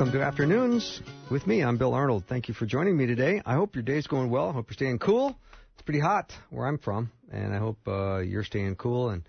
Welcome 0.00 0.18
to 0.18 0.24
Afternoons 0.24 1.02
with 1.30 1.46
me. 1.46 1.62
I'm 1.62 1.76
Bill 1.76 1.92
Arnold. 1.92 2.24
Thank 2.26 2.48
you 2.48 2.54
for 2.54 2.64
joining 2.64 2.96
me 2.96 3.04
today. 3.04 3.42
I 3.44 3.52
hope 3.52 3.74
your 3.74 3.82
day's 3.82 4.06
going 4.06 4.30
well. 4.30 4.48
I 4.48 4.52
hope 4.54 4.70
you're 4.70 4.74
staying 4.74 4.98
cool. 4.98 5.38
It's 5.74 5.82
pretty 5.82 6.00
hot 6.00 6.32
where 6.48 6.66
I'm 6.66 6.78
from, 6.78 7.12
and 7.30 7.54
I 7.54 7.58
hope 7.58 7.76
uh, 7.86 8.20
you're 8.20 8.42
staying 8.42 8.76
cool 8.76 9.10
and 9.10 9.28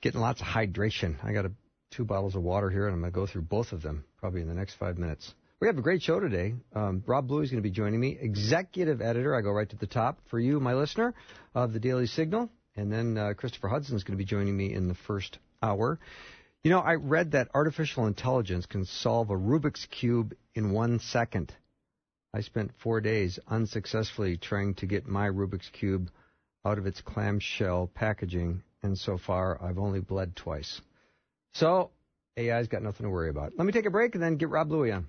getting 0.00 0.22
lots 0.22 0.40
of 0.40 0.46
hydration. 0.46 1.22
I 1.22 1.34
got 1.34 1.44
a, 1.44 1.52
two 1.90 2.06
bottles 2.06 2.34
of 2.34 2.40
water 2.40 2.70
here, 2.70 2.86
and 2.86 2.94
I'm 2.94 3.00
going 3.02 3.12
to 3.12 3.14
go 3.14 3.26
through 3.26 3.42
both 3.42 3.72
of 3.72 3.82
them 3.82 4.06
probably 4.16 4.40
in 4.40 4.48
the 4.48 4.54
next 4.54 4.76
five 4.76 4.96
minutes. 4.96 5.34
We 5.60 5.66
have 5.66 5.76
a 5.76 5.82
great 5.82 6.00
show 6.00 6.18
today. 6.18 6.54
Um, 6.74 7.02
Rob 7.06 7.28
Bluey 7.28 7.44
is 7.44 7.50
going 7.50 7.62
to 7.62 7.68
be 7.68 7.70
joining 7.70 8.00
me, 8.00 8.16
executive 8.18 9.02
editor. 9.02 9.34
I 9.34 9.42
go 9.42 9.50
right 9.50 9.68
to 9.68 9.76
the 9.76 9.86
top 9.86 10.18
for 10.30 10.38
you, 10.38 10.60
my 10.60 10.72
listener, 10.72 11.12
of 11.54 11.74
the 11.74 11.78
Daily 11.78 12.06
Signal, 12.06 12.48
and 12.74 12.90
then 12.90 13.18
uh, 13.18 13.34
Christopher 13.36 13.68
Hudson 13.68 13.96
is 13.96 14.04
going 14.04 14.16
to 14.16 14.24
be 14.24 14.24
joining 14.24 14.56
me 14.56 14.72
in 14.72 14.88
the 14.88 14.94
first 14.94 15.38
hour. 15.62 16.00
You 16.62 16.70
know, 16.70 16.80
I 16.80 16.96
read 16.96 17.30
that 17.30 17.48
artificial 17.54 18.06
intelligence 18.06 18.66
can 18.66 18.84
solve 18.84 19.30
a 19.30 19.34
Rubik's 19.34 19.86
Cube 19.86 20.34
in 20.54 20.72
one 20.72 20.98
second. 20.98 21.54
I 22.34 22.42
spent 22.42 22.72
four 22.82 23.00
days 23.00 23.38
unsuccessfully 23.48 24.36
trying 24.36 24.74
to 24.74 24.86
get 24.86 25.06
my 25.06 25.26
Rubik's 25.28 25.70
Cube 25.70 26.10
out 26.66 26.76
of 26.76 26.86
its 26.86 27.00
clamshell 27.00 27.90
packaging, 27.94 28.62
and 28.82 28.98
so 28.98 29.16
far 29.16 29.58
I've 29.62 29.78
only 29.78 30.00
bled 30.00 30.36
twice. 30.36 30.82
So, 31.54 31.92
AI's 32.38 32.68
got 32.68 32.82
nothing 32.82 33.04
to 33.04 33.10
worry 33.10 33.30
about. 33.30 33.54
Let 33.56 33.66
me 33.66 33.72
take 33.72 33.86
a 33.86 33.90
break 33.90 34.14
and 34.14 34.22
then 34.22 34.36
get 34.36 34.50
Rob 34.50 34.68
Bluey 34.68 34.92
on. 34.92 35.08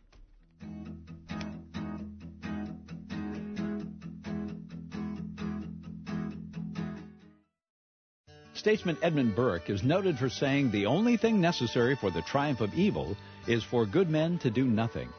Statesman 8.61 8.99
Edmund 9.01 9.35
Burke 9.35 9.71
is 9.71 9.81
noted 9.81 10.19
for 10.19 10.29
saying 10.29 10.69
the 10.69 10.85
only 10.85 11.17
thing 11.17 11.41
necessary 11.41 11.95
for 11.95 12.11
the 12.11 12.21
triumph 12.21 12.61
of 12.61 12.75
evil 12.75 13.17
is 13.47 13.63
for 13.63 13.87
good 13.87 14.07
men 14.07 14.37
to 14.37 14.51
do 14.51 14.65
nothing. 14.65 15.09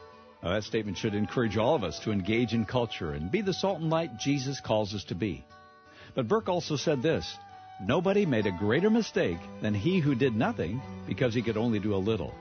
Now, 0.41 0.53
that 0.53 0.63
statement 0.63 0.97
should 0.97 1.13
encourage 1.13 1.57
all 1.57 1.75
of 1.75 1.83
us 1.83 1.99
to 2.05 2.13
engage 2.13 2.53
in 2.53 2.63
culture 2.63 3.11
and 3.11 3.29
be 3.29 3.41
the 3.41 3.53
salt 3.53 3.81
and 3.81 3.89
light 3.89 4.17
Jesus 4.17 4.61
calls 4.61 4.95
us 4.95 5.03
to 5.09 5.15
be. 5.15 5.43
But 6.15 6.29
Burke 6.29 6.47
also 6.47 6.77
said 6.77 7.01
this 7.01 7.37
Nobody 7.81 8.25
made 8.25 8.45
a 8.45 8.57
greater 8.57 8.89
mistake 8.89 9.39
than 9.61 9.73
he 9.73 9.99
who 9.99 10.15
did 10.15 10.33
nothing 10.33 10.81
because 11.05 11.33
he 11.33 11.41
could 11.41 11.57
only 11.57 11.79
do 11.79 11.95
a 11.95 11.97
little. 11.97 12.33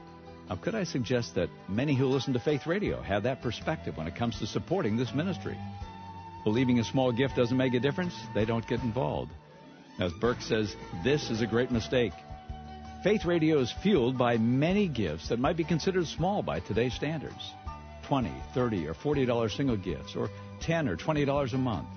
Now, 0.48 0.54
could 0.54 0.76
I 0.76 0.84
suggest 0.84 1.34
that 1.34 1.50
many 1.68 1.96
who 1.96 2.06
listen 2.06 2.32
to 2.34 2.38
Faith 2.38 2.64
Radio 2.64 3.02
have 3.02 3.24
that 3.24 3.42
perspective 3.42 3.96
when 3.96 4.06
it 4.06 4.14
comes 4.14 4.38
to 4.38 4.46
supporting 4.46 4.96
this 4.96 5.12
ministry? 5.12 5.58
Believing 6.44 6.78
a 6.78 6.84
small 6.84 7.10
gift 7.10 7.34
doesn't 7.34 7.56
make 7.56 7.74
a 7.74 7.80
difference, 7.80 8.14
they 8.36 8.44
don't 8.44 8.68
get 8.68 8.84
involved. 8.84 9.32
As 9.98 10.12
Burke 10.14 10.40
says, 10.40 10.74
this 11.04 11.30
is 11.30 11.42
a 11.42 11.46
great 11.46 11.70
mistake. 11.70 12.12
Faith 13.02 13.24
Radio 13.24 13.58
is 13.58 13.72
fueled 13.82 14.16
by 14.16 14.38
many 14.38 14.88
gifts 14.88 15.28
that 15.28 15.38
might 15.38 15.56
be 15.56 15.64
considered 15.64 16.06
small 16.06 16.42
by 16.42 16.60
today's 16.60 16.94
standards 16.94 17.52
20 18.04 18.32
30 18.54 18.88
or 18.88 18.94
$40 18.94 19.56
single 19.56 19.76
gifts, 19.76 20.16
or 20.16 20.28
10 20.60 20.88
or 20.88 20.96
$20 20.96 21.52
a 21.52 21.58
month. 21.58 21.88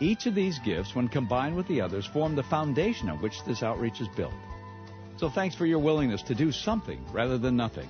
Each 0.00 0.26
of 0.26 0.34
these 0.34 0.58
gifts, 0.60 0.94
when 0.94 1.08
combined 1.08 1.56
with 1.56 1.68
the 1.68 1.80
others, 1.80 2.06
form 2.06 2.36
the 2.36 2.42
foundation 2.42 3.08
on 3.08 3.22
which 3.22 3.44
this 3.46 3.62
outreach 3.62 4.00
is 4.00 4.08
built. 4.16 4.34
So 5.16 5.30
thanks 5.30 5.54
for 5.54 5.66
your 5.66 5.78
willingness 5.78 6.22
to 6.22 6.34
do 6.34 6.50
something 6.50 7.04
rather 7.12 7.38
than 7.38 7.56
nothing. 7.56 7.88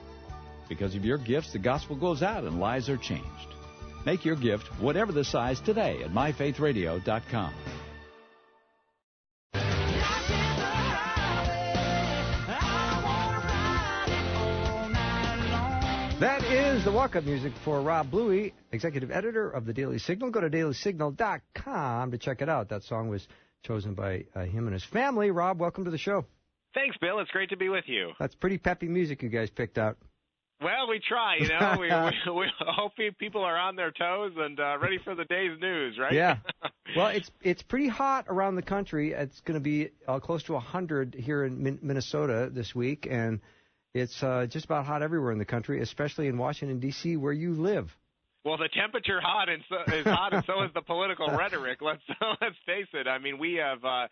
Because 0.68 0.94
of 0.94 1.04
your 1.04 1.18
gifts, 1.18 1.52
the 1.52 1.58
gospel 1.58 1.96
goes 1.96 2.22
out 2.22 2.44
and 2.44 2.60
lives 2.60 2.88
are 2.88 2.96
changed. 2.96 3.54
Make 4.04 4.24
your 4.24 4.36
gift, 4.36 4.66
whatever 4.80 5.12
the 5.12 5.24
size, 5.24 5.60
today 5.60 6.02
at 6.02 6.10
myfaithradio.com. 6.10 7.54
That 16.24 16.42
is 16.44 16.82
the 16.84 16.90
walk-up 16.90 17.24
music 17.24 17.52
for 17.66 17.82
Rob 17.82 18.10
Bluey, 18.10 18.54
executive 18.72 19.10
editor 19.10 19.50
of 19.50 19.66
the 19.66 19.74
Daily 19.74 19.98
Signal. 19.98 20.30
Go 20.30 20.40
to 20.40 20.48
dailysignal.com 20.48 22.10
to 22.12 22.16
check 22.16 22.40
it 22.40 22.48
out. 22.48 22.70
That 22.70 22.82
song 22.84 23.10
was 23.10 23.28
chosen 23.62 23.92
by 23.92 24.24
uh, 24.34 24.44
him 24.44 24.64
and 24.66 24.72
his 24.72 24.84
family. 24.84 25.30
Rob, 25.30 25.60
welcome 25.60 25.84
to 25.84 25.90
the 25.90 25.98
show. 25.98 26.24
Thanks, 26.72 26.96
Bill. 26.96 27.18
It's 27.18 27.30
great 27.30 27.50
to 27.50 27.58
be 27.58 27.68
with 27.68 27.84
you. 27.88 28.12
That's 28.18 28.34
pretty 28.34 28.56
peppy 28.56 28.88
music 28.88 29.22
you 29.22 29.28
guys 29.28 29.50
picked 29.50 29.76
out. 29.76 29.98
Well, 30.62 30.88
we 30.88 30.98
try, 31.06 31.36
you 31.40 31.48
know. 31.48 31.76
we, 31.78 31.88
we, 31.88 32.38
we 32.38 32.46
hope 32.58 32.92
people 33.18 33.44
are 33.44 33.58
on 33.58 33.76
their 33.76 33.90
toes 33.92 34.32
and 34.38 34.58
uh, 34.58 34.78
ready 34.80 34.96
for 35.04 35.14
the 35.14 35.26
day's 35.26 35.60
news, 35.60 35.98
right? 36.00 36.14
Yeah. 36.14 36.38
Well, 36.96 37.08
it's 37.08 37.30
it's 37.42 37.62
pretty 37.62 37.88
hot 37.88 38.26
around 38.28 38.54
the 38.54 38.62
country. 38.62 39.12
It's 39.12 39.40
going 39.40 39.54
to 39.54 39.60
be 39.60 39.88
uh, 40.06 40.20
close 40.20 40.44
to 40.44 40.52
100 40.52 41.14
here 41.14 41.42
in 41.42 41.62
Min- 41.62 41.78
Minnesota 41.82 42.50
this 42.52 42.74
week, 42.74 43.08
and 43.10 43.40
it's 43.94 44.22
uh, 44.22 44.46
just 44.48 44.64
about 44.64 44.84
hot 44.84 45.02
everywhere 45.02 45.32
in 45.32 45.38
the 45.38 45.44
country, 45.44 45.80
especially 45.80 46.26
in 46.26 46.36
Washington 46.36 46.80
D.C., 46.80 47.16
where 47.16 47.32
you 47.32 47.54
live. 47.54 47.96
Well, 48.44 48.58
the 48.58 48.68
temperature 48.68 49.20
hot 49.20 49.48
and 49.48 49.62
so, 49.68 49.94
is 49.94 50.04
hot, 50.04 50.34
and 50.34 50.44
so 50.44 50.62
is 50.64 50.70
the 50.74 50.82
political 50.82 51.28
rhetoric. 51.38 51.80
Let's 51.80 52.02
let's 52.40 52.56
face 52.66 52.88
it. 52.92 53.06
I 53.06 53.18
mean, 53.18 53.38
we 53.38 53.54
have. 53.54 53.84
Uh, 53.84 54.08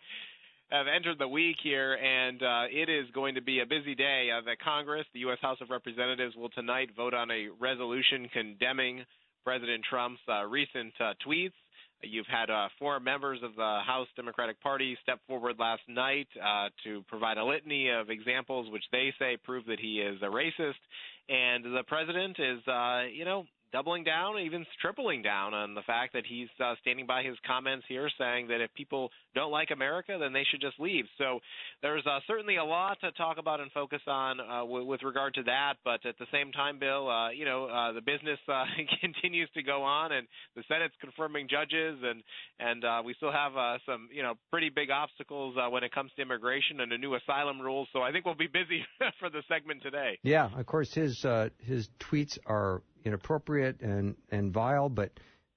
have 0.71 0.87
entered 0.87 1.19
the 1.19 1.27
week 1.27 1.57
here, 1.61 1.93
and 1.93 2.41
uh, 2.41 2.63
it 2.71 2.89
is 2.89 3.05
going 3.13 3.35
to 3.35 3.41
be 3.41 3.59
a 3.59 3.65
busy 3.65 3.93
day. 3.93 4.29
Uh, 4.35 4.41
the 4.41 4.55
Congress, 4.55 5.05
the 5.13 5.19
U.S. 5.19 5.37
House 5.39 5.59
of 5.61 5.69
Representatives, 5.69 6.35
will 6.35 6.49
tonight 6.49 6.89
vote 6.97 7.13
on 7.13 7.29
a 7.29 7.49
resolution 7.59 8.27
condemning 8.33 9.05
President 9.43 9.83
Trump's 9.87 10.21
uh, 10.27 10.43
recent 10.45 10.93
uh, 10.99 11.13
tweets. 11.25 11.53
You've 12.03 12.27
had 12.27 12.49
uh, 12.49 12.67
four 12.77 12.99
members 12.99 13.39
of 13.43 13.55
the 13.55 13.79
House 13.85 14.07
Democratic 14.15 14.61
Party 14.61 14.97
step 15.01 15.19
forward 15.27 15.55
last 15.59 15.81
night 15.87 16.27
uh, 16.43 16.69
to 16.83 17.03
provide 17.07 17.37
a 17.37 17.45
litany 17.45 17.89
of 17.89 18.09
examples 18.09 18.71
which 18.71 18.83
they 18.91 19.13
say 19.19 19.37
prove 19.43 19.65
that 19.65 19.79
he 19.79 20.01
is 20.01 20.21
a 20.21 20.25
racist. 20.25 20.81
And 21.29 21.63
the 21.63 21.83
president 21.87 22.37
is, 22.39 22.67
uh, 22.67 23.03
you 23.11 23.25
know, 23.25 23.45
doubling 23.73 24.03
down, 24.03 24.39
even 24.39 24.65
tripling 24.79 25.23
down 25.23 25.53
on 25.53 25.73
the 25.73 25.81
fact 25.81 26.13
that 26.13 26.23
he's 26.25 26.47
uh, 26.63 26.75
standing 26.81 27.07
by 27.07 27.23
his 27.23 27.35
comments 27.45 27.85
here, 27.89 28.09
saying 28.19 28.47
that 28.47 28.61
if 28.61 28.71
people 28.75 29.09
don't 29.33 29.51
like 29.51 29.71
America, 29.71 30.15
then 30.19 30.31
they 30.31 30.45
should 30.49 30.61
just 30.61 30.79
leave. 30.79 31.05
So 31.17 31.39
there's 31.81 32.05
uh, 32.05 32.19
certainly 32.27 32.57
a 32.57 32.63
lot 32.63 32.99
to 33.01 33.11
talk 33.13 33.37
about 33.39 33.59
and 33.59 33.71
focus 33.71 34.01
on 34.07 34.39
uh, 34.39 34.59
w- 34.59 34.85
with 34.85 35.01
regard 35.01 35.33
to 35.33 35.43
that. 35.43 35.73
But 35.83 36.05
at 36.05 36.17
the 36.19 36.27
same 36.31 36.51
time, 36.51 36.77
Bill, 36.79 37.09
uh, 37.09 37.31
you 37.31 37.45
know, 37.45 37.65
uh, 37.65 37.93
the 37.93 38.01
business 38.01 38.39
uh, 38.47 38.63
continues 39.01 39.49
to 39.55 39.63
go 39.63 39.81
on, 39.81 40.11
and 40.11 40.27
the 40.55 40.63
Senate's 40.67 40.93
confirming 41.01 41.47
judges, 41.49 41.97
and 42.03 42.21
and 42.59 42.85
uh, 42.85 43.01
we 43.03 43.15
still 43.15 43.31
have 43.31 43.57
uh, 43.57 43.77
some, 43.87 44.07
you 44.13 44.21
know, 44.21 44.35
pretty 44.51 44.69
big 44.69 44.91
obstacles 44.91 45.55
uh, 45.57 45.69
when 45.69 45.83
it 45.83 45.91
comes 45.91 46.11
to 46.15 46.21
immigration 46.21 46.79
and 46.79 46.93
a 46.93 46.97
new 46.97 47.15
asylum 47.15 47.59
rules. 47.59 47.87
So 47.91 48.01
I 48.01 48.11
think 48.11 48.25
we'll 48.25 48.35
be 48.35 48.47
busy 48.47 48.85
for 49.19 49.31
the 49.31 49.41
segment 49.47 49.81
today. 49.81 50.19
Yeah, 50.21 50.49
of 50.55 50.65
course, 50.67 50.93
his 50.93 51.25
uh, 51.25 51.49
his 51.59 51.89
tweets 51.99 52.37
are 52.45 52.83
inappropriate 53.05 53.81
and 53.81 54.15
and 54.31 54.51
vile, 54.53 54.89
but 54.89 55.11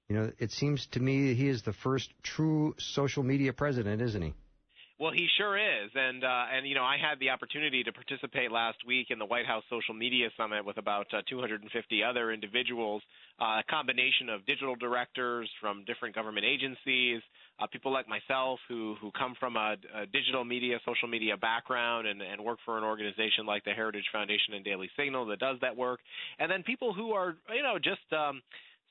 you 0.09 0.17
know, 0.17 0.33
it 0.39 0.53
seems 0.53 0.87
to 0.93 1.01
me 1.01 1.35
he 1.35 1.49
is 1.49 1.63
the 1.63 1.73
first 1.73 2.13
true 2.23 2.75
social 2.79 3.23
media 3.23 3.53
president, 3.53 4.01
isn't 4.01 4.23
he? 4.23 4.35
Well, 4.99 5.13
he 5.13 5.29
sure 5.37 5.59
is, 5.59 5.91
and 5.95 6.25
uh, 6.25 6.45
and 6.57 6.67
you 6.67 6.75
know, 6.75 6.83
I 6.83 6.97
had 6.97 7.21
the 7.21 7.29
opportunity 7.29 7.83
to 7.85 7.93
participate 7.93 8.51
last 8.51 8.79
week 8.87 9.09
in 9.11 9.19
the 9.19 9.27
White 9.27 9.45
House 9.45 9.63
Social 9.69 9.93
Media 9.93 10.31
Summit 10.39 10.65
with 10.65 10.79
about 10.79 11.07
uh, 11.13 11.21
250 11.29 12.03
other 12.03 12.33
individuals, 12.33 13.03
uh, 13.39 13.61
a 13.61 13.65
combination 13.69 14.31
of 14.31 14.47
digital 14.47 14.75
directors 14.75 15.51
from 15.61 15.85
different 15.85 16.15
government 16.15 16.47
agencies, 16.47 17.21
uh, 17.61 17.67
people 17.67 17.93
like 17.93 18.09
myself 18.09 18.59
who 18.71 18.97
who 18.99 19.11
come 19.11 19.35
from 19.39 19.57
a, 19.57 19.77
a 19.95 20.07
digital 20.07 20.47
media, 20.47 20.79
social 20.87 21.09
media 21.09 21.37
background, 21.37 22.07
and 22.07 22.23
and 22.23 22.43
work 22.43 22.59
for 22.65 22.79
an 22.79 22.85
organization 22.85 23.45
like 23.45 23.65
the 23.65 23.73
Heritage 23.73 24.07
Foundation 24.11 24.55
and 24.55 24.65
Daily 24.65 24.89
Signal 24.97 25.27
that 25.27 25.41
does 25.41 25.59
that 25.61 25.77
work, 25.77 26.01
and 26.39 26.51
then 26.51 26.63
people 26.63 26.95
who 26.95 27.13
are 27.13 27.37
you 27.55 27.63
know 27.63 27.77
just 27.79 28.01
um, 28.17 28.41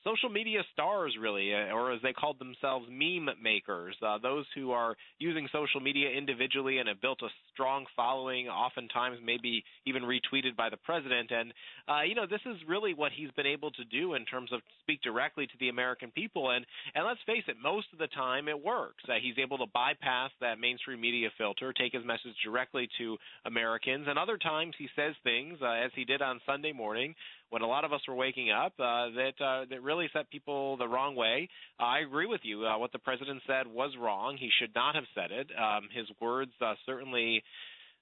social 0.06 0.28
media 0.28 0.62
stars, 0.72 1.16
really, 1.20 1.52
uh, 1.52 1.74
or 1.74 1.92
as 1.92 2.00
they 2.02 2.12
called 2.12 2.38
themselves, 2.38 2.86
meme 2.88 3.28
makers. 3.42 3.96
Uh, 4.06 4.18
those 4.18 4.44
who 4.54 4.70
are 4.70 4.94
using 5.18 5.48
social 5.52 5.80
media 5.80 6.08
individually 6.10 6.78
and 6.78 6.88
have 6.88 7.00
built 7.00 7.20
a 7.22 7.28
strong 7.52 7.84
following, 7.96 8.46
oftentimes 8.46 9.18
maybe 9.24 9.64
even 9.84 10.02
retweeted 10.02 10.56
by 10.56 10.70
the 10.70 10.76
president. 10.76 11.30
And 11.32 11.52
uh, 11.88 12.02
you 12.02 12.14
know, 12.14 12.26
this 12.28 12.40
is 12.46 12.56
really 12.68 12.94
what 12.94 13.10
he's 13.12 13.30
been 13.32 13.46
able 13.46 13.72
to 13.72 13.84
do 13.84 14.14
in 14.14 14.24
terms 14.24 14.52
of 14.52 14.60
speak 14.82 15.02
directly 15.02 15.46
to 15.46 15.52
the 15.58 15.68
American 15.70 16.10
people. 16.12 16.50
And 16.50 16.64
and 16.94 17.04
let's 17.04 17.20
face 17.26 17.44
it, 17.48 17.56
most 17.60 17.88
of 17.92 17.98
the 17.98 18.08
time 18.08 18.48
it 18.48 18.64
works. 18.64 19.02
Uh, 19.08 19.14
he's 19.20 19.38
able 19.38 19.58
to 19.58 19.66
bypass 19.74 20.30
that 20.40 20.60
mainstream 20.60 21.00
media 21.00 21.30
filter, 21.36 21.72
take 21.72 21.92
his 21.92 22.04
message 22.04 22.36
directly 22.44 22.88
to 22.98 23.16
Americans. 23.44 24.06
And 24.08 24.18
other 24.18 24.38
times 24.38 24.74
he 24.78 24.88
says 24.94 25.14
things, 25.24 25.58
uh, 25.60 25.66
as 25.66 25.90
he 25.96 26.04
did 26.04 26.22
on 26.22 26.40
Sunday 26.46 26.72
morning, 26.72 27.14
when 27.50 27.62
a 27.62 27.66
lot 27.66 27.84
of 27.84 27.92
us 27.92 28.00
were 28.08 28.14
waking 28.14 28.50
up 28.50 28.72
uh, 28.78 29.08
that 29.10 29.32
uh, 29.40 29.64
that 29.70 29.82
really 29.82 30.08
set 30.12 30.30
people 30.30 30.76
the 30.76 30.88
wrong 30.88 31.14
way. 31.16 31.48
I 31.78 32.00
agree 32.00 32.26
with 32.26 32.40
you. 32.44 32.66
Uh, 32.66 32.78
what 32.78 32.92
the 32.92 32.98
president 32.98 33.42
said 33.46 33.66
was 33.66 33.92
wrong. 34.00 34.36
He 34.38 34.50
should 34.60 34.74
not 34.74 34.94
have 34.94 35.04
said 35.14 35.30
it. 35.30 35.48
Um, 35.56 35.88
his 35.94 36.06
words 36.20 36.52
uh, 36.60 36.74
certainly 36.84 37.42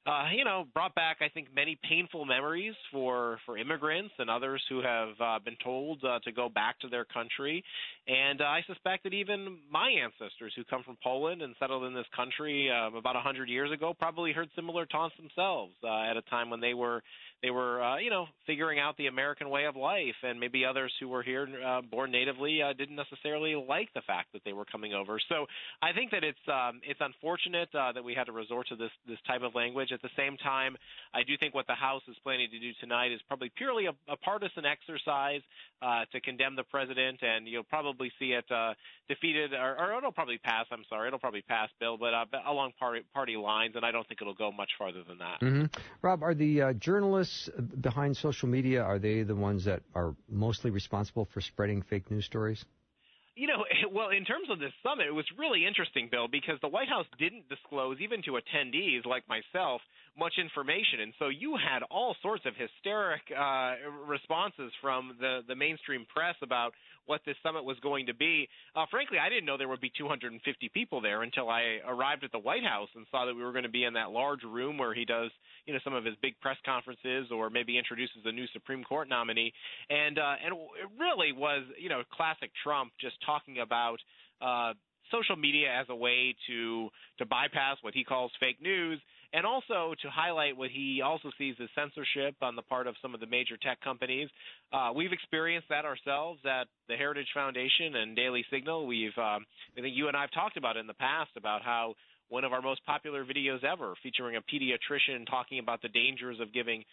uh, 0.07 0.25
you 0.37 0.45
know, 0.45 0.67
brought 0.75 0.95
back 0.95 1.19
I 1.21 1.29
think 1.29 1.49
many 1.55 1.79
painful 1.89 2.25
memories 2.25 2.75
for 2.93 3.39
for 3.47 3.57
immigrants 3.57 4.13
and 4.19 4.29
others 4.29 4.63
who 4.69 4.83
have 4.83 5.09
uh, 5.19 5.39
been 5.43 5.57
told 5.65 6.05
uh, 6.05 6.19
to 6.25 6.33
go 6.33 6.49
back 6.49 6.79
to 6.81 6.89
their 6.89 7.05
country. 7.05 7.65
And 8.07 8.41
uh, 8.41 8.45
I 8.45 8.63
suspect 8.67 9.05
that 9.05 9.15
even 9.15 9.59
my 9.71 9.89
ancestors, 9.89 10.53
who 10.57 10.65
come 10.65 10.83
from 10.83 10.99
Poland 11.03 11.41
and 11.41 11.55
settled 11.59 11.85
in 11.85 11.95
this 11.95 12.07
country 12.15 12.71
uh, 12.71 12.95
about 12.97 13.17
a 13.17 13.21
hundred 13.21 13.49
years 13.49 13.73
ago, 13.73 13.95
probably 13.99 14.33
heard 14.33 14.51
similar 14.55 14.85
taunts 14.85 15.17
themselves 15.17 15.73
uh, 15.83 16.03
at 16.03 16.17
a 16.17 16.23
time 16.23 16.51
when 16.51 16.61
they 16.61 16.75
were 16.75 17.03
they 17.45 17.51
were 17.51 17.83
uh, 17.83 17.99
you 17.99 18.09
know 18.09 18.27
figuring 18.47 18.79
out 18.79 18.97
the 18.97 19.07
American 19.07 19.51
way 19.51 19.67
of 19.67 19.77
life, 19.77 20.17
and 20.23 20.41
maybe 20.41 20.65
others 20.65 20.93
who 20.99 21.09
were 21.09 21.23
here 21.23 21.47
uh, 21.65 21.83
born 21.83 22.11
natively 22.11 22.63
uh, 22.63 22.73
didn't 22.73 22.97
necessarily 22.97 23.55
like 23.55 23.93
the 23.95 24.01
fact 24.01 24.33
that 24.33 24.43
they 24.47 24.55
were 24.55 24.65
coming 24.65 24.95
over. 24.95 25.21
So 25.29 25.45
I 25.83 25.93
think 25.93 26.11
that 26.13 26.25
it's 26.25 26.39
um, 26.49 26.81
it's 26.83 27.01
unfortunate 27.01 27.69
uh, 27.75 27.93
that 27.93 28.03
we 28.03 28.15
had 28.15 28.25
to 28.25 28.33
resort 28.33 28.69
to 28.69 28.77
this 28.77 28.91
this 29.07 29.19
type 29.27 29.43
of 29.43 29.55
language. 29.55 29.93
At 29.93 30.01
the 30.01 30.09
same 30.17 30.39
time, 30.39 30.77
I 31.13 31.23
do 31.23 31.37
think 31.39 31.55
what 31.55 31.67
the 31.67 31.75
House 31.75 32.03
is 32.09 32.17
planning 32.25 32.49
to 32.51 32.59
do 32.59 32.71
tonight 32.81 33.13
is 33.13 33.21
probably 33.29 33.53
purely 33.55 33.87
a, 33.87 33.93
a 34.09 34.17
partisan 34.17 34.65
exercise 34.65 35.43
uh, 35.83 36.07
to 36.13 36.21
condemn 36.23 36.57
the 36.57 36.65
president, 36.65 37.21
and 37.23 37.47
you'll 37.47 37.63
probably 37.63 38.11
see 38.19 38.33
it 38.33 38.51
uh, 38.51 38.73
defeated, 39.07 39.53
or, 39.53 39.79
or 39.79 39.99
it'll 39.99 40.13
probably 40.13 40.39
pass. 40.39 40.65
I'm 40.73 40.85
sorry, 40.89 41.09
it'll 41.09 41.19
probably 41.19 41.43
pass, 41.43 41.69
Bill, 41.79 41.99
but 41.99 42.15
uh, 42.15 42.25
along 42.47 42.73
party 42.79 43.03
party 43.13 43.37
lines, 43.37 43.77
and 43.77 43.85
I 43.85 43.91
don't 43.91 44.09
think 44.09 44.23
it'll 44.23 44.33
go 44.33 44.51
much 44.51 44.71
farther 44.79 45.03
than 45.07 45.19
that. 45.19 45.41
Mm-hmm. 45.43 45.65
Rob, 46.01 46.23
are 46.23 46.35
the 46.35 46.63
uh, 46.63 46.73
journalists 46.73 47.34
behind 47.81 48.17
social 48.17 48.49
media 48.49 48.83
are 48.83 48.99
they 48.99 49.23
the 49.23 49.35
ones 49.35 49.65
that 49.65 49.83
are 49.95 50.15
mostly 50.29 50.71
responsible 50.71 51.27
for 51.33 51.41
spreading 51.41 51.83
fake 51.83 52.11
news 52.11 52.25
stories? 52.25 52.65
You 53.37 53.49
know, 53.49 53.65
well, 53.93 54.11
in 54.11 54.25
terms 54.25 54.49
of 54.51 54.59
this 54.59 54.73
summit, 54.83 55.07
it 55.07 55.15
was 55.15 55.27
really 55.39 55.67
interesting, 55.67 56.09
Bill, 56.11 56.29
because 56.29 56.59
the 56.61 56.69
White 56.69 56.89
House 56.89 57.07
didn't 57.19 57.49
disclose, 57.49 57.99
even 58.01 58.23
to 58.23 58.33
attendees 58.33 59.05
like 59.05 59.25
myself, 59.29 59.81
much 60.19 60.35
information, 60.39 61.01
and 61.01 61.13
so 61.19 61.29
you 61.29 61.57
had 61.57 61.83
all 61.91 62.15
sorts 62.23 62.45
of 62.47 62.55
hysteric 62.57 63.23
uh, 63.37 63.75
responses 64.07 64.73
from 64.81 65.17
the 65.21 65.41
the 65.49 65.55
mainstream 65.55 66.07
press 66.15 66.37
about 66.43 66.73
what 67.07 67.21
this 67.27 67.37
summit 67.43 67.65
was 67.65 67.77
going 67.83 68.07
to 68.07 68.15
be. 68.15 68.49
Uh, 68.75 68.87
frankly, 68.91 69.19
I 69.19 69.29
didn't 69.29 69.45
know 69.45 69.59
there 69.59 69.69
would 69.69 69.81
be 69.81 69.93
250 69.97 70.71
people 70.73 71.01
there 71.01 71.23
until 71.23 71.51
I 71.51 71.79
arrived 71.87 72.25
at 72.25 72.33
the 72.33 72.39
White 72.39 72.65
House 72.65 72.89
and 72.95 73.07
saw 73.11 73.27
that 73.27 73.35
we 73.35 73.43
were 73.43 73.53
going 73.53 73.65
to 73.65 73.71
be 73.71 73.85
in 73.85 73.95
that 73.95 74.11
large 74.11 74.43
room 74.43 74.79
where 74.79 74.95
he 74.95 75.05
does, 75.05 75.31
you 75.67 75.75
know, 75.75 75.81
some 75.85 75.95
of 75.95 76.05
his 76.05 76.15
big 76.23 76.39
press 76.41 76.57
conferences 76.65 77.29
or 77.31 77.51
maybe 77.51 77.77
introduces 77.77 78.23
a 78.25 78.33
new 78.33 78.47
Supreme 78.53 78.85
Court 78.85 79.09
nominee. 79.09 79.53
And 79.91 80.19
uh, 80.19 80.35
and 80.45 80.55
it 80.55 80.89
really 80.99 81.33
was, 81.33 81.65
you 81.79 81.89
know, 81.89 82.03
classic 82.13 82.51
Trump 82.63 82.93
just 83.01 83.17
talking 83.25 83.59
about. 83.61 83.99
Uh, 84.41 84.73
social 85.11 85.37
media 85.37 85.69
as 85.69 85.87
a 85.91 85.95
way 85.95 86.35
to 86.49 86.89
to 87.19 87.27
bypass 87.27 87.77
what 87.83 87.93
he 87.93 88.03
calls 88.03 88.33
fake 88.41 88.61
news 88.61 88.99
and 89.35 89.45
also 89.45 89.95
to 90.01 90.09
highlight 90.09 90.57
what 90.57 90.71
he 90.71 91.03
also 91.05 91.29
sees 91.37 91.57
as 91.61 91.69
censorship 91.75 92.37
on 92.41 92.55
the 92.55 92.63
part 92.63 92.87
of 92.87 92.95
some 93.03 93.15
of 93.15 93.21
the 93.21 93.27
major 93.27 93.57
tech 93.57 93.81
companies. 93.81 94.29
Uh, 94.73 94.93
we've 94.95 95.13
experienced 95.13 95.69
that 95.69 95.85
ourselves 95.85 96.39
at 96.47 96.69
the 96.89 96.95
Heritage 96.95 97.27
Foundation 97.35 97.97
and 97.97 98.15
Daily 98.15 98.45
Signal. 98.51 98.87
We've, 98.87 99.17
um, 99.19 99.45
I 99.77 99.81
think 99.83 99.97
you 99.97 100.07
and 100.07 100.17
I 100.17 100.21
have 100.21 100.31
talked 100.31 100.57
about 100.57 100.77
in 100.77 100.87
the 100.87 100.95
past 100.95 101.31
about 101.37 101.63
how 101.63 101.95
one 102.29 102.45
of 102.45 102.53
our 102.53 102.63
most 102.63 102.87
popular 102.87 103.25
videos 103.25 103.65
ever, 103.65 103.95
featuring 104.05 104.37
a 104.37 104.41
pediatrician 104.41 105.27
talking 105.29 105.59
about 105.59 105.83
the 105.83 105.89
dangers 105.89 106.39
of 106.41 106.55
giving 106.55 106.85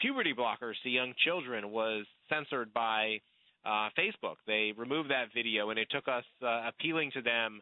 puberty 0.00 0.32
blockers 0.32 0.74
to 0.82 0.88
young 0.88 1.12
children, 1.22 1.70
was 1.70 2.06
censored 2.30 2.72
by 2.72 3.20
uh, 3.66 3.90
Facebook. 3.98 4.36
They 4.46 4.72
removed 4.74 5.10
that 5.10 5.26
video, 5.34 5.68
and 5.68 5.78
it 5.78 5.88
took 5.90 6.08
us 6.08 6.24
uh, 6.42 6.68
appealing 6.68 7.10
to 7.12 7.20
them 7.20 7.60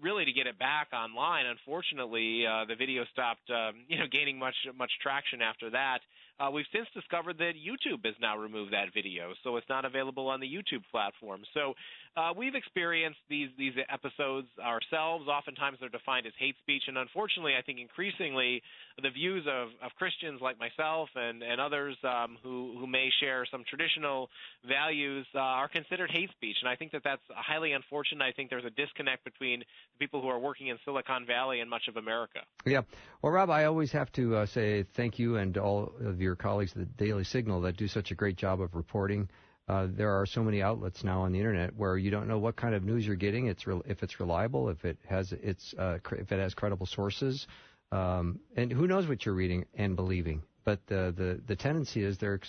really 0.00 0.24
to 0.24 0.32
get 0.32 0.46
it 0.46 0.58
back 0.58 0.88
online. 0.92 1.46
Unfortunately, 1.46 2.46
uh, 2.46 2.64
the 2.64 2.76
video 2.76 3.04
stopped, 3.12 3.48
um, 3.50 3.84
you 3.88 3.98
know, 3.98 4.06
gaining 4.10 4.38
much 4.38 4.56
much 4.76 4.90
traction 5.02 5.42
after 5.42 5.70
that. 5.70 6.00
Uh, 6.40 6.50
we've 6.50 6.66
since 6.72 6.88
discovered 6.94 7.38
that 7.38 7.52
YouTube 7.54 8.04
has 8.04 8.14
now 8.20 8.36
removed 8.36 8.72
that 8.72 8.92
video, 8.94 9.32
so 9.44 9.56
it's 9.56 9.68
not 9.68 9.84
available 9.84 10.28
on 10.28 10.40
the 10.40 10.46
YouTube 10.46 10.82
platform. 10.90 11.42
So 11.54 11.74
uh, 12.16 12.32
we've 12.36 12.54
experienced 12.54 13.20
these 13.28 13.48
these 13.56 13.74
episodes 13.92 14.48
ourselves. 14.58 15.28
Oftentimes 15.28 15.78
they're 15.80 15.88
defined 15.88 16.26
as 16.26 16.32
hate 16.38 16.56
speech, 16.62 16.84
and 16.88 16.98
unfortunately, 16.98 17.52
I 17.58 17.62
think 17.62 17.78
increasingly 17.78 18.62
the 19.00 19.10
views 19.10 19.46
of, 19.48 19.68
of 19.82 19.92
Christians 19.96 20.40
like 20.40 20.58
myself 20.58 21.08
and 21.14 21.42
and 21.42 21.60
others 21.60 21.96
um, 22.04 22.38
who 22.42 22.76
who 22.78 22.86
may 22.86 23.08
share 23.20 23.46
some 23.50 23.62
traditional 23.68 24.28
values 24.66 25.26
uh, 25.34 25.38
are 25.38 25.68
considered 25.68 26.10
hate 26.10 26.30
speech, 26.32 26.56
and 26.60 26.68
I 26.68 26.76
think 26.76 26.92
that 26.92 27.02
that's 27.04 27.22
highly 27.28 27.72
unfortunate. 27.72 28.24
I 28.24 28.32
think 28.32 28.50
there's 28.50 28.64
a 28.64 28.70
disconnect 28.70 29.24
between 29.24 29.60
the 29.60 29.98
people 29.98 30.20
who 30.20 30.28
are 30.28 30.38
working 30.38 30.68
in 30.68 30.78
Silicon 30.84 31.26
Valley 31.26 31.60
and 31.60 31.68
much 31.68 31.88
of 31.88 31.96
America. 31.96 32.40
Yeah. 32.64 32.82
Well, 33.20 33.32
Rob, 33.32 33.50
I 33.50 33.64
always 33.64 33.92
have 33.92 34.10
to 34.12 34.36
uh, 34.36 34.46
say 34.46 34.84
thank 34.94 35.18
you 35.18 35.36
and 35.36 35.56
all 35.58 35.92
of 36.04 36.20
your 36.22 36.36
colleagues 36.36 36.72
at 36.72 36.78
the 36.78 37.04
Daily 37.04 37.24
Signal 37.24 37.60
that 37.62 37.76
do 37.76 37.88
such 37.88 38.10
a 38.10 38.14
great 38.14 38.36
job 38.36 38.60
of 38.60 38.74
reporting. 38.74 39.28
Uh, 39.68 39.86
there 39.90 40.10
are 40.10 40.26
so 40.26 40.42
many 40.42 40.60
outlets 40.60 41.04
now 41.04 41.22
on 41.22 41.32
the 41.32 41.38
internet 41.38 41.74
where 41.76 41.96
you 41.96 42.10
don't 42.10 42.26
know 42.26 42.38
what 42.38 42.56
kind 42.56 42.74
of 42.74 42.82
news 42.82 43.06
you're 43.06 43.14
getting. 43.16 43.46
It's 43.46 43.66
re- 43.66 43.80
if 43.86 44.02
it's 44.02 44.18
reliable, 44.18 44.68
if 44.68 44.84
it 44.84 44.98
has 45.08 45.32
its 45.32 45.74
uh, 45.78 45.98
cr- 46.02 46.16
if 46.16 46.32
it 46.32 46.40
has 46.40 46.52
credible 46.52 46.86
sources, 46.86 47.46
um, 47.92 48.40
and 48.56 48.72
who 48.72 48.86
knows 48.86 49.06
what 49.06 49.24
you're 49.24 49.34
reading 49.34 49.64
and 49.74 49.94
believing. 49.94 50.42
But 50.64 50.80
the 50.88 51.14
the 51.16 51.40
the 51.46 51.56
tendency 51.56 52.02
is 52.02 52.18
there 52.18 52.40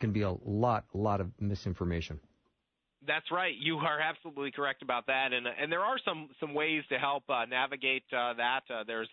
can 0.00 0.12
be 0.12 0.22
a 0.22 0.32
lot 0.44 0.84
lot 0.92 1.20
of 1.20 1.30
misinformation. 1.38 2.18
That's 3.06 3.30
right. 3.30 3.54
You 3.58 3.78
are 3.78 4.00
absolutely 4.00 4.50
correct 4.50 4.82
about 4.82 5.06
that, 5.06 5.32
and 5.32 5.46
and 5.46 5.70
there 5.70 5.82
are 5.82 5.98
some 6.04 6.30
some 6.40 6.52
ways 6.52 6.82
to 6.90 6.98
help 6.98 7.24
uh, 7.28 7.44
navigate 7.44 8.04
uh, 8.12 8.34
that. 8.34 8.62
Uh, 8.68 8.84
there's 8.84 9.08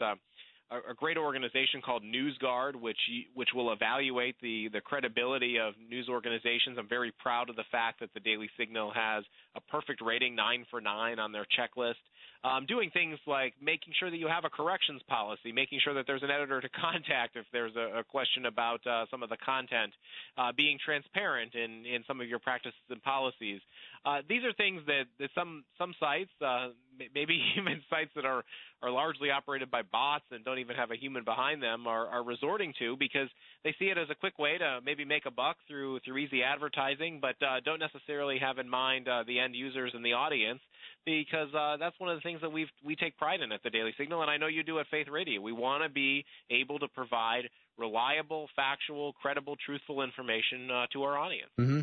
a 0.71 0.91
a, 0.91 0.93
great 0.93 1.17
organization 1.17 1.81
called 1.83 2.03
NewsGuard, 2.03 2.75
which 2.75 2.97
which 3.33 3.49
will 3.53 3.71
evaluate 3.71 4.35
the 4.41 4.69
the 4.71 4.81
credibility 4.81 5.57
of 5.59 5.73
news 5.89 6.07
organizations. 6.09 6.77
I'm 6.77 6.87
very 6.87 7.13
proud 7.19 7.49
of 7.49 7.55
the 7.55 7.65
fact 7.71 7.99
that 7.99 8.13
the 8.13 8.19
Daily 8.19 8.49
Signal 8.57 8.91
has 8.93 9.23
a 9.55 9.61
perfect 9.61 10.01
rating, 10.01 10.35
nine 10.35 10.65
for 10.69 10.81
nine, 10.81 11.19
on 11.19 11.31
their 11.31 11.45
checklist 11.57 11.95
um, 12.43 12.65
doing 12.65 12.89
things 12.91 13.17
like 13.25 13.53
making 13.61 13.93
sure 13.99 14.09
that 14.09 14.17
you 14.17 14.27
have 14.27 14.45
a 14.45 14.49
corrections 14.49 15.01
policy, 15.07 15.51
making 15.51 15.79
sure 15.83 15.93
that 15.93 16.05
there's 16.07 16.23
an 16.23 16.31
editor 16.31 16.61
to 16.61 16.69
contact 16.81 17.35
if 17.35 17.45
there's 17.51 17.75
a, 17.75 17.99
a 17.99 18.03
question 18.03 18.45
about 18.45 18.85
uh, 18.85 19.05
some 19.09 19.23
of 19.23 19.29
the 19.29 19.37
content, 19.43 19.93
uh, 20.37 20.51
being 20.55 20.77
transparent 20.83 21.55
in, 21.55 21.85
in 21.85 22.03
some 22.07 22.21
of 22.21 22.27
your 22.27 22.39
practices 22.39 22.77
and 22.89 23.01
policies. 23.03 23.61
Uh, 24.05 24.19
these 24.29 24.43
are 24.43 24.53
things 24.53 24.81
that, 24.85 25.03
that 25.19 25.29
some 25.35 25.63
some 25.77 25.93
sites, 25.99 26.31
uh, 26.45 26.69
maybe 27.13 27.41
even 27.57 27.81
sites 27.89 28.11
that 28.15 28.25
are 28.25 28.43
are 28.81 28.91
largely 28.91 29.31
operated 29.31 29.71
by 29.71 29.81
bots 29.81 30.25
and 30.31 30.45
don't 30.45 30.59
even 30.59 30.75
have 30.75 30.91
a 30.91 30.95
human 30.95 31.23
behind 31.23 31.63
them, 31.63 31.87
are, 31.87 32.07
are 32.07 32.23
resorting 32.23 32.73
to 32.77 32.95
because 32.97 33.27
they 33.63 33.75
see 33.79 33.85
it 33.85 33.97
as 33.97 34.07
a 34.11 34.15
quick 34.15 34.37
way 34.37 34.57
to 34.57 34.79
maybe 34.85 35.03
make 35.03 35.25
a 35.25 35.31
buck 35.31 35.57
through 35.67 35.99
through 36.01 36.17
easy 36.17 36.43
advertising, 36.43 37.19
but 37.21 37.35
uh, 37.41 37.59
don't 37.65 37.79
necessarily 37.79 38.37
have 38.39 38.59
in 38.59 38.69
mind 38.69 39.07
uh, 39.07 39.23
the 39.25 39.39
end 39.39 39.55
users 39.55 39.91
and 39.95 40.05
the 40.05 40.13
audience 40.13 40.59
because 41.05 41.53
uh, 41.55 41.77
that's 41.77 41.99
one 41.99 42.09
of 42.09 42.17
the 42.17 42.21
things 42.21 42.41
that 42.41 42.51
we 42.51 42.67
we 42.85 42.95
take 42.95 43.17
pride 43.17 43.41
in 43.41 43.51
at 43.51 43.63
the 43.63 43.69
Daily 43.69 43.93
Signal, 43.97 44.21
and 44.21 44.29
I 44.29 44.37
know 44.37 44.47
you 44.47 44.63
do 44.63 44.79
at 44.79 44.87
Faith 44.91 45.07
Radio. 45.09 45.41
We 45.41 45.53
want 45.53 45.83
to 45.83 45.89
be 45.89 46.25
able 46.51 46.79
to 46.79 46.87
provide 46.87 47.49
reliable, 47.77 48.49
factual, 48.55 49.13
credible, 49.13 49.55
truthful 49.63 50.01
information 50.01 50.69
uh, 50.69 50.87
to 50.93 51.03
our 51.03 51.17
audience. 51.17 51.51
Mm-hmm. 51.59 51.81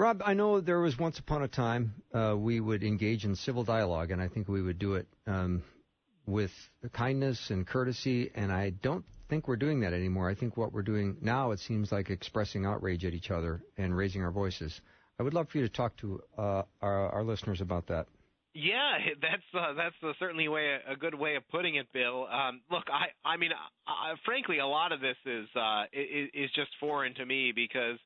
Rob, 0.00 0.22
I 0.24 0.32
know 0.32 0.62
there 0.62 0.80
was 0.80 0.98
once 0.98 1.18
upon 1.18 1.42
a 1.42 1.48
time 1.48 1.92
uh, 2.14 2.34
we 2.34 2.58
would 2.58 2.82
engage 2.82 3.26
in 3.26 3.36
civil 3.36 3.64
dialogue, 3.64 4.12
and 4.12 4.22
I 4.22 4.28
think 4.28 4.48
we 4.48 4.62
would 4.62 4.78
do 4.78 4.94
it 4.94 5.06
um, 5.26 5.62
with 6.24 6.52
kindness 6.94 7.50
and 7.50 7.66
courtesy, 7.66 8.30
and 8.34 8.50
I 8.50 8.70
don't 8.70 9.04
think 9.28 9.46
we're 9.46 9.56
doing 9.56 9.80
that 9.80 9.92
anymore. 9.92 10.30
I 10.30 10.34
think 10.34 10.56
what 10.56 10.72
we're 10.72 10.80
doing 10.80 11.18
now, 11.20 11.50
it 11.50 11.58
seems 11.58 11.92
like 11.92 12.08
expressing 12.08 12.64
outrage 12.64 13.04
at 13.04 13.12
each 13.12 13.30
other 13.30 13.60
and 13.76 13.94
raising 13.94 14.22
our 14.22 14.30
voices. 14.30 14.80
I 15.18 15.22
would 15.22 15.34
love 15.34 15.50
for 15.50 15.58
you 15.58 15.64
to 15.64 15.70
talk 15.70 15.94
to 15.98 16.22
uh, 16.38 16.62
our, 16.80 17.10
our 17.10 17.22
listeners 17.22 17.60
about 17.60 17.88
that. 17.88 18.06
Yeah, 18.54 18.96
that's 19.20 19.42
uh, 19.52 19.74
that's 19.74 19.96
uh, 20.02 20.14
certainly 20.18 20.46
a 20.46 20.50
way 20.50 20.78
a 20.88 20.96
good 20.96 21.14
way 21.14 21.36
of 21.36 21.46
putting 21.50 21.74
it, 21.74 21.92
Bill. 21.92 22.26
Um, 22.26 22.62
look, 22.70 22.84
I 22.90 23.08
I 23.28 23.36
mean, 23.36 23.50
uh, 23.52 24.16
frankly, 24.24 24.60
a 24.60 24.66
lot 24.66 24.92
of 24.92 25.02
this 25.02 25.18
is 25.26 25.46
uh, 25.54 25.84
is, 25.92 26.30
is 26.32 26.50
just 26.56 26.70
foreign 26.80 27.14
to 27.16 27.26
me 27.26 27.52
because 27.54 27.98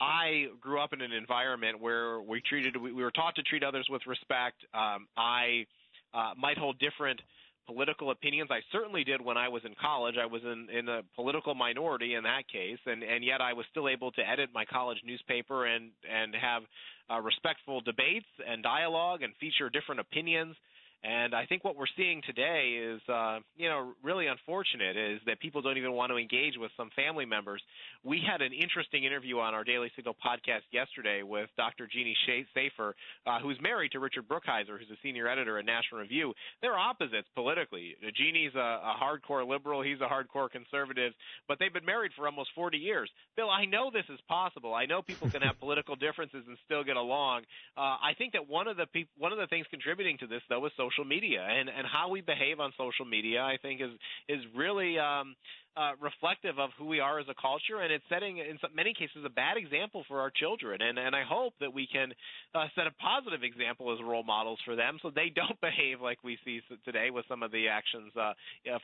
I 0.00 0.46
grew 0.60 0.80
up 0.80 0.92
in 0.92 1.00
an 1.00 1.12
environment 1.12 1.80
where 1.80 2.20
we 2.20 2.40
treated 2.40 2.76
we, 2.76 2.92
we 2.92 3.02
were 3.02 3.10
taught 3.10 3.34
to 3.36 3.42
treat 3.42 3.62
others 3.62 3.86
with 3.90 4.02
respect. 4.06 4.56
Um, 4.74 5.08
I 5.16 5.66
uh, 6.14 6.32
might 6.36 6.58
hold 6.58 6.78
different 6.78 7.20
political 7.66 8.10
opinions. 8.10 8.48
I 8.50 8.60
certainly 8.72 9.04
did 9.04 9.20
when 9.20 9.36
I 9.36 9.48
was 9.48 9.62
in 9.64 9.74
college. 9.80 10.14
I 10.20 10.24
was 10.24 10.42
in, 10.42 10.68
in 10.70 10.88
a 10.88 11.02
political 11.14 11.54
minority 11.54 12.14
in 12.14 12.22
that 12.24 12.48
case, 12.50 12.78
and, 12.86 13.02
and 13.02 13.22
yet 13.22 13.42
I 13.42 13.52
was 13.52 13.66
still 13.70 13.88
able 13.88 14.10
to 14.12 14.22
edit 14.26 14.48
my 14.54 14.64
college 14.64 14.98
newspaper 15.04 15.66
and 15.66 15.90
and 16.10 16.34
have 16.34 16.62
uh, 17.10 17.20
respectful 17.20 17.80
debates 17.80 18.26
and 18.46 18.62
dialogue 18.62 19.22
and 19.22 19.34
feature 19.38 19.68
different 19.68 20.00
opinions. 20.00 20.56
And 21.04 21.32
I 21.32 21.46
think 21.46 21.62
what 21.62 21.76
we're 21.76 21.90
seeing 21.96 22.22
today 22.26 22.74
is, 22.82 23.00
uh, 23.08 23.38
you 23.56 23.68
know, 23.68 23.92
really 24.02 24.26
unfortunate 24.26 24.96
is 24.96 25.20
that 25.26 25.38
people 25.38 25.62
don't 25.62 25.78
even 25.78 25.92
want 25.92 26.10
to 26.10 26.16
engage 26.16 26.54
with 26.58 26.72
some 26.76 26.90
family 26.96 27.24
members. 27.24 27.62
We 28.02 28.20
had 28.20 28.42
an 28.42 28.52
interesting 28.52 29.04
interview 29.04 29.38
on 29.38 29.54
our 29.54 29.62
Daily 29.62 29.92
Signal 29.94 30.16
podcast 30.18 30.66
yesterday 30.72 31.22
with 31.22 31.50
Dr. 31.56 31.86
Jeannie 31.86 32.16
Safer, 32.52 32.96
uh, 33.26 33.38
who's 33.38 33.58
married 33.62 33.92
to 33.92 34.00
Richard 34.00 34.26
Brookhiser, 34.26 34.76
who's 34.78 34.90
a 34.90 34.98
senior 35.02 35.28
editor 35.28 35.58
at 35.58 35.64
National 35.64 36.00
Review. 36.00 36.34
They're 36.62 36.76
opposites 36.76 37.28
politically. 37.34 37.94
Jeannie's 38.16 38.54
a, 38.56 38.58
a 38.58 38.96
hardcore 39.00 39.46
liberal, 39.46 39.82
he's 39.82 40.00
a 40.00 40.08
hardcore 40.08 40.50
conservative, 40.50 41.12
but 41.46 41.58
they've 41.60 41.72
been 41.72 41.84
married 41.84 42.10
for 42.16 42.26
almost 42.26 42.50
40 42.56 42.76
years. 42.76 43.08
Bill, 43.36 43.50
I 43.50 43.66
know 43.66 43.90
this 43.92 44.06
is 44.12 44.18
possible. 44.28 44.74
I 44.74 44.86
know 44.86 45.02
people 45.02 45.30
can 45.30 45.42
have 45.42 45.58
political 45.60 45.94
differences 45.94 46.42
and 46.48 46.56
still 46.64 46.82
get 46.82 46.96
along. 46.96 47.42
Uh, 47.76 48.02
I 48.02 48.14
think 48.18 48.32
that 48.32 48.48
one 48.48 48.66
of 48.66 48.76
the 48.76 48.86
pe- 48.86 49.06
one 49.16 49.30
of 49.30 49.38
the 49.38 49.46
things 49.46 49.66
contributing 49.70 50.18
to 50.18 50.26
this, 50.26 50.42
though, 50.48 50.64
is 50.66 50.72
social 50.88 51.04
media 51.04 51.42
and 51.42 51.68
and 51.68 51.86
how 51.86 52.08
we 52.08 52.20
behave 52.20 52.60
on 52.60 52.72
social 52.76 53.04
media. 53.04 53.42
I 53.42 53.56
think 53.60 53.80
is 53.80 53.90
is 54.28 54.44
really 54.54 54.98
um, 54.98 55.34
uh, 55.76 55.92
reflective 56.00 56.58
of 56.58 56.70
who 56.78 56.86
we 56.86 57.00
are 57.00 57.20
as 57.20 57.26
a 57.28 57.34
culture, 57.40 57.80
and 57.82 57.92
it's 57.92 58.04
setting 58.08 58.38
in 58.38 58.58
some, 58.60 58.74
many 58.74 58.92
cases 58.92 59.22
a 59.24 59.28
bad 59.28 59.56
example 59.56 60.04
for 60.08 60.20
our 60.20 60.30
children. 60.30 60.82
And 60.82 60.98
and 60.98 61.14
I 61.14 61.22
hope 61.22 61.54
that 61.60 61.72
we 61.72 61.86
can 61.86 62.12
uh, 62.54 62.66
set 62.74 62.86
a 62.86 62.92
positive 62.92 63.42
example 63.44 63.92
as 63.92 63.98
role 64.02 64.24
models 64.24 64.58
for 64.64 64.74
them, 64.76 64.98
so 65.02 65.10
they 65.10 65.30
don't 65.34 65.60
behave 65.60 66.00
like 66.00 66.18
we 66.24 66.38
see 66.44 66.60
today 66.84 67.10
with 67.10 67.24
some 67.28 67.42
of 67.42 67.52
the 67.52 67.68
actions 67.68 68.12
uh, 68.16 68.32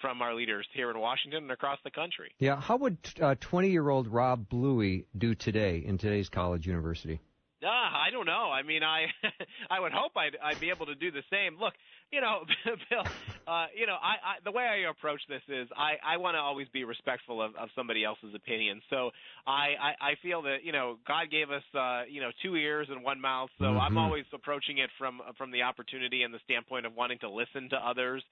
from 0.01 0.23
our 0.23 0.35
leaders 0.35 0.67
here 0.73 0.91
in 0.91 0.99
Washington 0.99 1.45
and 1.45 1.51
across 1.51 1.79
the 1.85 1.91
country. 1.91 2.31
Yeah, 2.39 2.61
how 2.61 2.77
would 2.77 3.03
20-year-old 3.03 4.07
uh, 4.07 4.11
Rob 4.11 4.49
Bluey 4.49 5.07
do 5.19 5.35
today 5.35 5.83
in 5.85 5.99
today's 5.99 6.29
college 6.29 6.67
university? 6.67 7.21
Ah, 7.65 8.03
I 8.07 8.11
don't 8.11 8.27
know. 8.27 8.51
I 8.53 8.63
mean, 8.63 8.83
I 8.83 9.07
I 9.71 9.81
would 9.81 9.93
hope 9.93 10.13
I'd 10.17 10.37
I'd 10.43 10.61
be 10.61 10.71
able 10.71 10.87
to 10.87 10.95
do 10.95 11.11
the 11.11 11.23
same. 11.31 11.59
Look, 11.59 11.75
you 12.13 12.21
know, 12.21 12.45
Bill, 12.91 13.05
uh, 13.47 13.67
you 13.77 13.87
know, 13.87 13.97
I, 14.01 14.15
I 14.15 14.35
the 14.45 14.53
way 14.53 14.65
I 14.65 14.91
approach 14.91 15.21
this 15.29 15.43
is 15.49 15.69
I 15.77 15.97
I 16.05 16.17
want 16.17 16.35
to 16.35 16.41
always 16.41 16.69
be 16.73 16.85
respectful 16.85 17.43
of 17.43 17.55
of 17.57 17.69
somebody 17.75 18.05
else's 18.05 18.35
opinion. 18.35 18.81
So 18.91 19.11
I, 19.47 19.75
I 19.81 19.91
I 20.01 20.13
feel 20.23 20.43
that 20.43 20.59
you 20.65 20.73
know 20.73 20.97
God 21.07 21.31
gave 21.31 21.51
us 21.51 21.63
uh 21.75 22.03
you 22.09 22.21
know 22.21 22.31
two 22.43 22.57
ears 22.57 22.89
and 22.91 23.03
one 23.03 23.21
mouth. 23.21 23.51
So 23.59 23.67
mm-hmm. 23.67 23.81
I'm 23.81 23.99
always 23.99 24.25
approaching 24.33 24.79
it 24.79 24.91
from 24.99 25.21
from 25.37 25.51
the 25.51 25.63
opportunity 25.63 26.23
and 26.23 26.33
the 26.33 26.41
standpoint 26.45 26.87
of 26.87 26.95
wanting 26.95 27.19
to 27.21 27.31
listen 27.31 27.69
to 27.71 27.77
others. 27.77 28.23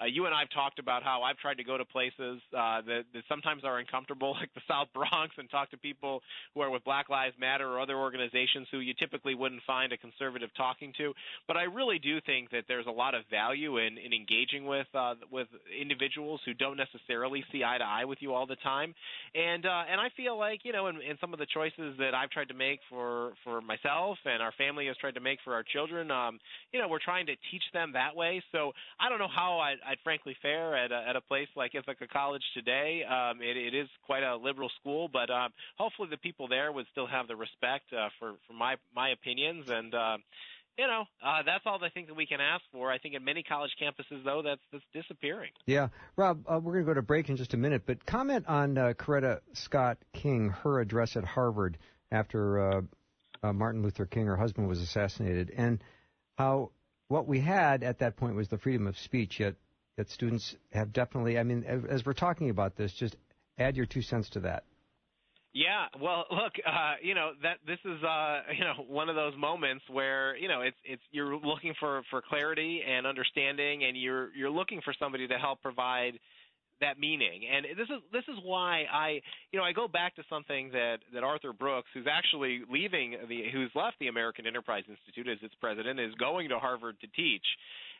Uh, 0.00 0.06
you 0.06 0.24
and 0.24 0.34
I've 0.34 0.50
talked 0.50 0.78
about 0.78 1.02
how 1.02 1.22
I've 1.22 1.36
tried 1.36 1.58
to 1.58 1.64
go 1.64 1.76
to 1.76 1.84
places 1.84 2.40
uh, 2.56 2.80
that 2.82 3.04
that 3.12 3.22
sometimes 3.28 3.64
are 3.64 3.78
uncomfortable, 3.78 4.32
like 4.40 4.52
the 4.54 4.62
South 4.68 4.88
Bronx, 4.94 5.34
and 5.36 5.50
talk 5.50 5.70
to 5.70 5.76
people 5.76 6.22
who 6.54 6.60
are 6.60 6.70
with 6.70 6.84
Black 6.84 7.08
Lives 7.08 7.34
Matter 7.38 7.68
or 7.68 7.80
other 7.80 7.96
organizations 7.96 8.68
who 8.70 8.78
you 8.78 8.94
typically 8.94 9.34
wouldn't 9.34 9.62
find 9.66 9.92
a 9.92 9.96
conservative 9.96 10.50
talking 10.56 10.92
to. 10.98 11.12
But 11.46 11.56
I 11.56 11.64
really 11.64 11.98
do 11.98 12.20
think 12.20 12.50
that 12.50 12.64
there's 12.68 12.86
a 12.86 12.90
lot 12.90 13.14
of 13.14 13.24
value 13.30 13.78
in, 13.78 13.98
in 13.98 14.12
engaging 14.12 14.59
with 14.66 14.86
uh, 14.94 15.14
with 15.30 15.48
individuals 15.80 16.40
who 16.44 16.54
don't 16.54 16.76
necessarily 16.76 17.44
see 17.52 17.64
eye 17.64 17.78
to 17.78 17.84
eye 17.84 18.04
with 18.04 18.18
you 18.20 18.34
all 18.34 18.46
the 18.46 18.56
time. 18.56 18.94
And 19.34 19.66
uh, 19.66 19.84
and 19.90 20.00
I 20.00 20.08
feel 20.16 20.38
like 20.38 20.60
you 20.64 20.72
know, 20.72 20.88
in, 20.88 20.96
in 20.96 21.16
some 21.20 21.32
of 21.32 21.38
the 21.38 21.46
choices 21.46 21.96
that 21.98 22.14
I've 22.14 22.30
tried 22.30 22.48
to 22.48 22.54
make 22.54 22.80
for 22.88 23.32
for 23.44 23.60
myself 23.60 24.18
and 24.24 24.42
our 24.42 24.52
family 24.58 24.86
has 24.86 24.96
tried 24.96 25.14
to 25.14 25.20
make 25.20 25.38
for 25.44 25.54
our 25.54 25.62
children, 25.62 26.10
um, 26.10 26.38
you 26.72 26.80
know, 26.80 26.88
we're 26.88 26.98
trying 27.04 27.26
to 27.26 27.34
teach 27.50 27.62
them 27.72 27.92
that 27.92 28.14
way. 28.14 28.42
So 28.52 28.72
I 28.98 29.08
don't 29.08 29.18
know 29.18 29.28
how 29.34 29.58
I'd, 29.58 29.78
I'd 29.86 29.98
frankly 30.04 30.36
fare 30.42 30.76
at 30.76 30.92
a, 30.92 31.04
at 31.08 31.16
a 31.16 31.20
place 31.20 31.48
like 31.56 31.74
Ithaca 31.74 32.06
College 32.08 32.42
today. 32.54 33.02
Um, 33.04 33.40
it, 33.42 33.56
it 33.56 33.74
is 33.74 33.88
quite 34.04 34.22
a 34.22 34.36
liberal 34.36 34.70
school, 34.80 35.08
but 35.12 35.30
um, 35.30 35.50
hopefully 35.78 36.08
the 36.10 36.18
people 36.18 36.48
there 36.48 36.72
would 36.72 36.86
still 36.92 37.06
have 37.06 37.28
the 37.28 37.36
respect 37.36 37.92
uh, 37.92 38.08
for 38.18 38.34
for 38.46 38.52
my 38.52 38.76
my 38.94 39.10
opinions 39.10 39.70
and. 39.70 39.94
Uh, 39.94 40.18
you 40.78 40.86
know, 40.86 41.04
uh, 41.24 41.42
that's 41.44 41.64
all 41.66 41.78
I 41.82 41.90
think 41.90 42.08
that 42.08 42.14
we 42.14 42.26
can 42.26 42.40
ask 42.40 42.62
for. 42.72 42.90
I 42.90 42.98
think 42.98 43.14
in 43.14 43.24
many 43.24 43.42
college 43.42 43.70
campuses, 43.80 44.24
though, 44.24 44.42
that's, 44.44 44.60
that's 44.72 44.84
disappearing. 44.92 45.50
Yeah. 45.66 45.88
Rob, 46.16 46.44
uh, 46.48 46.58
we're 46.62 46.72
going 46.72 46.84
to 46.84 46.90
go 46.90 46.94
to 46.94 47.02
break 47.02 47.28
in 47.28 47.36
just 47.36 47.54
a 47.54 47.56
minute, 47.56 47.82
but 47.86 48.04
comment 48.06 48.46
on 48.48 48.78
uh, 48.78 48.92
Coretta 48.98 49.40
Scott 49.52 49.98
King, 50.12 50.50
her 50.62 50.80
address 50.80 51.16
at 51.16 51.24
Harvard 51.24 51.78
after 52.10 52.58
uh, 52.58 52.80
uh, 53.42 53.52
Martin 53.52 53.82
Luther 53.82 54.06
King, 54.06 54.26
her 54.26 54.36
husband, 54.36 54.68
was 54.68 54.80
assassinated, 54.80 55.52
and 55.56 55.82
how 56.36 56.70
what 57.08 57.26
we 57.26 57.40
had 57.40 57.82
at 57.82 57.98
that 57.98 58.16
point 58.16 58.36
was 58.36 58.48
the 58.48 58.58
freedom 58.58 58.86
of 58.86 58.96
speech, 58.96 59.40
yet, 59.40 59.54
yet 59.98 60.08
students 60.08 60.54
have 60.72 60.92
definitely, 60.92 61.38
I 61.38 61.42
mean, 61.42 61.64
as 61.64 62.06
we're 62.06 62.12
talking 62.12 62.50
about 62.50 62.76
this, 62.76 62.92
just 62.92 63.16
add 63.58 63.76
your 63.76 63.86
two 63.86 64.02
cents 64.02 64.30
to 64.30 64.40
that. 64.40 64.64
Yeah, 65.52 65.86
well, 66.00 66.26
look, 66.30 66.52
uh, 66.64 66.94
you 67.02 67.14
know 67.14 67.32
that 67.42 67.58
this 67.66 67.78
is 67.84 68.02
uh, 68.04 68.40
you 68.56 68.64
know 68.64 68.84
one 68.86 69.08
of 69.08 69.16
those 69.16 69.34
moments 69.36 69.84
where 69.90 70.36
you 70.36 70.48
know 70.48 70.60
it's 70.60 70.76
it's 70.84 71.02
you're 71.10 71.36
looking 71.36 71.74
for 71.80 72.02
for 72.10 72.22
clarity 72.22 72.82
and 72.86 73.06
understanding, 73.06 73.84
and 73.84 73.96
you're 74.00 74.34
you're 74.34 74.50
looking 74.50 74.80
for 74.84 74.94
somebody 74.98 75.26
to 75.26 75.38
help 75.38 75.60
provide 75.60 76.18
that 76.80 76.98
meaning. 76.98 77.42
And 77.52 77.66
this 77.76 77.88
is 77.88 78.00
this 78.12 78.24
is 78.28 78.36
why 78.44 78.84
I 78.92 79.20
you 79.52 79.58
know 79.58 79.64
I 79.64 79.72
go 79.72 79.88
back 79.88 80.14
to 80.16 80.22
something 80.30 80.70
that 80.70 80.98
that 81.12 81.24
Arthur 81.24 81.52
Brooks, 81.52 81.88
who's 81.94 82.06
actually 82.10 82.62
leaving 82.70 83.16
the 83.28 83.44
who's 83.52 83.70
left 83.74 83.96
the 83.98 84.08
American 84.08 84.46
Enterprise 84.46 84.84
Institute 84.88 85.28
as 85.28 85.38
its 85.42 85.54
president, 85.60 85.98
is 85.98 86.14
going 86.14 86.48
to 86.50 86.58
Harvard 86.58 86.96
to 87.00 87.08
teach. 87.08 87.44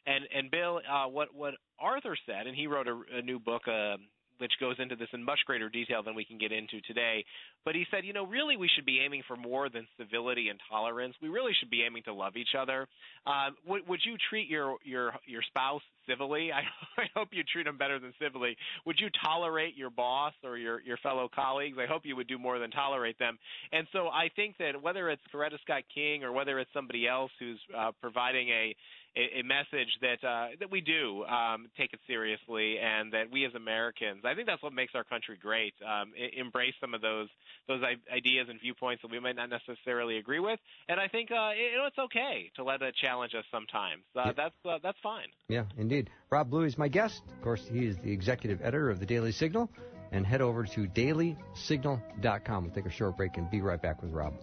And 0.07 0.25
and 0.35 0.51
Bill, 0.51 0.81
uh, 0.89 1.09
what 1.09 1.35
what 1.35 1.55
Arthur 1.81 2.17
said, 2.27 2.47
and 2.47 2.57
he 2.57 2.69
wrote 2.69 2.87
a, 2.87 3.01
a 3.19 3.23
new 3.23 3.39
book. 3.39 3.63
Uh, 3.67 3.97
which 4.41 4.53
goes 4.61 4.77
into 4.79 4.97
this 4.97 5.09
in 5.13 5.23
much 5.23 5.41
greater 5.47 5.69
detail 5.69 6.03
than 6.03 6.15
we 6.15 6.25
can 6.25 6.39
get 6.39 6.53
into 6.53 6.81
today. 6.83 7.25
But 7.65 7.75
he 7.75 7.85
said, 7.91 8.05
you 8.05 8.13
know, 8.13 8.27
really 8.27 8.57
we 8.57 8.69
should 8.75 8.87
be 8.87 9.01
aiming 9.01 9.23
for 9.27 9.37
more 9.37 9.69
than 9.69 9.87
civility 9.99 10.49
and 10.49 10.59
tolerance. 10.71 11.15
We 11.23 11.29
really 11.29 11.53
should 11.59 11.71
be 11.71 11.83
aiming 11.83 12.05
to 12.05 12.15
love 12.15 12.37
each 12.37 12.55
other. 12.59 12.87
Uh, 13.27 13.51
would, 13.67 13.87
would 13.89 14.01
you 14.05 14.17
treat 14.29 14.49
your 14.49 14.77
your 14.85 15.13
your 15.27 15.43
spouse 15.43 15.83
civilly? 16.09 16.51
I, 16.53 16.61
I 17.01 17.07
hope 17.15 17.29
you 17.33 17.43
treat 17.45 17.65
them 17.65 17.79
better 17.79 17.99
than 17.99 18.13
civilly. 18.21 18.57
Would 18.87 18.99
you 18.99 19.09
tolerate 19.23 19.77
your 19.77 19.91
boss 19.91 20.33
or 20.43 20.57
your 20.57 20.81
your 20.81 20.97
fellow 20.99 21.29
colleagues? 21.33 21.77
I 21.81 21.87
hope 21.87 22.03
you 22.05 22.17
would 22.17 22.29
do 22.29 22.39
more 22.39 22.59
than 22.59 22.71
tolerate 22.71 23.19
them. 23.19 23.39
And 23.73 23.87
so 23.93 24.09
I 24.09 24.31
think 24.35 24.57
that 24.59 24.81
whether 24.81 25.11
it's 25.11 25.23
Coretta 25.33 25.61
Scott 25.63 25.83
King 25.95 26.25
or 26.25 26.33
whether 26.33 26.59
it's 26.59 26.71
somebody 26.73 27.07
else 27.07 27.31
who's 27.39 27.61
uh, 27.77 27.93
providing 28.01 28.49
a 28.49 28.75
a, 29.17 29.41
a 29.41 29.43
message 29.43 29.91
that 30.03 30.27
uh, 30.27 30.49
that 30.61 30.71
we 30.71 30.81
do 30.81 31.25
um, 31.25 31.69
take 31.77 31.93
it 31.93 32.01
seriously, 32.07 32.79
and 32.79 33.13
that 33.13 33.31
we 33.31 33.45
as 33.45 33.55
Americans, 33.55 34.23
I 34.25 34.35
think 34.35 34.47
that's 34.47 34.63
what 34.63 34.73
makes 34.73 34.95
our 34.95 35.05
country 35.05 35.37
great. 35.41 35.75
Um, 35.85 36.13
embrace 36.37 36.75
some 36.81 36.95
of 36.95 37.01
those 37.01 37.29
those 37.69 37.83
ideas 38.15 38.47
and 38.49 38.61
viewpoints 38.61 39.03
that 39.03 39.11
we 39.11 39.21
might 39.21 39.37
not 39.37 39.51
necessarily 39.51 40.19
agree 40.19 40.41
with, 40.41 40.59
and 40.89 41.01
I 41.01 41.09
think 41.09 41.31
uh, 41.31 41.51
you 41.57 41.79
know 41.79 41.87
it's 41.87 41.99
okay 41.99 42.51
to 42.57 42.65
let 42.65 42.83
it 42.83 42.95
challenge 42.97 43.35
us 43.35 43.45
sometimes. 43.51 44.03
Uh, 44.15 44.23
yeah. 44.27 44.33
That's 44.37 44.55
uh, 44.65 44.79
that's 44.83 44.99
fine. 45.03 45.29
Yeah, 45.49 45.65
indeed. 45.77 46.11
Rob 46.31 46.51
Bluey 46.51 46.67
is 46.67 46.79
my 46.79 46.89
guest. 46.89 47.23
Of 47.37 47.43
course, 47.43 47.67
he 47.71 47.87
is 47.87 47.97
the 47.99 48.13
executive 48.13 48.61
editor 48.63 48.91
of 48.91 49.01
the 49.01 49.07
Daily 49.07 49.33
Signal. 49.33 49.71
And 50.13 50.27
head 50.27 50.41
over 50.41 50.65
to 50.65 50.89
dailysignal.com. 50.89 52.65
We'll 52.65 52.75
take 52.75 52.87
a 52.87 52.91
short 52.91 53.17
break 53.17 53.37
and 53.37 53.49
be 53.49 53.61
right 53.61 53.81
back 53.81 54.03
with 54.03 54.11
Rob. 54.11 54.35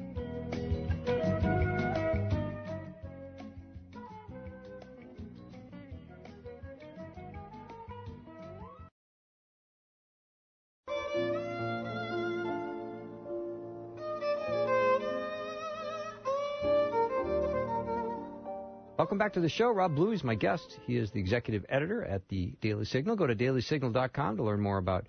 Welcome 19.18 19.30
back 19.30 19.34
to 19.34 19.40
the 19.40 19.50
show. 19.50 19.72
Rob 19.72 19.96
Bluey 19.96 20.14
is 20.14 20.24
my 20.24 20.36
guest. 20.36 20.78
He 20.86 20.96
is 20.96 21.10
the 21.10 21.20
executive 21.20 21.66
editor 21.70 22.06
at 22.06 22.28
the 22.28 22.54
Daily 22.62 22.86
Signal. 22.86 23.16
Go 23.16 23.26
to 23.26 23.36
dailysignal.com 23.36 24.38
to 24.38 24.44
learn 24.44 24.60
more 24.60 24.78
about 24.78 25.08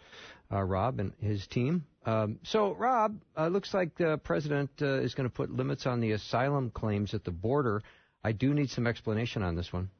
uh, 0.50 0.62
Rob 0.62 0.98
and 0.98 1.12
his 1.20 1.46
team. 1.46 1.84
Um, 2.06 2.38
so, 2.42 2.74
Rob, 2.74 3.20
uh, 3.36 3.48
looks 3.48 3.74
like 3.74 3.98
the 3.98 4.16
president 4.16 4.70
uh, 4.80 5.02
is 5.02 5.14
going 5.14 5.28
to 5.28 5.34
put 5.34 5.50
limits 5.50 5.84
on 5.84 6.00
the 6.00 6.12
asylum 6.12 6.70
claims 6.70 7.12
at 7.12 7.22
the 7.22 7.30
border. 7.30 7.82
I 8.24 8.32
do 8.32 8.54
need 8.54 8.70
some 8.70 8.86
explanation 8.86 9.42
on 9.42 9.56
this 9.56 9.74
one. 9.74 9.90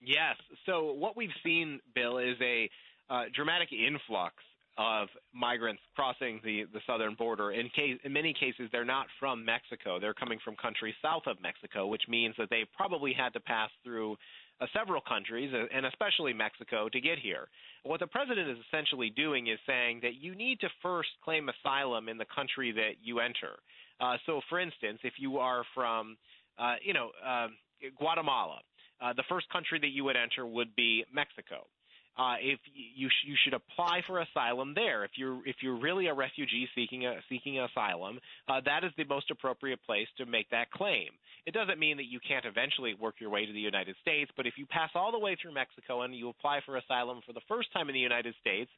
Yes. 0.00 0.36
So, 0.64 0.92
what 0.92 1.16
we've 1.16 1.34
seen, 1.44 1.80
Bill, 1.92 2.18
is 2.18 2.36
a 2.40 2.70
uh, 3.10 3.24
dramatic 3.34 3.72
influx 3.72 4.36
of 4.78 5.08
migrants 5.32 5.80
crossing 5.94 6.40
the, 6.44 6.64
the 6.72 6.80
southern 6.86 7.14
border. 7.14 7.52
In, 7.52 7.68
case, 7.70 7.98
in 8.04 8.12
many 8.12 8.34
cases, 8.34 8.68
they're 8.72 8.84
not 8.84 9.06
from 9.18 9.44
Mexico. 9.44 9.98
They're 9.98 10.14
coming 10.14 10.38
from 10.44 10.54
countries 10.56 10.94
south 11.00 11.22
of 11.26 11.40
Mexico, 11.40 11.86
which 11.86 12.02
means 12.08 12.34
that 12.38 12.50
they 12.50 12.64
probably 12.76 13.12
had 13.12 13.32
to 13.32 13.40
pass 13.40 13.70
through 13.82 14.16
uh, 14.60 14.66
several 14.76 15.00
countries, 15.00 15.50
uh, 15.54 15.64
and 15.74 15.86
especially 15.86 16.32
Mexico, 16.32 16.88
to 16.88 17.00
get 17.00 17.18
here. 17.18 17.48
What 17.84 18.00
the 18.00 18.06
president 18.06 18.48
is 18.48 18.58
essentially 18.68 19.10
doing 19.10 19.46
is 19.46 19.58
saying 19.66 20.00
that 20.02 20.16
you 20.20 20.34
need 20.34 20.60
to 20.60 20.68
first 20.82 21.10
claim 21.24 21.48
asylum 21.48 22.08
in 22.08 22.18
the 22.18 22.26
country 22.34 22.72
that 22.72 22.96
you 23.02 23.20
enter. 23.20 23.56
Uh, 24.00 24.16
so, 24.26 24.40
for 24.48 24.60
instance, 24.60 24.98
if 25.04 25.14
you 25.18 25.38
are 25.38 25.64
from, 25.74 26.16
uh, 26.58 26.74
you 26.82 26.92
know, 26.92 27.10
uh, 27.26 27.48
Guatemala, 27.98 28.60
uh, 29.00 29.12
the 29.14 29.24
first 29.28 29.48
country 29.50 29.78
that 29.78 29.88
you 29.88 30.04
would 30.04 30.16
enter 30.16 30.46
would 30.46 30.74
be 30.76 31.04
Mexico 31.12 31.66
uh, 32.18 32.36
if 32.40 32.58
you 32.74 33.08
sh- 33.08 33.26
you 33.26 33.34
should 33.44 33.54
apply 33.54 34.02
for 34.06 34.20
asylum 34.20 34.72
there. 34.74 35.04
If 35.04 35.12
you're 35.16 35.46
if 35.46 35.56
you're 35.60 35.78
really 35.78 36.06
a 36.06 36.14
refugee 36.14 36.68
seeking 36.74 37.06
a 37.06 37.16
seeking 37.28 37.60
asylum, 37.60 38.18
uh, 38.48 38.60
that 38.64 38.84
is 38.84 38.92
the 38.96 39.04
most 39.04 39.30
appropriate 39.30 39.80
place 39.84 40.08
to 40.18 40.26
make 40.26 40.48
that 40.50 40.70
claim. 40.70 41.10
It 41.46 41.54
doesn't 41.54 41.78
mean 41.78 41.96
that 41.98 42.06
you 42.06 42.18
can't 42.26 42.44
eventually 42.44 42.94
work 42.94 43.16
your 43.20 43.30
way 43.30 43.46
to 43.46 43.52
the 43.52 43.60
United 43.60 43.94
States, 44.02 44.30
but 44.36 44.46
if 44.48 44.54
you 44.56 44.66
pass 44.66 44.90
all 44.96 45.12
the 45.12 45.18
way 45.18 45.36
through 45.40 45.54
Mexico 45.54 46.02
and 46.02 46.12
you 46.12 46.28
apply 46.28 46.60
for 46.66 46.76
asylum 46.76 47.20
for 47.24 47.32
the 47.32 47.40
first 47.46 47.72
time 47.72 47.88
in 47.88 47.94
the 47.94 48.00
United 48.00 48.34
States, 48.40 48.68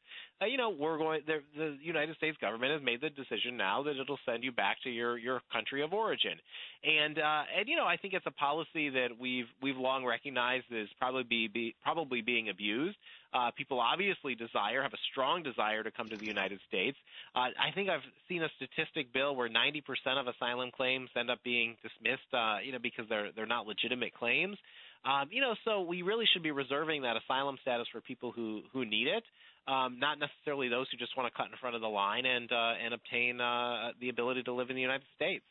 uh, 0.41 0.45
you 0.45 0.57
know 0.57 0.69
we're 0.69 0.97
going. 0.97 1.21
The, 1.25 1.39
the 1.57 1.77
United 1.81 2.15
States 2.17 2.37
government 2.39 2.73
has 2.73 2.81
made 2.83 3.01
the 3.01 3.09
decision 3.09 3.57
now 3.57 3.81
that 3.83 3.99
it'll 3.99 4.19
send 4.25 4.43
you 4.43 4.51
back 4.51 4.77
to 4.83 4.89
your 4.89 5.17
your 5.17 5.41
country 5.51 5.81
of 5.81 5.93
origin, 5.93 6.37
and 6.83 7.17
uh, 7.17 7.43
and 7.57 7.67
you 7.67 7.75
know 7.75 7.85
I 7.85 7.97
think 7.97 8.13
it's 8.13 8.27
a 8.27 8.31
policy 8.31 8.89
that 8.89 9.09
we've 9.19 9.47
we've 9.63 9.77
long 9.77 10.05
recognized 10.05 10.65
is 10.71 10.89
probably 10.99 11.23
be, 11.23 11.47
be 11.47 11.75
probably 11.83 12.21
being 12.21 12.49
abused. 12.49 12.97
Uh, 13.33 13.51
people 13.55 13.79
obviously 13.79 14.35
desire, 14.35 14.81
have 14.81 14.93
a 14.93 15.03
strong 15.11 15.43
desire 15.43 15.83
to 15.83 15.91
come 15.91 16.09
to 16.09 16.17
the 16.17 16.25
United 16.25 16.59
States. 16.67 16.97
Uh, 17.35 17.53
I 17.59 17.71
think 17.75 17.89
I've 17.89 18.01
seen 18.27 18.41
a 18.41 18.49
statistic, 18.55 19.13
Bill, 19.13 19.35
where 19.35 19.49
90% 19.49 19.83
of 20.19 20.27
asylum 20.27 20.71
claims 20.75 21.09
end 21.15 21.29
up 21.29 21.39
being 21.43 21.75
dismissed, 21.83 22.33
uh, 22.33 22.57
you 22.63 22.71
know, 22.71 22.79
because 22.81 23.05
they're 23.07 23.29
they're 23.35 23.45
not 23.45 23.67
legitimate 23.67 24.13
claims. 24.13 24.57
Um, 25.05 25.29
you 25.31 25.41
know, 25.41 25.55
so 25.63 25.81
we 25.81 26.01
really 26.01 26.25
should 26.33 26.43
be 26.43 26.51
reserving 26.51 27.03
that 27.03 27.15
asylum 27.15 27.57
status 27.61 27.87
for 27.91 28.01
people 28.01 28.31
who 28.31 28.61
who 28.73 28.85
need 28.85 29.07
it. 29.07 29.23
Um, 29.67 29.99
not 29.99 30.17
necessarily 30.19 30.67
those 30.67 30.87
who 30.91 30.97
just 30.97 31.15
want 31.15 31.31
to 31.31 31.37
cut 31.37 31.47
in 31.51 31.57
front 31.61 31.75
of 31.75 31.81
the 31.81 31.87
line 31.87 32.25
and 32.25 32.51
uh, 32.51 32.73
and 32.83 32.93
obtain 32.93 33.39
uh, 33.39 33.91
the 34.01 34.09
ability 34.09 34.43
to 34.43 34.53
live 34.53 34.69
in 34.69 34.75
the 34.75 34.81
United 34.81 35.05
States. 35.15 35.45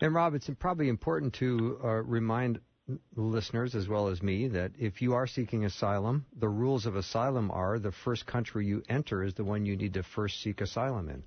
And 0.00 0.14
Rob, 0.14 0.34
it's 0.34 0.50
probably 0.58 0.88
important 0.88 1.34
to 1.34 1.78
uh, 1.84 1.88
remind 1.88 2.60
listeners 3.16 3.74
as 3.74 3.88
well 3.88 4.08
as 4.08 4.22
me 4.22 4.48
that 4.48 4.72
if 4.78 5.02
you 5.02 5.14
are 5.14 5.26
seeking 5.26 5.64
asylum, 5.64 6.24
the 6.38 6.48
rules 6.48 6.86
of 6.86 6.96
asylum 6.96 7.50
are 7.50 7.78
the 7.78 7.92
first 7.92 8.26
country 8.26 8.66
you 8.66 8.82
enter 8.88 9.22
is 9.22 9.34
the 9.34 9.44
one 9.44 9.66
you 9.66 9.76
need 9.76 9.94
to 9.94 10.02
first 10.02 10.40
seek 10.42 10.60
asylum 10.60 11.08
in. 11.08 11.22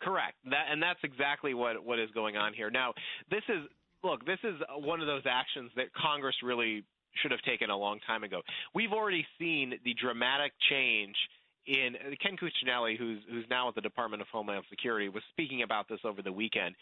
Correct. 0.00 0.36
That 0.50 0.66
and 0.70 0.82
that's 0.82 1.00
exactly 1.02 1.54
what 1.54 1.84
what 1.84 1.98
is 1.98 2.10
going 2.12 2.36
on 2.36 2.52
here. 2.52 2.70
Now, 2.70 2.92
this 3.30 3.42
is 3.48 3.66
look, 4.02 4.24
this 4.26 4.38
is 4.44 4.54
one 4.76 5.00
of 5.00 5.06
those 5.06 5.22
actions 5.24 5.70
that 5.76 5.86
Congress 5.94 6.36
really 6.42 6.84
should 7.22 7.30
have 7.30 7.40
taken 7.42 7.70
a 7.70 7.76
long 7.76 8.00
time 8.06 8.22
ago. 8.22 8.42
We've 8.74 8.92
already 8.92 9.26
seen 9.38 9.74
the 9.84 9.94
dramatic 9.94 10.52
change 10.68 11.16
in 11.66 11.96
Ken 12.22 12.36
Cuccinelli, 12.36 12.98
who's 12.98 13.20
who's 13.30 13.46
now 13.48 13.68
at 13.68 13.74
the 13.74 13.80
Department 13.80 14.20
of 14.20 14.28
Homeland 14.28 14.64
Security, 14.68 15.08
was 15.08 15.22
speaking 15.30 15.62
about 15.62 15.88
this 15.88 16.00
over 16.04 16.20
the 16.20 16.32
weekend 16.32 16.74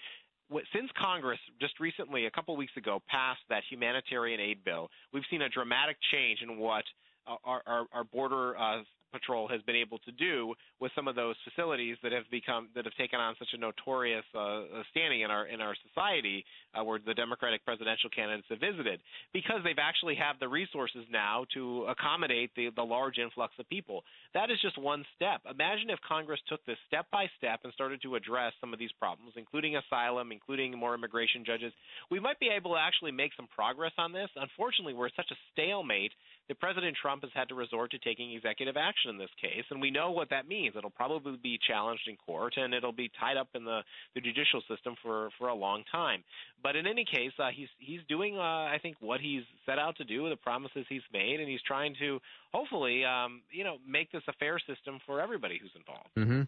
since 0.73 0.91
Congress 1.01 1.39
just 1.61 1.81
recently, 1.81 2.27
a 2.27 2.31
couple 2.31 2.57
weeks 2.57 2.77
ago, 2.77 3.01
passed 3.09 3.41
that 3.49 3.63
humanitarian 3.71 4.41
aid 4.41 4.65
bill, 4.65 4.89
we've 5.13 5.25
seen 5.31 5.43
a 5.43 5.49
dramatic 5.49 5.97
change 6.13 6.41
in 6.43 6.59
what 6.59 6.85
our, 7.27 7.63
our, 7.67 7.87
our 7.93 8.05
border 8.05 8.57
uh, 8.59 8.83
Patrol 9.13 9.47
has 9.49 9.61
been 9.63 9.77
able 9.77 9.99
to 10.01 10.13
do 10.13 10.55
with 10.81 10.91
some 10.95 11.07
of 11.07 11.15
those 11.15 11.37
facilities 11.45 11.97
that 12.03 12.13
have 12.13 12.25
become 12.31 12.69
that 12.75 12.85
have 12.85 12.95
taken 12.97 13.21
on 13.21 13.35
such 13.39 13.49
a 13.53 13.59
notorious 13.59 14.25
uh, 14.35 14.63
standing 14.91 15.21
in 15.21 15.31
our 15.31 15.47
in 15.47 15.61
our 15.61 15.75
society, 15.89 16.45
uh, 16.75 16.83
where 16.83 16.99
the 17.05 17.15
Democratic 17.15 17.65
presidential 17.65 18.11
candidates 18.11 18.49
have 18.51 18.61
visited, 18.61 19.01
because 19.33 19.61
they've 19.65 19.77
actually 19.79 20.15
have 20.15 20.37
the 20.41 20.49
resources 20.49 21.05
now 21.11 21.45
to 21.55 21.85
accommodate 21.89 22.51
the 22.57 22.71
the 22.75 22.83
large 22.83 23.19
influx 23.19 23.53
of 23.59 23.69
people. 23.69 24.03
That 24.35 24.51
is 24.51 24.59
just 24.63 24.79
one 24.79 25.05
step. 25.15 25.43
Imagine 25.49 25.91
if 25.91 25.99
Congress 26.07 26.41
took 26.49 26.65
this 26.65 26.79
step 26.89 27.07
by 27.13 27.27
step 27.39 27.61
and 27.65 27.73
started 27.73 28.01
to 28.03 28.15
address 28.15 28.53
some 28.61 28.73
of 28.73 28.79
these 28.79 28.93
problems, 28.99 29.35
including 29.37 29.77
asylum, 29.77 30.33
including 30.33 30.77
more 30.77 30.95
immigration 30.95 31.45
judges. 31.45 31.73
We 32.11 32.19
might 32.19 32.41
be 32.41 32.49
able 32.49 32.73
to 32.73 32.81
actually 32.81 33.13
make 33.13 33.33
some 33.37 33.49
progress 33.55 33.93
on 33.99 34.13
this. 34.13 34.29
Unfortunately, 34.37 34.95
we're 34.95 35.11
such 35.15 35.31
a 35.31 35.37
stalemate 35.53 36.13
that 36.49 36.59
President 36.61 36.97
Trump 37.01 37.23
has 37.23 37.31
had 37.35 37.49
to 37.49 37.55
resort 37.55 37.91
to 37.93 37.99
taking 37.99 38.33
executive 38.33 38.77
action 38.77 39.11
in 39.11 39.19
this 39.19 39.31
case, 39.41 39.65
and 39.71 39.81
we 39.81 39.91
know 39.91 40.11
what 40.11 40.31
that 40.31 40.49
means. 40.49 40.75
It'll 40.77 40.91
probably 40.91 41.39
be 41.43 41.59
challenged 41.67 42.09
in 42.09 42.17
court, 42.17 42.55
and 42.57 42.75
it'll 42.75 42.93
be 42.93 43.11
tied 43.19 43.37
up 43.37 43.49
in 43.55 43.65
the, 43.65 43.81
the 44.15 44.21
judicial 44.21 44.63
system 44.69 44.97
for 45.03 45.31
for 45.39 45.49
a 45.49 45.55
long 45.55 45.85
time. 45.91 46.25
But 46.63 46.77
in 46.77 46.87
any 46.87 47.05
case, 47.05 47.33
uh, 47.39 47.49
he's 47.55 47.69
he's 47.79 48.01
doing, 48.09 48.39
uh, 48.39 48.41
I 48.41 48.79
think, 48.83 48.97
what 49.01 49.21
he's 49.21 49.43
set 49.67 49.79
out 49.79 49.97
to 49.97 50.05
do, 50.05 50.29
the 50.29 50.37
promises 50.37 50.85
he's 50.89 51.03
made, 51.13 51.41
and 51.41 51.49
he's 51.49 51.63
trying 51.63 51.95
to 52.01 52.19
hopefully, 52.53 53.05
um, 53.05 53.43
you 53.51 53.65
know, 53.65 53.77
make 53.87 54.11
this 54.13 54.23
a 54.29 54.33
fair 54.35 54.59
system 54.59 54.99
for 55.07 55.21
everybody 55.21 55.59
who's 55.61 55.73
involved. 55.77 56.09
Mm-hmm. 56.19 56.43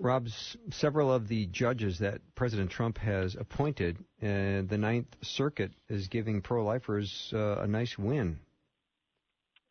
Rob, 0.00 0.28
several 0.70 1.12
of 1.12 1.28
the 1.28 1.46
judges 1.46 2.00
that 2.00 2.20
President 2.34 2.68
Trump 2.68 2.98
has 2.98 3.36
appointed, 3.36 3.96
uh, 4.20 4.66
the 4.66 4.76
Ninth 4.76 5.16
Circuit 5.22 5.70
is 5.88 6.08
giving 6.08 6.42
pro-lifers 6.42 7.32
uh, 7.32 7.58
a 7.60 7.66
nice 7.68 7.96
win 7.96 8.40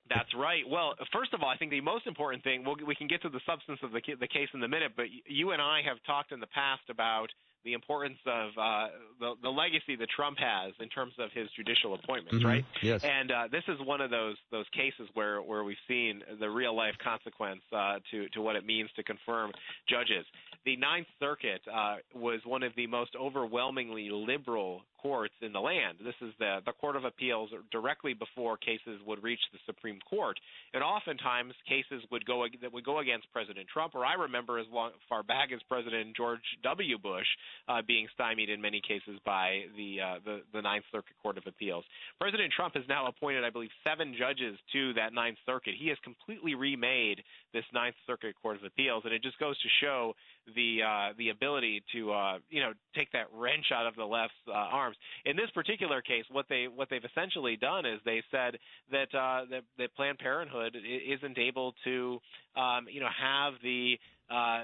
that's 0.09 0.33
right. 0.35 0.63
Well, 0.67 0.93
first 1.11 1.33
of 1.33 1.41
all, 1.41 1.49
I 1.49 1.57
think 1.57 1.71
the 1.71 1.81
most 1.81 2.07
important 2.07 2.43
thing 2.43 2.63
we'll, 2.65 2.75
we 2.85 2.95
can 2.95 3.07
get 3.07 3.21
to 3.21 3.29
the 3.29 3.41
substance 3.45 3.79
of 3.83 3.91
the, 3.91 4.01
the 4.19 4.27
case 4.27 4.49
in 4.53 4.61
a 4.63 4.67
minute, 4.67 4.93
but 4.95 5.05
you 5.25 5.51
and 5.51 5.61
I 5.61 5.81
have 5.85 5.97
talked 6.05 6.31
in 6.31 6.39
the 6.39 6.47
past 6.47 6.83
about 6.89 7.27
the 7.63 7.73
importance 7.73 8.17
of 8.25 8.49
uh, 8.57 8.87
the, 9.19 9.33
the 9.41 9.49
legacy 9.49 9.95
that 9.95 10.09
Trump 10.09 10.37
has 10.37 10.73
in 10.81 10.89
terms 10.89 11.13
of 11.17 11.31
his 11.31 11.47
judicial 11.55 11.93
appointments, 11.93 12.39
mm-hmm. 12.39 12.47
right? 12.47 12.65
Yes. 12.81 13.03
And 13.03 13.31
uh, 13.31 13.47
this 13.51 13.63
is 13.67 13.77
one 13.85 14.01
of 14.01 14.11
those 14.11 14.35
those 14.51 14.65
cases 14.73 15.07
where 15.13 15.41
where 15.41 15.63
we've 15.63 15.77
seen 15.87 16.21
the 16.39 16.49
real 16.49 16.75
life 16.75 16.95
consequence 17.01 17.61
uh, 17.71 17.99
to 18.11 18.27
to 18.29 18.41
what 18.41 18.55
it 18.55 18.65
means 18.65 18.89
to 18.97 19.03
confirm 19.03 19.51
judges. 19.87 20.25
The 20.65 20.75
Ninth 20.75 21.07
Circuit 21.19 21.61
uh, 21.73 21.95
was 22.13 22.41
one 22.45 22.63
of 22.63 22.73
the 22.75 22.87
most 22.87 23.15
overwhelmingly 23.15 24.09
liberal 24.11 24.81
courts 25.03 25.33
in 25.41 25.51
the 25.51 25.59
land. 25.59 25.97
This 26.03 26.15
is 26.21 26.33
the 26.39 26.59
the 26.65 26.71
Court 26.71 26.95
of 26.95 27.03
Appeals 27.03 27.49
directly 27.71 28.13
before 28.13 28.55
cases 28.57 28.99
would 29.05 29.21
reach 29.21 29.41
the 29.51 29.59
Supreme 29.65 29.99
Court, 30.09 30.39
and 30.73 30.81
oftentimes 30.81 31.53
cases 31.67 32.01
would 32.09 32.25
go 32.25 32.45
that 32.61 32.71
would 32.71 32.85
go 32.85 32.99
against 32.99 33.27
President 33.33 33.67
Trump, 33.71 33.93
or 33.93 34.05
I 34.05 34.13
remember 34.13 34.57
as 34.57 34.65
long 34.71 34.91
far 35.09 35.21
back 35.21 35.49
as 35.53 35.59
President 35.67 36.15
George 36.15 36.39
W. 36.63 36.97
Bush 36.97 37.27
uh, 37.67 37.81
being 37.85 38.07
stymied 38.13 38.49
in 38.49 38.61
many 38.61 38.81
cases 38.81 39.19
by 39.25 39.63
the, 39.75 39.99
uh, 39.99 40.15
the 40.23 40.41
the 40.53 40.61
Ninth 40.61 40.85
Circuit 40.91 41.15
Court 41.21 41.37
of 41.37 41.43
Appeals. 41.45 41.83
President 42.19 42.51
Trump 42.55 42.75
has 42.75 42.83
now 42.87 43.07
appointed, 43.07 43.43
I 43.43 43.49
believe, 43.49 43.71
seven 43.83 44.15
judges 44.17 44.57
to 44.71 44.93
that 44.93 45.13
Ninth 45.13 45.37
Circuit. 45.45 45.73
He 45.77 45.89
has 45.89 45.97
completely 46.03 46.55
remade 46.55 47.21
this 47.53 47.65
Ninth 47.73 47.95
Circuit 48.07 48.35
Court 48.41 48.55
of 48.57 48.63
Appeals, 48.63 49.03
and 49.05 49.13
it 49.13 49.21
just 49.21 49.37
goes 49.39 49.59
to 49.59 49.69
show 49.81 50.13
the 50.55 50.79
uh, 50.83 51.13
the 51.17 51.29
ability 51.29 51.83
to 51.93 52.11
uh, 52.11 52.37
you 52.49 52.61
know 52.61 52.73
take 52.95 53.11
that 53.11 53.27
wrench 53.33 53.65
out 53.73 53.85
of 53.85 53.95
the 53.95 54.03
left's 54.03 54.35
uh, 54.47 54.51
arms. 54.51 54.95
In 55.25 55.35
this 55.35 55.49
particular 55.53 56.01
case, 56.01 56.25
what 56.31 56.45
they 56.49 56.67
what 56.73 56.89
they've 56.89 57.03
essentially 57.03 57.55
done 57.55 57.85
is 57.85 57.99
they 58.05 58.21
said 58.31 58.57
that 58.91 59.07
uh, 59.17 59.45
that, 59.49 59.63
that 59.77 59.95
Planned 59.95 60.19
Parenthood 60.19 60.75
isn't 60.75 61.37
able 61.37 61.73
to 61.83 62.19
um, 62.55 62.87
you 62.91 62.99
know 62.99 63.09
have 63.19 63.53
the 63.63 63.97
uh, 64.29 64.63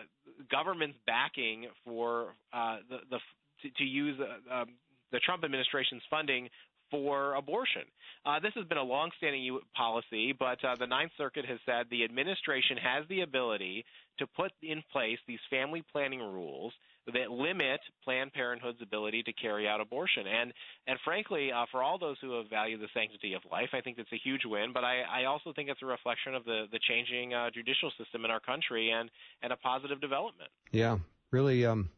government's 0.51 0.97
backing 1.05 1.67
for 1.85 2.35
uh, 2.53 2.77
the, 2.89 2.97
the 3.09 3.19
to, 3.61 3.69
to 3.77 3.83
use 3.83 4.19
uh, 4.19 4.61
um, 4.61 4.69
the 5.11 5.19
Trump 5.19 5.43
administration's 5.43 6.03
funding 6.09 6.49
for 6.91 7.35
abortion. 7.35 7.83
Uh, 8.25 8.39
this 8.39 8.53
has 8.55 8.65
been 8.65 8.77
a 8.77 8.83
longstanding 8.83 9.59
policy, 9.75 10.33
but 10.37 10.63
uh, 10.63 10.75
the 10.77 10.87
Ninth 10.87 11.11
Circuit 11.17 11.45
has 11.45 11.59
said 11.65 11.85
the 11.89 12.03
administration 12.03 12.77
has 12.77 13.05
the 13.07 13.21
ability 13.21 13.85
to 14.17 14.27
put 14.27 14.51
in 14.61 14.83
place 14.91 15.17
these 15.27 15.39
family 15.49 15.83
planning 15.91 16.19
rules 16.19 16.73
that 17.13 17.31
limit 17.31 17.79
Planned 18.03 18.33
Parenthood's 18.33 18.81
ability 18.81 19.23
to 19.23 19.33
carry 19.33 19.67
out 19.67 19.81
abortion. 19.81 20.25
And 20.27 20.53
and 20.87 20.99
frankly, 21.03 21.51
uh, 21.51 21.65
for 21.71 21.81
all 21.83 21.97
those 21.97 22.17
who 22.21 22.41
value 22.49 22.77
the 22.77 22.87
sanctity 22.93 23.33
of 23.33 23.41
life, 23.51 23.69
I 23.73 23.81
think 23.81 23.97
it's 23.97 24.11
a 24.11 24.19
huge 24.23 24.41
win. 24.45 24.71
But 24.73 24.83
I, 24.83 25.01
I 25.01 25.25
also 25.25 25.53
think 25.53 25.69
it's 25.69 25.81
a 25.81 25.85
reflection 25.85 26.35
of 26.35 26.45
the 26.45 26.65
the 26.71 26.79
changing 26.87 27.33
uh, 27.33 27.49
judicial 27.51 27.91
system 27.97 28.25
in 28.25 28.31
our 28.31 28.39
country 28.39 28.91
and 28.91 29.09
and 29.41 29.53
a 29.53 29.57
positive 29.57 30.01
development. 30.01 30.49
Yeah, 30.71 30.97
really, 31.31 31.65
um, 31.65 31.89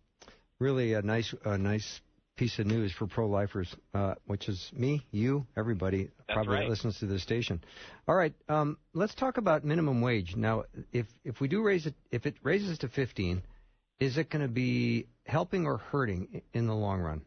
really 0.60 0.93
a 0.93 1.01
nice 1.01 1.34
a 1.45 1.58
nice 1.58 2.01
piece 2.41 2.58
of 2.58 2.65
news 2.65 2.91
for 2.97 3.06
pro-lifers, 3.06 3.75
uh, 3.93 4.15
which 4.25 4.49
is 4.49 4.71
me, 4.75 5.06
you, 5.12 5.45
everybody 5.56 6.06
That's 6.06 6.34
probably 6.34 6.56
right. 6.56 6.67
listens 6.67 6.97
to 6.97 7.06
this 7.06 7.21
station. 7.21 7.63
All 8.08 8.15
right, 8.15 8.34
um, 8.49 8.80
let's 8.95 9.13
talk 9.13 9.38
about 9.38 9.63
minimum 9.63 10.01
wage. 10.01 10.36
Now, 10.36 10.63
if 10.91 11.06
if 11.23 11.39
we 11.39 11.47
do 11.47 11.62
raise 11.62 11.86
it, 11.86 11.93
if 12.10 12.25
it 12.25 12.34
raises 12.41 12.80
to 12.80 12.88
15, 12.88 13.43
is 13.99 14.17
it 14.17 14.32
going 14.32 14.41
to 14.41 14.51
be 14.51 15.06
helping 15.27 15.67
or 15.67 15.77
hurting 15.77 16.41
in 16.51 16.65
the 16.65 16.73
long 16.73 16.99
run? 16.99 17.21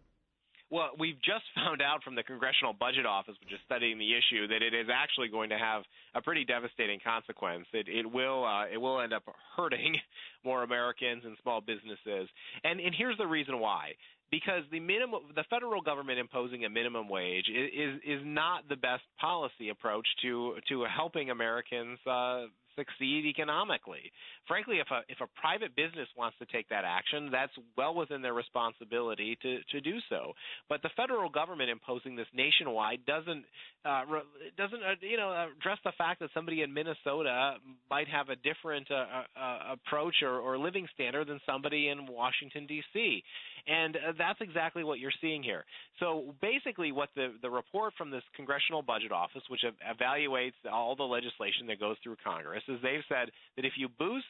Well, 0.74 0.90
we've 0.98 1.22
just 1.22 1.44
found 1.55 1.81
out 1.81 2.03
from 2.03 2.16
the 2.16 2.24
Congressional 2.24 2.72
Budget 2.72 3.07
Office, 3.07 3.37
which 3.38 3.53
is 3.53 3.61
studying 3.64 3.96
the 3.96 4.11
issue, 4.11 4.48
that 4.48 4.61
it 4.61 4.74
is 4.74 4.88
actually 4.92 5.29
going 5.29 5.50
to 5.50 5.59
have 5.59 5.85
a 6.16 6.20
pretty 6.20 6.44
devastating 6.44 6.98
consequence. 6.98 7.66
It, 7.72 7.87
it 7.88 8.11
will 8.11 8.44
uh, 8.44 8.66
it 8.66 8.79
will 8.79 9.00
end 9.00 9.12
up 9.12 9.22
hurting 9.57 9.94
more 10.44 10.64
Americans 10.64 11.22
and 11.24 11.37
small 11.42 11.61
businesses. 11.61 12.29
And 12.64 12.81
and 12.81 12.92
here's 12.92 13.16
the 13.18 13.27
reason 13.27 13.61
why 13.61 13.94
because 14.30 14.62
the 14.70 14.80
minimum 14.80 15.22
the 15.34 15.44
federal 15.50 15.80
government 15.80 16.18
imposing 16.18 16.64
a 16.64 16.68
minimum 16.68 17.08
wage 17.08 17.48
is 17.48 18.00
is, 18.04 18.20
not 18.24 18.68
the 18.68 18.76
best 18.76 19.02
policy 19.20 19.68
approach 19.70 20.06
to 20.22 20.54
to 20.68 20.84
helping 20.84 21.30
Americans 21.30 21.98
uh, 22.06 22.46
succeed 22.76 23.26
economically. 23.26 24.12
Frankly, 24.46 24.78
if 24.78 24.88
a 24.90 25.00
if 25.08 25.20
a 25.20 25.28
private 25.40 25.74
business 25.76 26.08
wants 26.16 26.37
to 26.38 26.46
take 26.46 26.68
that 26.68 26.84
action, 26.84 27.30
that's 27.30 27.52
well 27.76 27.94
within 27.94 28.22
their 28.22 28.34
responsibility 28.34 29.37
to 29.42 29.58
to 29.70 29.80
do 29.80 29.98
so. 30.08 30.32
But 30.68 30.82
the 30.82 30.90
federal 30.96 31.28
government 31.28 31.70
imposing 31.70 32.16
this 32.16 32.26
nationwide 32.34 33.04
doesn't 33.06 33.44
uh, 33.85 34.03
doesn't 34.57 34.83
uh, 34.83 34.94
you 35.01 35.16
know 35.16 35.49
address 35.59 35.79
the 35.85 35.92
fact 35.99 36.20
that 36.20 36.31
somebody 36.33 36.62
in 36.62 36.73
Minnesota 36.73 37.57
might 37.90 38.09
have 38.09 38.29
a 38.29 38.37
different 38.37 38.90
uh, 38.90 38.94
uh, 38.94 39.25
uh 39.38 39.75
approach 39.75 40.16
or, 40.23 40.38
or 40.38 40.59
living 40.59 40.87
standard 40.94 41.29
than 41.29 41.40
somebody 41.47 41.88
in 41.88 42.07
Washington 42.07 42.66
D.C. 42.66 43.23
And 43.66 43.97
uh, 43.97 44.12
that's 44.16 44.40
exactly 44.40 44.85
what 44.85 44.99
you're 45.01 45.12
seeing 45.20 45.42
here. 45.42 45.64
So 46.01 46.35
basically, 46.40 46.92
what 46.92 47.11
the 47.14 47.35
the 47.42 47.51
report 47.51 47.92
from 47.99 48.11
this 48.11 48.23
Congressional 48.37 48.83
Budget 48.83 49.12
Office, 49.12 49.42
which 49.49 49.62
evaluates 49.64 50.53
all 50.70 50.97
the 50.97 51.05
legislation 51.05 51.66
that 51.68 51.79
goes 51.79 51.97
through 52.03 52.16
Congress, 52.25 52.62
is 52.68 52.79
they've 52.83 53.05
said 53.09 53.31
that 53.57 53.64
if 53.64 53.75
you 53.77 53.88
boost 53.88 54.27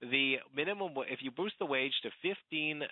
the 0.00 0.36
minimum, 0.54 0.92
if 1.10 1.20
you 1.22 1.30
boost 1.30 1.54
the 1.58 1.66
wage 1.66 1.92
to 2.02 2.10
fifteen 2.22 2.82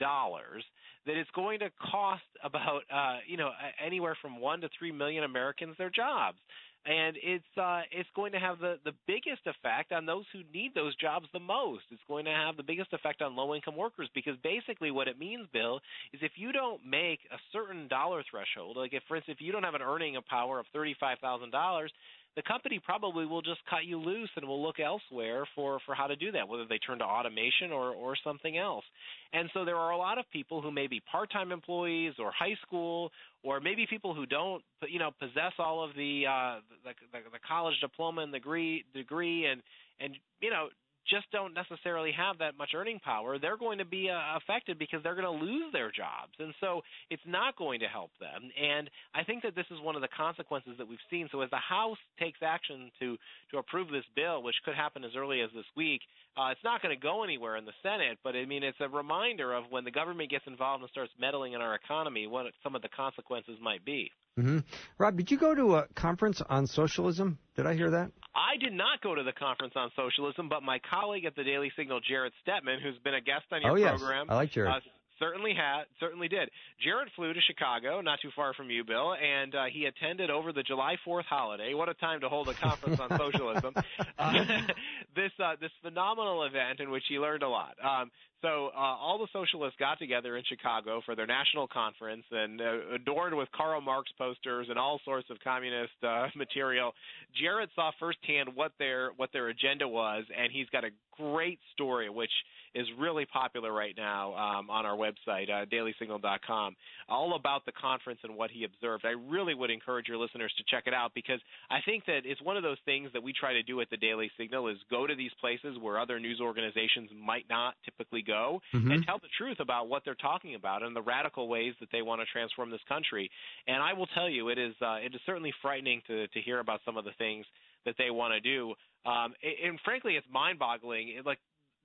dollars, 0.00 0.64
that 1.06 1.16
it's 1.16 1.30
going 1.30 1.60
to 1.60 1.70
cost 1.90 2.22
about 2.42 2.82
uh, 2.92 3.18
you 3.26 3.36
know 3.36 3.50
anywhere 3.84 4.16
from 4.20 4.40
one 4.40 4.60
to 4.62 4.68
three 4.78 4.90
million 4.90 5.24
Americans 5.24 5.76
their 5.78 5.90
jobs 5.90 6.38
and 6.86 7.16
it's 7.22 7.44
uh, 7.60 7.82
it's 7.92 8.08
going 8.16 8.32
to 8.32 8.38
have 8.38 8.58
the 8.58 8.78
the 8.84 8.92
biggest 9.06 9.44
effect 9.44 9.92
on 9.92 10.06
those 10.06 10.24
who 10.32 10.40
need 10.52 10.74
those 10.74 10.96
jobs 10.96 11.26
the 11.32 11.40
most. 11.40 11.84
It's 11.90 12.00
going 12.08 12.24
to 12.24 12.30
have 12.30 12.56
the 12.56 12.62
biggest 12.62 12.92
effect 12.92 13.20
on 13.20 13.36
low 13.36 13.54
income 13.54 13.76
workers 13.76 14.08
because 14.14 14.34
basically 14.42 14.90
what 14.90 15.06
it 15.06 15.18
means, 15.18 15.46
Bill, 15.52 15.80
is 16.12 16.20
if 16.22 16.32
you 16.36 16.52
don't 16.52 16.80
make 16.86 17.20
a 17.30 17.36
certain 17.52 17.86
dollar 17.88 18.22
threshold, 18.30 18.76
like 18.78 18.94
if 18.94 19.02
for 19.08 19.16
instance 19.16 19.36
if 19.38 19.44
you 19.44 19.52
don't 19.52 19.62
have 19.62 19.74
an 19.74 19.82
earning 19.82 20.16
of 20.16 20.24
power 20.26 20.58
of 20.58 20.66
thirty 20.72 20.96
five 20.98 21.18
thousand 21.18 21.50
dollars, 21.50 21.92
the 22.36 22.42
company 22.42 22.80
probably 22.82 23.26
will 23.26 23.42
just 23.42 23.60
cut 23.68 23.84
you 23.84 23.98
loose 23.98 24.30
and 24.36 24.46
will 24.46 24.62
look 24.62 24.78
elsewhere 24.78 25.46
for 25.54 25.80
for 25.84 25.94
how 25.94 26.06
to 26.06 26.16
do 26.16 26.32
that, 26.32 26.46
whether 26.48 26.64
they 26.64 26.78
turn 26.78 26.98
to 26.98 27.04
automation 27.04 27.72
or 27.72 27.90
or 27.90 28.16
something 28.22 28.56
else. 28.56 28.84
And 29.32 29.50
so 29.52 29.64
there 29.64 29.76
are 29.76 29.90
a 29.90 29.96
lot 29.96 30.18
of 30.18 30.24
people 30.32 30.62
who 30.62 30.70
may 30.70 30.86
be 30.86 31.00
part-time 31.10 31.52
employees 31.52 32.14
or 32.18 32.30
high 32.30 32.56
school 32.66 33.10
or 33.42 33.60
maybe 33.60 33.86
people 33.88 34.14
who 34.14 34.26
don't 34.26 34.62
you 34.88 34.98
know 34.98 35.10
possess 35.18 35.52
all 35.58 35.82
of 35.82 35.94
the 35.96 36.24
uh 36.28 36.60
the, 36.84 36.92
the, 37.12 37.30
the 37.32 37.38
college 37.46 37.74
diploma 37.80 38.22
and 38.22 38.32
degree 38.32 38.84
degree 38.94 39.46
and 39.46 39.62
and 39.98 40.16
you 40.40 40.50
know 40.50 40.68
just 41.08 41.30
don't 41.32 41.54
necessarily 41.54 42.12
have 42.12 42.38
that 42.38 42.58
much 42.58 42.70
earning 42.74 43.00
power, 43.00 43.38
they're 43.38 43.56
going 43.56 43.78
to 43.78 43.84
be 43.84 44.10
uh, 44.10 44.36
affected 44.36 44.78
because 44.78 45.02
they're 45.02 45.14
going 45.14 45.38
to 45.38 45.44
lose 45.44 45.72
their 45.72 45.90
jobs. 45.90 46.32
And 46.38 46.54
so 46.60 46.82
it's 47.10 47.22
not 47.26 47.56
going 47.56 47.80
to 47.80 47.86
help 47.86 48.10
them. 48.20 48.50
And 48.60 48.90
I 49.14 49.24
think 49.24 49.42
that 49.42 49.54
this 49.54 49.66
is 49.70 49.78
one 49.80 49.96
of 49.96 50.02
the 50.02 50.08
consequences 50.16 50.72
that 50.78 50.88
we've 50.88 50.98
seen. 51.10 51.28
So 51.32 51.40
as 51.40 51.50
the 51.50 51.56
House 51.56 51.98
takes 52.18 52.38
action 52.42 52.90
to, 53.00 53.16
to 53.52 53.58
approve 53.58 53.88
this 53.88 54.04
bill, 54.14 54.42
which 54.42 54.56
could 54.64 54.74
happen 54.74 55.04
as 55.04 55.12
early 55.16 55.40
as 55.40 55.50
this 55.54 55.64
week, 55.76 56.00
uh, 56.36 56.50
it's 56.50 56.64
not 56.64 56.82
going 56.82 56.94
to 56.94 57.00
go 57.00 57.24
anywhere 57.24 57.56
in 57.56 57.64
the 57.64 57.76
Senate. 57.82 58.18
But 58.22 58.36
I 58.36 58.44
mean, 58.44 58.62
it's 58.62 58.80
a 58.80 58.88
reminder 58.88 59.52
of 59.54 59.64
when 59.70 59.84
the 59.84 59.90
government 59.90 60.30
gets 60.30 60.44
involved 60.46 60.82
and 60.82 60.90
starts 60.90 61.12
meddling 61.18 61.54
in 61.54 61.60
our 61.60 61.74
economy, 61.74 62.26
what 62.26 62.46
some 62.62 62.74
of 62.74 62.82
the 62.82 62.88
consequences 62.88 63.56
might 63.62 63.84
be. 63.84 64.10
Mm-hmm. 64.38 64.58
Rob, 64.98 65.16
did 65.16 65.30
you 65.30 65.38
go 65.38 65.54
to 65.54 65.76
a 65.76 65.86
conference 65.94 66.40
on 66.48 66.66
socialism? 66.66 67.38
Did 67.56 67.66
I 67.66 67.74
hear 67.74 67.90
that? 67.90 68.10
I 68.34 68.56
did 68.58 68.72
not 68.72 69.00
go 69.02 69.14
to 69.14 69.22
the 69.22 69.32
conference 69.32 69.74
on 69.76 69.90
socialism, 69.96 70.48
but 70.48 70.62
my 70.62 70.78
colleague 70.88 71.24
at 71.24 71.34
the 71.34 71.42
Daily 71.42 71.72
Signal, 71.76 72.00
Jarrett 72.08 72.32
Stepman, 72.46 72.80
who's 72.80 72.96
been 73.02 73.14
a 73.14 73.20
guest 73.20 73.44
on 73.52 73.62
your 73.62 73.72
oh, 73.72 73.74
yes. 73.74 73.98
program, 73.98 74.26
I 74.30 74.36
like 74.36 74.52
Jarrett. 74.52 74.76
Uh, 74.76 74.80
certainly 75.20 75.54
had 75.54 75.84
certainly 76.00 76.26
did. 76.26 76.50
Jarrett 76.82 77.08
flew 77.14 77.32
to 77.32 77.40
Chicago, 77.46 78.00
not 78.00 78.18
too 78.20 78.30
far 78.34 78.54
from 78.54 78.70
you, 78.70 78.82
Bill, 78.82 79.14
and 79.14 79.54
uh, 79.54 79.64
he 79.72 79.84
attended 79.84 80.30
over 80.30 80.52
the 80.52 80.64
July 80.64 80.96
4th 81.06 81.24
holiday. 81.24 81.74
What 81.74 81.88
a 81.88 81.94
time 81.94 82.20
to 82.22 82.28
hold 82.28 82.48
a 82.48 82.54
conference 82.54 82.98
on 82.98 83.16
socialism! 83.16 83.74
Uh, 84.18 84.32
this 85.16 85.30
uh, 85.42 85.54
this 85.60 85.70
phenomenal 85.82 86.44
event 86.44 86.80
in 86.80 86.90
which 86.90 87.04
he 87.08 87.18
learned 87.18 87.42
a 87.42 87.48
lot. 87.48 87.74
Um, 87.82 88.10
so 88.42 88.70
uh, 88.74 88.78
all 88.78 89.18
the 89.18 89.28
socialists 89.32 89.78
got 89.78 89.98
together 89.98 90.36
in 90.36 90.44
Chicago 90.48 91.02
for 91.04 91.14
their 91.14 91.26
national 91.26 91.68
conference 91.68 92.24
and 92.30 92.60
uh, 92.60 92.94
adorned 92.94 93.36
with 93.36 93.48
Karl 93.52 93.80
Marx 93.80 94.10
posters 94.16 94.66
and 94.70 94.78
all 94.78 95.00
sorts 95.04 95.28
of 95.30 95.36
communist 95.44 95.92
uh, 96.02 96.28
material. 96.36 96.92
Jarrett 97.40 97.70
saw 97.74 97.90
firsthand 98.00 98.50
what 98.54 98.72
their 98.78 99.10
what 99.16 99.30
their 99.32 99.48
agenda 99.48 99.86
was, 99.86 100.24
and 100.36 100.50
he's 100.52 100.68
got 100.70 100.84
a 100.84 100.90
great 101.16 101.58
story 101.74 102.08
which 102.08 102.30
is 102.74 102.86
really 102.98 103.19
popular 103.32 103.72
right 103.72 103.94
now 103.96 104.34
um, 104.34 104.70
on 104.70 104.86
our 104.86 104.96
website, 104.96 105.50
uh, 105.50 105.66
dailysignal.com, 105.66 106.76
all 107.08 107.36
about 107.36 107.64
the 107.66 107.72
conference 107.72 108.20
and 108.22 108.36
what 108.36 108.50
he 108.50 108.64
observed. 108.64 109.04
I 109.04 109.14
really 109.30 109.54
would 109.54 109.70
encourage 109.70 110.08
your 110.08 110.16
listeners 110.16 110.52
to 110.58 110.64
check 110.68 110.84
it 110.86 110.94
out 110.94 111.12
because 111.14 111.40
I 111.70 111.78
think 111.84 112.06
that 112.06 112.20
it's 112.24 112.42
one 112.42 112.56
of 112.56 112.62
those 112.62 112.78
things 112.84 113.10
that 113.12 113.22
we 113.22 113.32
try 113.32 113.52
to 113.52 113.62
do 113.62 113.80
at 113.80 113.90
the 113.90 113.96
Daily 113.96 114.30
Signal 114.38 114.68
is 114.68 114.76
go 114.90 115.06
to 115.06 115.14
these 115.14 115.30
places 115.40 115.76
where 115.80 115.98
other 115.98 116.18
news 116.18 116.40
organizations 116.40 117.10
might 117.14 117.46
not 117.48 117.74
typically 117.84 118.22
go 118.22 118.60
mm-hmm. 118.74 118.90
and 118.90 119.04
tell 119.04 119.18
the 119.18 119.28
truth 119.38 119.58
about 119.60 119.88
what 119.88 120.02
they're 120.04 120.14
talking 120.14 120.54
about 120.54 120.82
and 120.82 120.94
the 120.94 121.02
radical 121.02 121.48
ways 121.48 121.74
that 121.80 121.88
they 121.92 122.02
want 122.02 122.20
to 122.20 122.26
transform 122.32 122.70
this 122.70 122.80
country. 122.88 123.30
And 123.66 123.82
I 123.82 123.92
will 123.92 124.06
tell 124.08 124.28
you, 124.28 124.48
it 124.48 124.58
is 124.58 124.74
uh, 124.80 124.96
it 124.96 125.14
is 125.14 125.20
certainly 125.26 125.52
frightening 125.62 126.02
to 126.06 126.26
to 126.28 126.40
hear 126.40 126.60
about 126.60 126.80
some 126.84 126.96
of 126.96 127.04
the 127.04 127.12
things 127.18 127.46
that 127.84 127.94
they 127.98 128.10
want 128.10 128.34
to 128.34 128.40
do. 128.40 128.74
Um, 129.06 129.32
and, 129.42 129.70
and 129.70 129.80
frankly, 129.84 130.16
it's 130.16 130.26
mind-boggling. 130.30 131.08
It, 131.16 131.26
like 131.26 131.38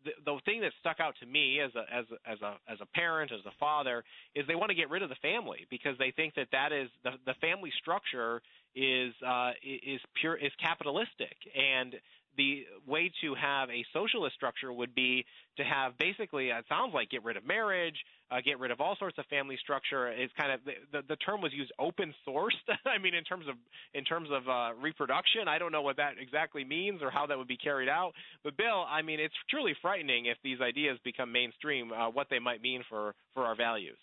the, 0.05 0.11
the 0.23 0.39
thing 0.45 0.61
that 0.61 0.71
stuck 0.79 0.99
out 0.99 1.15
to 1.19 1.25
me 1.25 1.59
as 1.59 1.71
a 1.75 1.83
as 1.93 2.05
a, 2.11 2.31
as 2.31 2.41
a 2.41 2.71
as 2.71 2.77
a 2.81 2.85
parent, 2.85 3.31
as 3.31 3.45
a 3.45 3.51
father, 3.59 4.03
is 4.35 4.45
they 4.47 4.55
want 4.55 4.69
to 4.69 4.75
get 4.75 4.89
rid 4.89 5.03
of 5.03 5.09
the 5.09 5.19
family 5.21 5.65
because 5.69 5.97
they 5.97 6.13
think 6.15 6.35
that 6.35 6.47
that 6.51 6.71
is 6.71 6.89
the 7.03 7.11
the 7.25 7.33
family 7.41 7.71
structure 7.81 8.41
is 8.75 9.13
uh, 9.25 9.51
is 9.63 9.99
pure 10.21 10.35
is 10.35 10.51
capitalistic. 10.61 11.35
And 11.55 11.95
the 12.37 12.65
way 12.87 13.11
to 13.21 13.35
have 13.35 13.69
a 13.69 13.85
socialist 13.93 14.35
structure 14.35 14.71
would 14.71 14.93
be 14.95 15.25
to 15.57 15.63
have 15.63 15.97
basically 15.97 16.49
it 16.49 16.65
sounds 16.67 16.93
like 16.93 17.09
get 17.09 17.23
rid 17.23 17.37
of 17.37 17.45
marriage 17.45 17.95
uh, 18.31 18.37
get 18.43 18.59
rid 18.59 18.71
of 18.71 18.81
all 18.81 18.95
sorts 18.97 19.17
of 19.19 19.25
family 19.27 19.57
structure. 19.61 20.07
It's 20.07 20.33
kind 20.37 20.51
of 20.51 20.59
the, 20.91 21.01
the 21.07 21.15
term 21.17 21.41
was 21.41 21.53
used 21.53 21.71
open 21.77 22.13
sourced 22.27 22.49
i 22.85 22.97
mean 22.97 23.13
in 23.13 23.23
terms 23.23 23.45
of 23.47 23.55
in 23.93 24.03
terms 24.03 24.29
of 24.31 24.47
uh, 24.49 24.73
reproduction. 24.81 25.47
I 25.47 25.59
don't 25.59 25.71
know 25.71 25.81
what 25.81 25.97
that 25.97 26.13
exactly 26.19 26.63
means 26.63 27.01
or 27.01 27.11
how 27.11 27.25
that 27.27 27.37
would 27.37 27.47
be 27.47 27.57
carried 27.57 27.89
out. 27.89 28.13
But 28.43 28.57
bill 28.57 28.85
i 28.89 29.01
mean 29.01 29.19
it's 29.19 29.35
truly 29.49 29.75
frightening 29.81 30.25
if 30.25 30.37
these 30.43 30.61
ideas 30.61 30.97
become 31.03 31.31
mainstream 31.31 31.91
uh, 31.91 32.09
what 32.09 32.27
they 32.29 32.39
might 32.39 32.61
mean 32.61 32.83
for 32.89 33.13
for 33.33 33.43
our 33.43 33.55
values 33.55 33.97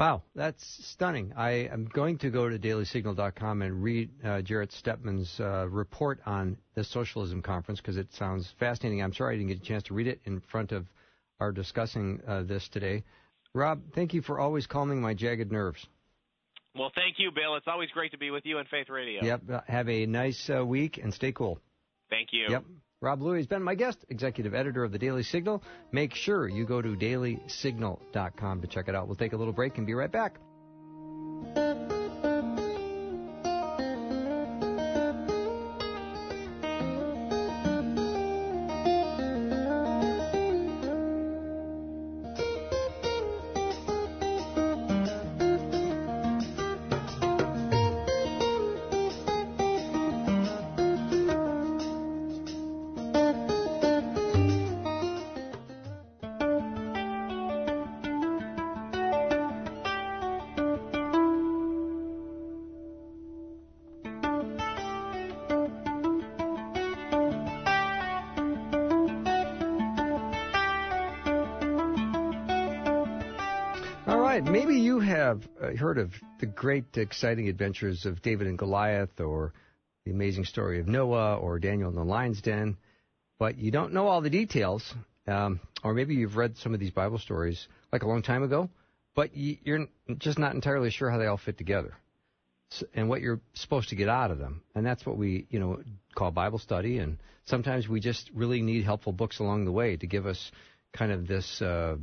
Wow, 0.00 0.22
that's 0.34 0.64
stunning. 0.92 1.34
I 1.36 1.68
am 1.70 1.84
going 1.84 2.16
to 2.20 2.30
go 2.30 2.48
to 2.48 2.58
dailysignal.com 2.58 3.60
and 3.60 3.82
read 3.82 4.08
uh, 4.24 4.40
Jarrett 4.40 4.72
Stepman's 4.72 5.38
uh, 5.38 5.68
report 5.68 6.20
on 6.24 6.56
the 6.74 6.84
socialism 6.84 7.42
conference 7.42 7.82
because 7.82 7.98
it 7.98 8.10
sounds 8.14 8.50
fascinating. 8.58 9.02
I'm 9.02 9.12
sorry 9.12 9.34
I 9.34 9.36
didn't 9.36 9.48
get 9.48 9.58
a 9.58 9.68
chance 9.68 9.82
to 9.84 9.94
read 9.94 10.06
it 10.06 10.22
in 10.24 10.40
front 10.40 10.72
of 10.72 10.86
our 11.38 11.52
discussing 11.52 12.22
uh, 12.26 12.44
this 12.44 12.66
today. 12.70 13.04
Rob, 13.52 13.82
thank 13.94 14.14
you 14.14 14.22
for 14.22 14.40
always 14.40 14.66
calming 14.66 15.02
my 15.02 15.12
jagged 15.12 15.52
nerves. 15.52 15.86
Well, 16.74 16.92
thank 16.94 17.16
you, 17.18 17.30
Bill. 17.30 17.56
It's 17.56 17.68
always 17.68 17.90
great 17.90 18.12
to 18.12 18.18
be 18.18 18.30
with 18.30 18.46
you 18.46 18.56
on 18.56 18.64
Faith 18.70 18.88
Radio. 18.88 19.22
Yep. 19.22 19.42
Uh, 19.52 19.60
have 19.66 19.90
a 19.90 20.06
nice 20.06 20.48
uh, 20.48 20.64
week 20.64 20.96
and 20.96 21.12
stay 21.12 21.32
cool. 21.32 21.60
Thank 22.08 22.28
you. 22.32 22.46
Yep. 22.48 22.64
Rob 23.02 23.20
Bluey 23.20 23.38
has 23.38 23.46
been 23.46 23.62
my 23.62 23.74
guest, 23.74 24.04
executive 24.10 24.52
editor 24.52 24.84
of 24.84 24.92
the 24.92 24.98
Daily 24.98 25.22
Signal. 25.22 25.62
Make 25.90 26.14
sure 26.14 26.48
you 26.48 26.66
go 26.66 26.82
to 26.82 26.94
dailysignal.com 26.94 28.60
to 28.60 28.66
check 28.66 28.88
it 28.88 28.94
out. 28.94 29.06
We'll 29.06 29.16
take 29.16 29.32
a 29.32 29.38
little 29.38 29.54
break 29.54 29.78
and 29.78 29.86
be 29.86 29.94
right 29.94 30.12
back. 30.12 30.38
Heard 75.78 75.98
of 75.98 76.12
the 76.40 76.46
great, 76.46 76.96
exciting 76.96 77.48
adventures 77.48 78.06
of 78.06 78.22
David 78.22 78.46
and 78.46 78.58
Goliath 78.58 79.20
or 79.20 79.52
the 80.04 80.12
amazing 80.12 80.44
story 80.44 80.80
of 80.80 80.88
Noah 80.88 81.36
or 81.36 81.58
Daniel 81.58 81.90
in 81.90 81.96
the 81.96 82.04
lion's 82.04 82.40
den, 82.40 82.76
but 83.38 83.58
you 83.58 83.70
don't 83.70 83.92
know 83.92 84.08
all 84.08 84.20
the 84.20 84.30
details, 84.30 84.94
um, 85.26 85.60
or 85.84 85.94
maybe 85.94 86.14
you've 86.14 86.36
read 86.36 86.56
some 86.56 86.74
of 86.74 86.80
these 86.80 86.90
Bible 86.90 87.18
stories 87.18 87.68
like 87.92 88.02
a 88.02 88.08
long 88.08 88.22
time 88.22 88.42
ago, 88.42 88.70
but 89.14 89.30
you're 89.34 89.86
just 90.18 90.38
not 90.38 90.54
entirely 90.54 90.90
sure 90.90 91.10
how 91.10 91.18
they 91.18 91.26
all 91.26 91.36
fit 91.36 91.58
together. 91.58 91.94
and 92.94 93.08
what 93.08 93.20
you're 93.20 93.40
supposed 93.54 93.88
to 93.90 93.96
get 93.96 94.08
out 94.08 94.30
of 94.30 94.38
them. 94.38 94.62
And 94.74 94.84
that's 94.84 95.04
what 95.04 95.16
we, 95.16 95.46
you 95.50 95.58
know, 95.58 95.82
call 96.14 96.30
Bible 96.30 96.58
study. 96.58 96.98
And 96.98 97.18
sometimes 97.44 97.88
we 97.88 98.00
just 98.00 98.30
really 98.34 98.62
need 98.62 98.84
helpful 98.84 99.12
books 99.12 99.38
along 99.40 99.64
the 99.64 99.72
way 99.72 99.96
to 99.96 100.06
give 100.06 100.26
us 100.26 100.50
kind 100.92 101.12
of 101.12 101.26
this 101.26 101.60
uh, 101.62 101.96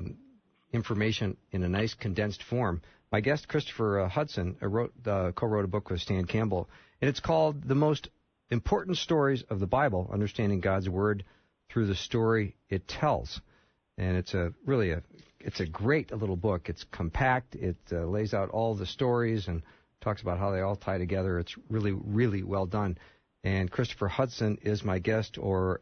information 0.74 1.38
in 1.52 1.64
a 1.64 1.70
nice 1.70 1.94
condensed 1.94 2.44
form. 2.44 2.82
My 3.12 3.22
guest, 3.22 3.48
Christopher 3.48 4.02
uh, 4.02 4.10
Hudson, 4.10 4.58
uh, 4.62 4.68
wrote, 4.68 4.94
uh, 5.06 5.32
co-wrote 5.32 5.64
a 5.64 5.70
book 5.70 5.90
with 5.90 6.02
Stan 6.02 6.26
Campbell, 6.26 6.70
and 7.02 7.08
it's 7.08 7.22
called 7.22 7.64
"The 7.66 7.76
Most 7.76 8.10
Important 8.50 8.98
Stories 8.98 9.44
of 9.50 9.60
the 9.60 9.68
Bible: 9.68 10.10
Understanding 10.12 10.60
God's 10.60 10.90
Word 10.90 11.24
Through 11.70 11.88
the 11.88 11.96
Story 11.96 12.56
It 12.70 12.88
Tells." 12.88 13.40
And 13.98 14.18
it's 14.18 14.34
a 14.34 14.54
really 14.66 14.92
a 14.92 15.04
it's 15.40 15.62
a 15.62 15.66
great 15.66 16.12
little 16.12 16.36
book. 16.36 16.68
It's 16.68 16.84
compact. 16.92 17.56
It 17.56 17.78
uh, 17.94 18.06
lays 18.06 18.34
out 18.34 18.50
all 18.50 18.76
the 18.76 18.86
stories 18.86 19.48
and 19.48 19.64
talks 20.02 20.22
about 20.22 20.38
how 20.38 20.52
they 20.52 20.60
all 20.60 20.76
tie 20.76 20.98
together. 20.98 21.40
It's 21.40 21.56
really, 21.70 21.94
really 21.94 22.44
well 22.44 22.66
done. 22.66 22.98
And 23.44 23.72
Christopher 23.72 24.10
Hudson 24.10 24.58
is 24.62 24.84
my 24.84 25.00
guest, 25.00 25.38
or 25.38 25.80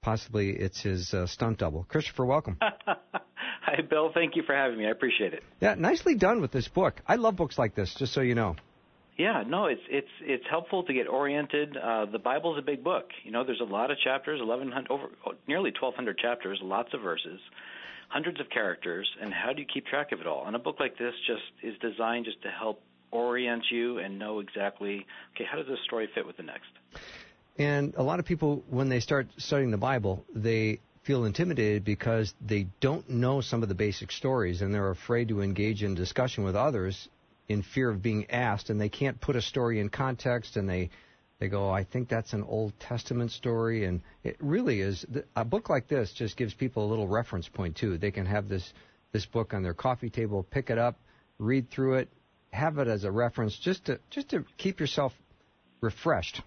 possibly 0.00 0.50
it's 0.50 0.80
his 0.80 1.12
uh, 1.12 1.26
stunt 1.26 1.58
double. 1.58 1.84
Christopher, 1.88 2.24
welcome. 2.24 2.58
Bill. 3.82 4.10
Thank 4.12 4.36
you 4.36 4.42
for 4.42 4.54
having 4.54 4.78
me. 4.78 4.86
I 4.86 4.90
appreciate 4.90 5.34
it. 5.34 5.42
Yeah, 5.60 5.74
nicely 5.74 6.14
done 6.14 6.40
with 6.40 6.52
this 6.52 6.68
book. 6.68 7.00
I 7.06 7.16
love 7.16 7.36
books 7.36 7.58
like 7.58 7.74
this, 7.74 7.94
just 7.94 8.12
so 8.12 8.20
you 8.20 8.34
know. 8.34 8.56
Yeah, 9.16 9.42
no, 9.44 9.66
it's 9.66 9.82
it's 9.90 10.08
it's 10.20 10.44
helpful 10.48 10.84
to 10.84 10.92
get 10.92 11.08
oriented. 11.08 11.76
Uh, 11.76 12.06
the 12.06 12.20
Bible's 12.20 12.56
a 12.56 12.62
big 12.62 12.84
book. 12.84 13.10
You 13.24 13.32
know, 13.32 13.44
there's 13.44 13.60
a 13.60 13.64
lot 13.64 13.90
of 13.90 13.98
chapters, 13.98 14.40
eleven 14.40 14.70
hundred, 14.70 14.92
over 14.92 15.08
nearly 15.48 15.72
twelve 15.72 15.94
hundred 15.96 16.18
chapters, 16.18 16.60
lots 16.62 16.94
of 16.94 17.00
verses, 17.00 17.40
hundreds 18.08 18.38
of 18.38 18.48
characters, 18.48 19.08
and 19.20 19.34
how 19.34 19.52
do 19.52 19.60
you 19.60 19.66
keep 19.66 19.86
track 19.86 20.12
of 20.12 20.20
it 20.20 20.28
all? 20.28 20.46
And 20.46 20.54
a 20.54 20.60
book 20.60 20.76
like 20.78 20.98
this 20.98 21.14
just 21.26 21.42
is 21.64 21.76
designed 21.80 22.26
just 22.26 22.40
to 22.42 22.48
help 22.48 22.80
orient 23.10 23.64
you 23.70 23.98
and 23.98 24.18
know 24.18 24.38
exactly, 24.38 25.06
okay, 25.34 25.44
how 25.50 25.56
does 25.56 25.66
this 25.66 25.78
story 25.84 26.08
fit 26.14 26.26
with 26.26 26.36
the 26.36 26.42
next? 26.42 26.68
And 27.58 27.94
a 27.96 28.02
lot 28.02 28.20
of 28.20 28.24
people, 28.24 28.62
when 28.68 28.88
they 28.88 29.00
start 29.00 29.26
studying 29.36 29.72
the 29.72 29.78
Bible, 29.78 30.24
they 30.32 30.78
feel 31.08 31.24
intimidated 31.24 31.86
because 31.86 32.34
they 32.46 32.66
don't 32.80 33.08
know 33.08 33.40
some 33.40 33.62
of 33.62 33.68
the 33.70 33.74
basic 33.74 34.12
stories 34.12 34.60
and 34.60 34.74
they're 34.74 34.90
afraid 34.90 35.28
to 35.28 35.40
engage 35.40 35.82
in 35.82 35.94
discussion 35.94 36.44
with 36.44 36.54
others 36.54 37.08
in 37.48 37.62
fear 37.62 37.88
of 37.88 38.02
being 38.02 38.30
asked 38.30 38.68
and 38.68 38.78
they 38.78 38.90
can't 38.90 39.18
put 39.18 39.34
a 39.34 39.40
story 39.40 39.80
in 39.80 39.88
context 39.88 40.58
and 40.58 40.68
they 40.68 40.90
they 41.38 41.48
go 41.48 41.70
I 41.70 41.84
think 41.84 42.10
that's 42.10 42.34
an 42.34 42.42
Old 42.42 42.74
Testament 42.78 43.30
story 43.30 43.86
and 43.86 44.02
it 44.22 44.36
really 44.38 44.82
is 44.82 45.06
a 45.34 45.46
book 45.46 45.70
like 45.70 45.88
this 45.88 46.12
just 46.12 46.36
gives 46.36 46.52
people 46.52 46.84
a 46.84 46.90
little 46.90 47.08
reference 47.08 47.48
point 47.48 47.74
too 47.74 47.96
they 47.96 48.10
can 48.10 48.26
have 48.26 48.46
this 48.46 48.70
this 49.12 49.24
book 49.24 49.54
on 49.54 49.62
their 49.62 49.72
coffee 49.72 50.10
table 50.10 50.46
pick 50.50 50.68
it 50.68 50.76
up 50.76 50.98
read 51.38 51.70
through 51.70 51.94
it 51.94 52.10
have 52.50 52.76
it 52.76 52.86
as 52.86 53.04
a 53.04 53.10
reference 53.10 53.58
just 53.58 53.86
to 53.86 53.98
just 54.10 54.28
to 54.28 54.44
keep 54.58 54.78
yourself 54.78 55.14
refreshed. 55.80 56.42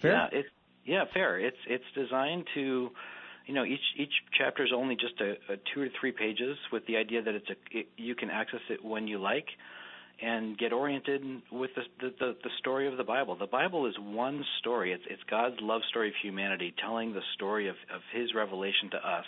Fair? 0.00 0.12
Yeah, 0.12 0.28
it's 0.30 0.48
yeah, 0.84 1.04
fair. 1.12 1.40
It's 1.40 1.56
it's 1.66 1.84
designed 1.96 2.46
to 2.54 2.90
you 3.48 3.54
know 3.54 3.64
each 3.64 3.80
each 3.96 4.12
chapter 4.36 4.62
is 4.62 4.70
only 4.74 4.94
just 4.94 5.20
a, 5.20 5.32
a 5.52 5.56
two 5.74 5.82
or 5.82 5.88
three 6.00 6.12
pages 6.12 6.56
with 6.70 6.86
the 6.86 6.96
idea 6.96 7.22
that 7.22 7.34
it's 7.34 7.48
a 7.50 7.78
it, 7.78 7.88
you 7.96 8.14
can 8.14 8.30
access 8.30 8.60
it 8.70 8.84
when 8.84 9.08
you 9.08 9.18
like 9.18 9.46
and 10.20 10.58
get 10.58 10.72
oriented 10.72 11.22
with 11.50 11.70
the, 11.74 11.82
the 12.20 12.36
the 12.44 12.50
story 12.58 12.86
of 12.86 12.96
the 12.96 13.04
Bible. 13.04 13.36
The 13.36 13.46
Bible 13.46 13.86
is 13.86 13.94
one 13.98 14.44
story. 14.60 14.92
It's 14.92 15.04
it's 15.08 15.22
God's 15.28 15.56
love 15.60 15.80
story 15.88 16.08
of 16.08 16.14
humanity, 16.22 16.74
telling 16.78 17.14
the 17.14 17.22
story 17.34 17.68
of 17.68 17.76
of 17.92 18.02
His 18.12 18.34
revelation 18.34 18.90
to 18.90 18.98
us 18.98 19.26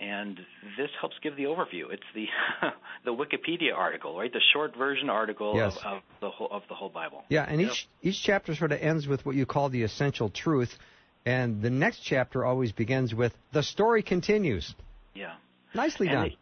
and 0.00 0.38
this 0.78 0.88
helps 0.98 1.16
give 1.22 1.36
the 1.36 1.44
overview. 1.44 1.92
It's 1.92 2.02
the 2.14 2.26
the 3.04 3.12
Wikipedia 3.12 3.76
article, 3.76 4.16
right? 4.16 4.32
The 4.32 4.40
short 4.52 4.74
version 4.74 5.10
article 5.10 5.54
yes. 5.54 5.76
of, 5.84 5.84
of, 5.84 6.02
the 6.20 6.30
whole 6.30 6.48
of 6.50 6.62
the 6.68 6.74
whole 6.74 6.88
Bible. 6.88 7.24
Yeah, 7.28 7.44
and 7.46 7.60
yep. 7.60 7.70
each 7.70 7.88
each 8.02 8.22
chapter 8.22 8.54
sort 8.54 8.72
of 8.72 8.80
ends 8.80 9.06
with 9.06 9.26
what 9.26 9.36
you 9.36 9.44
call 9.44 9.68
the 9.68 9.82
essential 9.82 10.30
truth, 10.30 10.78
and 11.26 11.62
the 11.62 11.70
next 11.70 12.00
chapter 12.00 12.44
always 12.44 12.72
begins 12.72 13.14
with 13.14 13.36
the 13.52 13.62
story 13.62 14.02
continues. 14.02 14.74
Yeah, 15.14 15.34
nicely 15.74 16.08
and 16.08 16.14
done. 16.14 16.32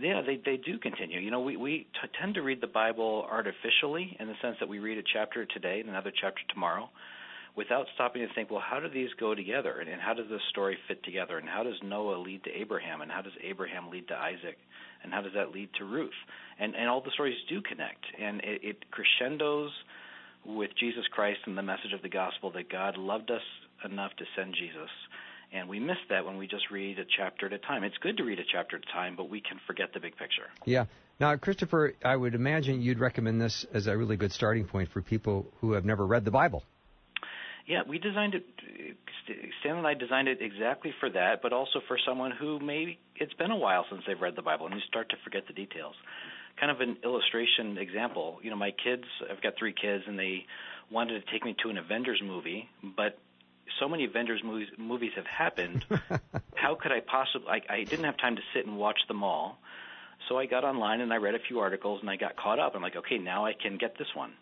They, 0.00 0.08
yeah, 0.08 0.22
they 0.22 0.36
they 0.36 0.56
do 0.56 0.78
continue. 0.78 1.20
You 1.20 1.30
know, 1.30 1.40
we 1.40 1.56
we 1.56 1.86
t- 1.92 2.08
tend 2.20 2.34
to 2.34 2.42
read 2.42 2.60
the 2.60 2.66
Bible 2.66 3.26
artificially 3.30 4.16
in 4.20 4.28
the 4.28 4.34
sense 4.42 4.56
that 4.60 4.68
we 4.68 4.78
read 4.78 4.98
a 4.98 5.02
chapter 5.12 5.46
today 5.46 5.80
and 5.80 5.88
another 5.88 6.12
chapter 6.14 6.40
tomorrow 6.52 6.90
without 7.56 7.86
stopping 7.94 8.26
to 8.26 8.32
think, 8.34 8.50
well, 8.50 8.62
how 8.64 8.78
do 8.78 8.88
these 8.88 9.08
go 9.18 9.34
together? 9.34 9.80
And, 9.80 9.88
and 9.88 10.00
how 10.00 10.12
does 10.12 10.28
this 10.28 10.42
story 10.50 10.76
fit 10.86 11.02
together? 11.02 11.38
And 11.38 11.48
how 11.48 11.62
does 11.62 11.74
Noah 11.82 12.18
lead 12.18 12.44
to 12.44 12.50
Abraham? 12.50 13.00
And 13.00 13.10
how 13.10 13.22
does 13.22 13.32
Abraham 13.42 13.90
lead 13.90 14.08
to 14.08 14.14
Isaac? 14.14 14.58
And 15.02 15.12
how 15.12 15.22
does 15.22 15.32
that 15.34 15.52
lead 15.52 15.70
to 15.78 15.84
Ruth? 15.84 16.10
And, 16.60 16.76
and 16.76 16.88
all 16.88 17.00
the 17.00 17.10
stories 17.12 17.36
do 17.48 17.62
connect. 17.62 18.04
And 18.20 18.40
it, 18.42 18.60
it 18.62 18.84
crescendos 18.90 19.70
with 20.44 20.70
Jesus 20.78 21.04
Christ 21.10 21.40
and 21.46 21.56
the 21.56 21.62
message 21.62 21.92
of 21.94 22.02
the 22.02 22.08
gospel 22.08 22.50
that 22.52 22.70
God 22.70 22.98
loved 22.98 23.30
us 23.30 23.42
enough 23.84 24.12
to 24.16 24.24
send 24.36 24.54
Jesus. 24.54 24.90
And 25.52 25.68
we 25.68 25.78
miss 25.78 25.98
that 26.10 26.26
when 26.26 26.38
we 26.38 26.46
just 26.46 26.70
read 26.70 26.98
a 26.98 27.04
chapter 27.04 27.46
at 27.46 27.52
a 27.52 27.58
time. 27.58 27.84
It's 27.84 27.96
good 27.98 28.16
to 28.16 28.24
read 28.24 28.40
a 28.40 28.44
chapter 28.50 28.76
at 28.76 28.82
a 28.82 28.92
time, 28.92 29.14
but 29.16 29.30
we 29.30 29.40
can 29.40 29.60
forget 29.66 29.92
the 29.94 30.00
big 30.00 30.16
picture. 30.16 30.46
Yeah. 30.64 30.86
Now, 31.18 31.34
Christopher, 31.36 31.94
I 32.04 32.16
would 32.16 32.34
imagine 32.34 32.82
you'd 32.82 32.98
recommend 32.98 33.40
this 33.40 33.64
as 33.72 33.86
a 33.86 33.96
really 33.96 34.16
good 34.16 34.32
starting 34.32 34.64
point 34.64 34.90
for 34.90 35.00
people 35.00 35.46
who 35.60 35.72
have 35.72 35.84
never 35.84 36.04
read 36.06 36.24
the 36.24 36.30
Bible. 36.30 36.62
Yeah, 37.66 37.82
we 37.88 37.98
designed 37.98 38.34
it. 38.34 38.44
Stan 39.60 39.76
and 39.76 39.86
I 39.86 39.94
designed 39.94 40.28
it 40.28 40.38
exactly 40.40 40.92
for 41.00 41.10
that, 41.10 41.42
but 41.42 41.52
also 41.52 41.80
for 41.88 41.98
someone 42.06 42.30
who 42.30 42.60
maybe 42.60 42.98
it's 43.16 43.34
been 43.34 43.50
a 43.50 43.56
while 43.56 43.84
since 43.90 44.02
they've 44.06 44.20
read 44.20 44.36
the 44.36 44.42
Bible 44.42 44.66
and 44.66 44.74
you 44.74 44.80
start 44.86 45.08
to 45.10 45.16
forget 45.24 45.46
the 45.48 45.52
details. 45.52 45.94
Kind 46.60 46.70
of 46.70 46.80
an 46.80 46.98
illustration 47.02 47.76
example. 47.78 48.38
You 48.42 48.50
know, 48.50 48.56
my 48.56 48.70
kids. 48.70 49.04
I've 49.30 49.42
got 49.42 49.54
three 49.58 49.74
kids, 49.74 50.04
and 50.06 50.18
they 50.18 50.46
wanted 50.90 51.24
to 51.24 51.32
take 51.32 51.44
me 51.44 51.56
to 51.62 51.70
an 51.70 51.78
Avengers 51.78 52.22
movie, 52.24 52.68
but 52.96 53.18
so 53.80 53.88
many 53.88 54.04
Avengers 54.04 54.42
movies, 54.44 54.68
movies 54.78 55.12
have 55.16 55.26
happened. 55.26 55.84
how 56.54 56.74
could 56.74 56.92
I 56.92 57.00
possibly? 57.00 57.48
I, 57.48 57.60
I 57.72 57.84
didn't 57.84 58.04
have 58.04 58.16
time 58.16 58.36
to 58.36 58.42
sit 58.54 58.66
and 58.66 58.76
watch 58.76 58.98
them 59.08 59.22
all, 59.22 59.58
so 60.28 60.38
I 60.38 60.46
got 60.46 60.64
online 60.64 61.00
and 61.00 61.12
I 61.12 61.16
read 61.16 61.34
a 61.34 61.38
few 61.38 61.60
articles 61.60 62.00
and 62.00 62.10
I 62.10 62.16
got 62.16 62.36
caught 62.36 62.58
up. 62.58 62.74
I'm 62.74 62.82
like, 62.82 62.96
okay, 62.96 63.18
now 63.18 63.44
I 63.46 63.52
can 63.52 63.76
get 63.78 63.98
this 63.98 64.08
one. 64.14 64.32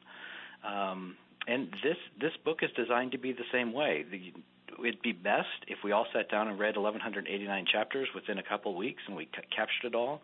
Um, 0.64 1.16
and 1.46 1.68
this 1.82 1.96
this 2.20 2.32
book 2.44 2.60
is 2.62 2.70
designed 2.76 3.12
to 3.12 3.18
be 3.18 3.32
the 3.32 3.44
same 3.52 3.72
way. 3.72 4.04
The, 4.10 4.32
it'd 4.80 5.02
be 5.02 5.12
best 5.12 5.48
if 5.68 5.78
we 5.84 5.92
all 5.92 6.06
sat 6.12 6.30
down 6.30 6.48
and 6.48 6.58
read 6.58 6.76
1189 6.76 7.66
chapters 7.70 8.08
within 8.14 8.38
a 8.38 8.42
couple 8.42 8.72
of 8.72 8.78
weeks 8.78 9.02
and 9.06 9.16
we 9.16 9.24
c- 9.24 9.42
captured 9.54 9.88
it 9.88 9.94
all. 9.94 10.20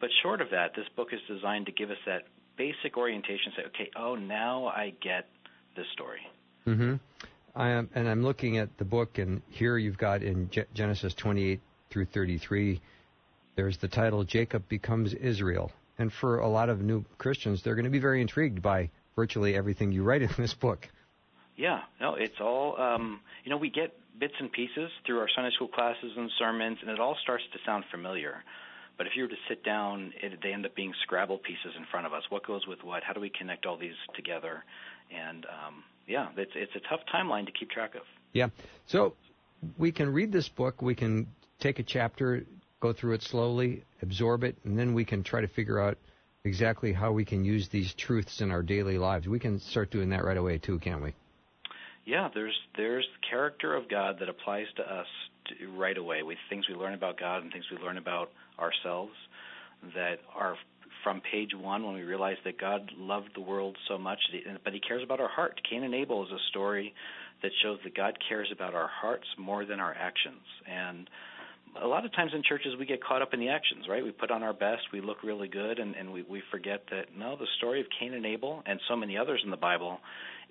But 0.00 0.10
short 0.22 0.40
of 0.40 0.50
that, 0.50 0.74
this 0.74 0.86
book 0.96 1.12
is 1.12 1.20
designed 1.28 1.66
to 1.66 1.72
give 1.72 1.90
us 1.90 1.98
that 2.06 2.24
basic 2.56 2.96
orientation. 2.96 3.52
Say, 3.56 3.62
okay, 3.66 3.90
oh, 3.96 4.16
now 4.16 4.66
I 4.66 4.94
get 5.00 5.28
this 5.76 5.86
story. 5.92 6.20
Mm-hmm. 6.66 6.94
I 7.54 7.70
am, 7.70 7.90
and 7.94 8.08
I'm 8.08 8.22
looking 8.22 8.56
at 8.58 8.78
the 8.78 8.84
book, 8.84 9.18
and 9.18 9.42
here 9.50 9.76
you've 9.76 9.98
got 9.98 10.22
in 10.22 10.48
G- 10.50 10.64
Genesis 10.72 11.12
28 11.14 11.60
through 11.90 12.06
33. 12.06 12.80
There's 13.56 13.76
the 13.76 13.88
title 13.88 14.24
Jacob 14.24 14.68
becomes 14.68 15.12
Israel, 15.12 15.70
and 15.98 16.10
for 16.10 16.38
a 16.38 16.48
lot 16.48 16.70
of 16.70 16.80
new 16.80 17.04
Christians, 17.18 17.62
they're 17.62 17.74
going 17.74 17.84
to 17.84 17.90
be 17.90 17.98
very 17.98 18.22
intrigued 18.22 18.62
by 18.62 18.90
virtually 19.14 19.54
everything 19.54 19.92
you 19.92 20.02
write 20.02 20.22
in 20.22 20.30
this 20.38 20.54
book. 20.54 20.88
Yeah, 21.56 21.80
no, 22.00 22.14
it's 22.14 22.40
all 22.40 22.80
um, 22.80 23.20
you 23.44 23.50
know. 23.50 23.58
We 23.58 23.68
get 23.68 23.92
bits 24.18 24.34
and 24.40 24.50
pieces 24.50 24.90
through 25.04 25.18
our 25.18 25.28
Sunday 25.34 25.50
school 25.54 25.68
classes 25.68 26.12
and 26.16 26.30
sermons, 26.38 26.78
and 26.80 26.90
it 26.90 26.98
all 26.98 27.16
starts 27.22 27.44
to 27.52 27.58
sound 27.66 27.84
familiar. 27.90 28.42
But 28.96 29.06
if 29.06 29.12
you 29.14 29.24
were 29.24 29.28
to 29.28 29.42
sit 29.48 29.62
down, 29.62 30.12
it, 30.22 30.38
they 30.42 30.52
end 30.52 30.64
up 30.64 30.74
being 30.74 30.94
Scrabble 31.02 31.38
pieces 31.38 31.74
in 31.76 31.84
front 31.90 32.06
of 32.06 32.14
us. 32.14 32.22
What 32.30 32.46
goes 32.46 32.66
with 32.66 32.82
what? 32.82 33.02
How 33.02 33.12
do 33.12 33.20
we 33.20 33.30
connect 33.30 33.66
all 33.66 33.76
these 33.76 33.98
together? 34.16 34.64
And 35.14 35.44
um, 35.44 35.84
yeah, 36.06 36.28
it's 36.36 36.52
it's 36.54 36.74
a 36.74 36.80
tough 36.88 37.00
timeline 37.12 37.46
to 37.46 37.52
keep 37.52 37.70
track 37.70 37.94
of. 37.94 38.02
Yeah. 38.32 38.48
So 38.86 39.14
we 39.78 39.92
can 39.92 40.12
read 40.12 40.32
this 40.32 40.48
book. 40.48 40.82
We 40.82 40.94
can 40.94 41.26
take 41.60 41.78
a 41.78 41.82
chapter, 41.82 42.44
go 42.80 42.92
through 42.92 43.14
it 43.14 43.22
slowly, 43.22 43.84
absorb 44.02 44.44
it, 44.44 44.56
and 44.64 44.78
then 44.78 44.94
we 44.94 45.04
can 45.04 45.22
try 45.22 45.40
to 45.40 45.48
figure 45.48 45.80
out 45.80 45.98
exactly 46.44 46.92
how 46.92 47.12
we 47.12 47.24
can 47.24 47.44
use 47.44 47.68
these 47.68 47.94
truths 47.94 48.40
in 48.40 48.50
our 48.50 48.62
daily 48.62 48.98
lives. 48.98 49.28
We 49.28 49.38
can 49.38 49.60
start 49.60 49.90
doing 49.90 50.10
that 50.10 50.24
right 50.24 50.36
away 50.36 50.58
too, 50.58 50.78
can't 50.78 51.02
we? 51.02 51.14
Yeah, 52.04 52.28
there's 52.34 52.58
there's 52.76 53.06
character 53.28 53.76
of 53.76 53.88
God 53.88 54.16
that 54.20 54.28
applies 54.28 54.66
to 54.76 54.82
us 54.82 55.06
to, 55.46 55.70
right 55.78 55.96
away. 55.96 56.22
With 56.22 56.38
things 56.50 56.68
we 56.68 56.74
learn 56.74 56.94
about 56.94 57.18
God 57.18 57.42
and 57.42 57.52
things 57.52 57.64
we 57.70 57.78
learn 57.78 57.96
about 57.96 58.30
ourselves 58.58 59.12
that 59.94 60.18
are 60.34 60.56
from 61.02 61.20
page 61.20 61.50
one 61.54 61.84
when 61.84 61.94
we 61.94 62.02
realize 62.02 62.36
that 62.44 62.58
God 62.58 62.90
loved 62.96 63.30
the 63.34 63.40
world 63.40 63.76
so 63.88 63.98
much, 63.98 64.18
but 64.64 64.72
He 64.72 64.80
cares 64.80 65.02
about 65.02 65.20
our 65.20 65.28
heart. 65.28 65.60
Cain 65.68 65.84
and 65.84 65.94
Abel 65.94 66.24
is 66.24 66.30
a 66.30 66.38
story 66.50 66.94
that 67.42 67.50
shows 67.62 67.78
that 67.84 67.96
God 67.96 68.16
cares 68.28 68.48
about 68.52 68.74
our 68.74 68.88
hearts 68.88 69.26
more 69.38 69.64
than 69.64 69.80
our 69.80 69.94
actions, 69.94 70.42
and 70.66 71.08
a 71.80 71.86
lot 71.86 72.04
of 72.04 72.12
times 72.12 72.32
in 72.34 72.42
churches 72.42 72.74
we 72.78 72.84
get 72.84 73.02
caught 73.02 73.22
up 73.22 73.32
in 73.32 73.40
the 73.40 73.48
actions, 73.48 73.86
right? 73.88 74.04
We 74.04 74.10
put 74.10 74.30
on 74.30 74.42
our 74.42 74.52
best, 74.52 74.82
we 74.92 75.00
look 75.00 75.22
really 75.22 75.48
good, 75.48 75.78
and, 75.78 75.94
and 75.94 76.12
we, 76.12 76.22
we 76.22 76.42
forget 76.50 76.84
that 76.90 77.16
no, 77.16 77.36
the 77.36 77.46
story 77.56 77.80
of 77.80 77.86
Cain 77.98 78.14
and 78.14 78.26
Abel 78.26 78.62
and 78.66 78.78
so 78.88 78.96
many 78.96 79.16
others 79.16 79.40
in 79.44 79.50
the 79.50 79.56
Bible 79.56 79.98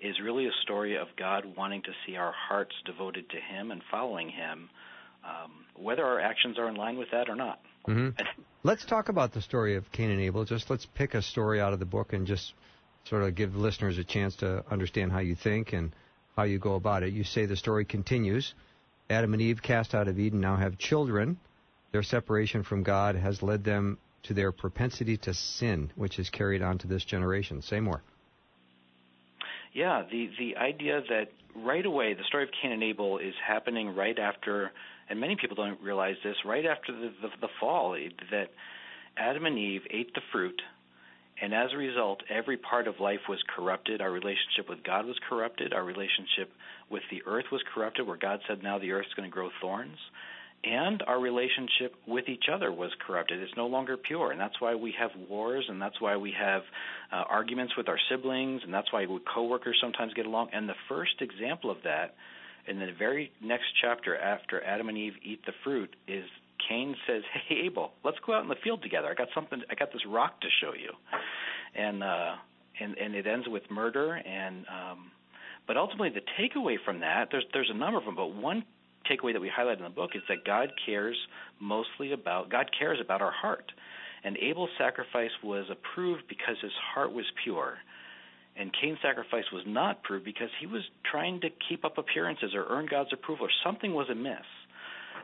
is 0.00 0.16
really 0.22 0.46
a 0.46 0.52
story 0.62 0.96
of 0.96 1.06
God 1.16 1.44
wanting 1.56 1.82
to 1.82 1.90
see 2.04 2.16
our 2.16 2.32
hearts 2.48 2.74
devoted 2.84 3.28
to 3.30 3.36
Him 3.36 3.70
and 3.70 3.82
following 3.90 4.28
Him, 4.28 4.68
um, 5.24 5.52
whether 5.76 6.04
our 6.04 6.20
actions 6.20 6.58
are 6.58 6.68
in 6.68 6.74
line 6.74 6.96
with 6.96 7.08
that 7.12 7.28
or 7.28 7.36
not. 7.36 7.60
Mm-hmm. 7.88 8.20
let's 8.62 8.84
talk 8.84 9.08
about 9.08 9.32
the 9.32 9.42
story 9.42 9.76
of 9.76 9.90
Cain 9.92 10.10
and 10.10 10.20
Abel. 10.20 10.44
Just 10.44 10.70
let's 10.70 10.86
pick 10.94 11.14
a 11.14 11.22
story 11.22 11.60
out 11.60 11.72
of 11.72 11.78
the 11.78 11.84
book 11.86 12.12
and 12.12 12.26
just 12.26 12.54
sort 13.04 13.22
of 13.22 13.34
give 13.34 13.56
listeners 13.56 13.98
a 13.98 14.04
chance 14.04 14.36
to 14.36 14.64
understand 14.70 15.12
how 15.12 15.18
you 15.18 15.34
think 15.34 15.72
and 15.72 15.92
how 16.36 16.44
you 16.44 16.58
go 16.58 16.74
about 16.74 17.02
it. 17.02 17.12
You 17.12 17.24
say 17.24 17.46
the 17.46 17.56
story 17.56 17.84
continues. 17.84 18.54
Adam 19.10 19.32
and 19.32 19.42
Eve, 19.42 19.60
cast 19.62 19.94
out 19.94 20.08
of 20.08 20.18
Eden, 20.18 20.40
now 20.40 20.56
have 20.56 20.78
children. 20.78 21.38
Their 21.90 22.02
separation 22.02 22.62
from 22.62 22.82
God 22.82 23.16
has 23.16 23.42
led 23.42 23.64
them 23.64 23.98
to 24.24 24.34
their 24.34 24.52
propensity 24.52 25.16
to 25.18 25.34
sin, 25.34 25.90
which 25.96 26.18
is 26.18 26.30
carried 26.30 26.62
on 26.62 26.78
to 26.78 26.86
this 26.86 27.04
generation. 27.04 27.60
Say 27.60 27.80
more. 27.80 28.02
Yeah, 29.72 30.02
the 30.10 30.28
the 30.38 30.56
idea 30.56 31.00
that 31.08 31.28
right 31.56 31.84
away 31.84 32.14
the 32.14 32.24
story 32.24 32.44
of 32.44 32.50
Cain 32.60 32.72
and 32.72 32.82
Abel 32.82 33.18
is 33.18 33.34
happening 33.46 33.94
right 33.94 34.18
after, 34.18 34.70
and 35.08 35.18
many 35.18 35.36
people 35.36 35.56
don't 35.56 35.80
realize 35.80 36.16
this, 36.22 36.36
right 36.44 36.66
after 36.66 36.92
the 36.92 37.12
the, 37.22 37.28
the 37.40 37.48
fall, 37.58 37.94
eh, 37.94 38.08
that 38.30 38.50
Adam 39.16 39.46
and 39.46 39.58
Eve 39.58 39.82
ate 39.90 40.14
the 40.14 40.20
fruit, 40.30 40.60
and 41.40 41.54
as 41.54 41.70
a 41.72 41.76
result, 41.76 42.22
every 42.28 42.56
part 42.56 42.86
of 42.86 43.00
life 43.00 43.28
was 43.28 43.42
corrupted. 43.54 44.00
Our 44.00 44.10
relationship 44.10 44.68
with 44.68 44.82
God 44.84 45.06
was 45.06 45.18
corrupted. 45.28 45.72
Our 45.72 45.84
relationship 45.84 46.50
with 46.90 47.02
the 47.10 47.22
earth 47.26 47.46
was 47.50 47.62
corrupted, 47.74 48.06
where 48.06 48.18
God 48.18 48.40
said, 48.46 48.62
"Now 48.62 48.78
the 48.78 48.92
earth's 48.92 49.14
going 49.14 49.28
to 49.28 49.32
grow 49.34 49.50
thorns." 49.60 49.98
And 50.64 51.02
our 51.06 51.20
relationship 51.20 51.94
with 52.06 52.28
each 52.28 52.44
other 52.52 52.72
was 52.72 52.90
corrupted. 53.04 53.40
It's 53.40 53.52
no 53.56 53.66
longer 53.66 53.96
pure, 53.96 54.30
and 54.30 54.40
that's 54.40 54.60
why 54.60 54.74
we 54.74 54.94
have 54.98 55.10
wars, 55.28 55.64
and 55.68 55.82
that's 55.82 56.00
why 56.00 56.16
we 56.16 56.32
have 56.38 56.62
uh, 57.12 57.24
arguments 57.28 57.74
with 57.76 57.88
our 57.88 57.98
siblings, 58.08 58.62
and 58.64 58.72
that's 58.72 58.92
why 58.92 59.06
we 59.06 59.18
coworkers 59.34 59.76
sometimes 59.80 60.14
get 60.14 60.26
along. 60.26 60.50
And 60.52 60.68
the 60.68 60.74
first 60.88 61.20
example 61.20 61.70
of 61.70 61.78
that, 61.82 62.14
in 62.68 62.78
the 62.78 62.92
very 62.96 63.32
next 63.42 63.64
chapter 63.80 64.16
after 64.16 64.62
Adam 64.62 64.88
and 64.88 64.96
Eve 64.96 65.14
eat 65.24 65.44
the 65.46 65.52
fruit, 65.64 65.94
is 66.06 66.24
Cain 66.68 66.94
says, 67.08 67.22
"Hey 67.48 67.62
Abel, 67.66 67.92
let's 68.04 68.18
go 68.24 68.34
out 68.34 68.44
in 68.44 68.48
the 68.48 68.56
field 68.62 68.82
together. 68.82 69.08
I 69.08 69.14
got 69.14 69.28
something. 69.34 69.62
I 69.68 69.74
got 69.74 69.92
this 69.92 70.02
rock 70.06 70.40
to 70.42 70.48
show 70.60 70.74
you," 70.74 70.92
and 71.74 72.04
uh, 72.04 72.34
and 72.80 72.96
and 72.98 73.14
it 73.16 73.26
ends 73.26 73.48
with 73.48 73.62
murder 73.70 74.14
and. 74.14 74.64
Um, 74.68 75.10
but 75.64 75.76
ultimately, 75.76 76.10
the 76.10 76.22
takeaway 76.42 76.74
from 76.84 77.00
that, 77.00 77.28
there's 77.30 77.44
there's 77.52 77.70
a 77.72 77.76
number 77.76 77.96
of 77.96 78.04
them, 78.04 78.16
but 78.16 78.34
one 78.34 78.64
takeaway 79.10 79.32
that 79.32 79.40
we 79.40 79.50
highlight 79.54 79.78
in 79.78 79.84
the 79.84 79.90
book 79.90 80.10
is 80.14 80.22
that 80.28 80.44
God 80.44 80.72
cares 80.86 81.16
mostly 81.60 82.12
about 82.12 82.50
God 82.50 82.70
cares 82.78 82.98
about 83.00 83.22
our 83.22 83.32
heart. 83.32 83.72
And 84.24 84.36
Abel's 84.38 84.70
sacrifice 84.78 85.30
was 85.42 85.66
approved 85.70 86.22
because 86.28 86.56
his 86.62 86.72
heart 86.94 87.12
was 87.12 87.24
pure. 87.42 87.78
And 88.56 88.70
Cain's 88.80 88.98
sacrifice 89.02 89.44
was 89.52 89.64
not 89.66 89.98
approved 89.98 90.24
because 90.24 90.50
he 90.60 90.66
was 90.66 90.82
trying 91.10 91.40
to 91.40 91.48
keep 91.68 91.84
up 91.84 91.98
appearances 91.98 92.52
or 92.54 92.66
earn 92.68 92.86
God's 92.88 93.12
approval 93.12 93.46
or 93.46 93.50
something 93.64 93.94
was 93.94 94.08
amiss. 94.10 94.46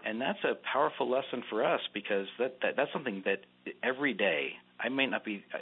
And 0.05 0.21
that's 0.21 0.43
a 0.45 0.57
powerful 0.73 1.11
lesson 1.11 1.43
for 1.51 1.65
us 1.65 1.81
because 1.93 2.27
that, 2.39 2.57
that 2.63 2.75
that's 2.77 2.93
something 2.93 3.23
that 3.27 3.41
every 3.83 4.15
day 4.15 4.53
I 4.81 4.89
may 4.89 5.07
not 5.07 5.25
be 5.25 5.45
uh, 5.55 5.59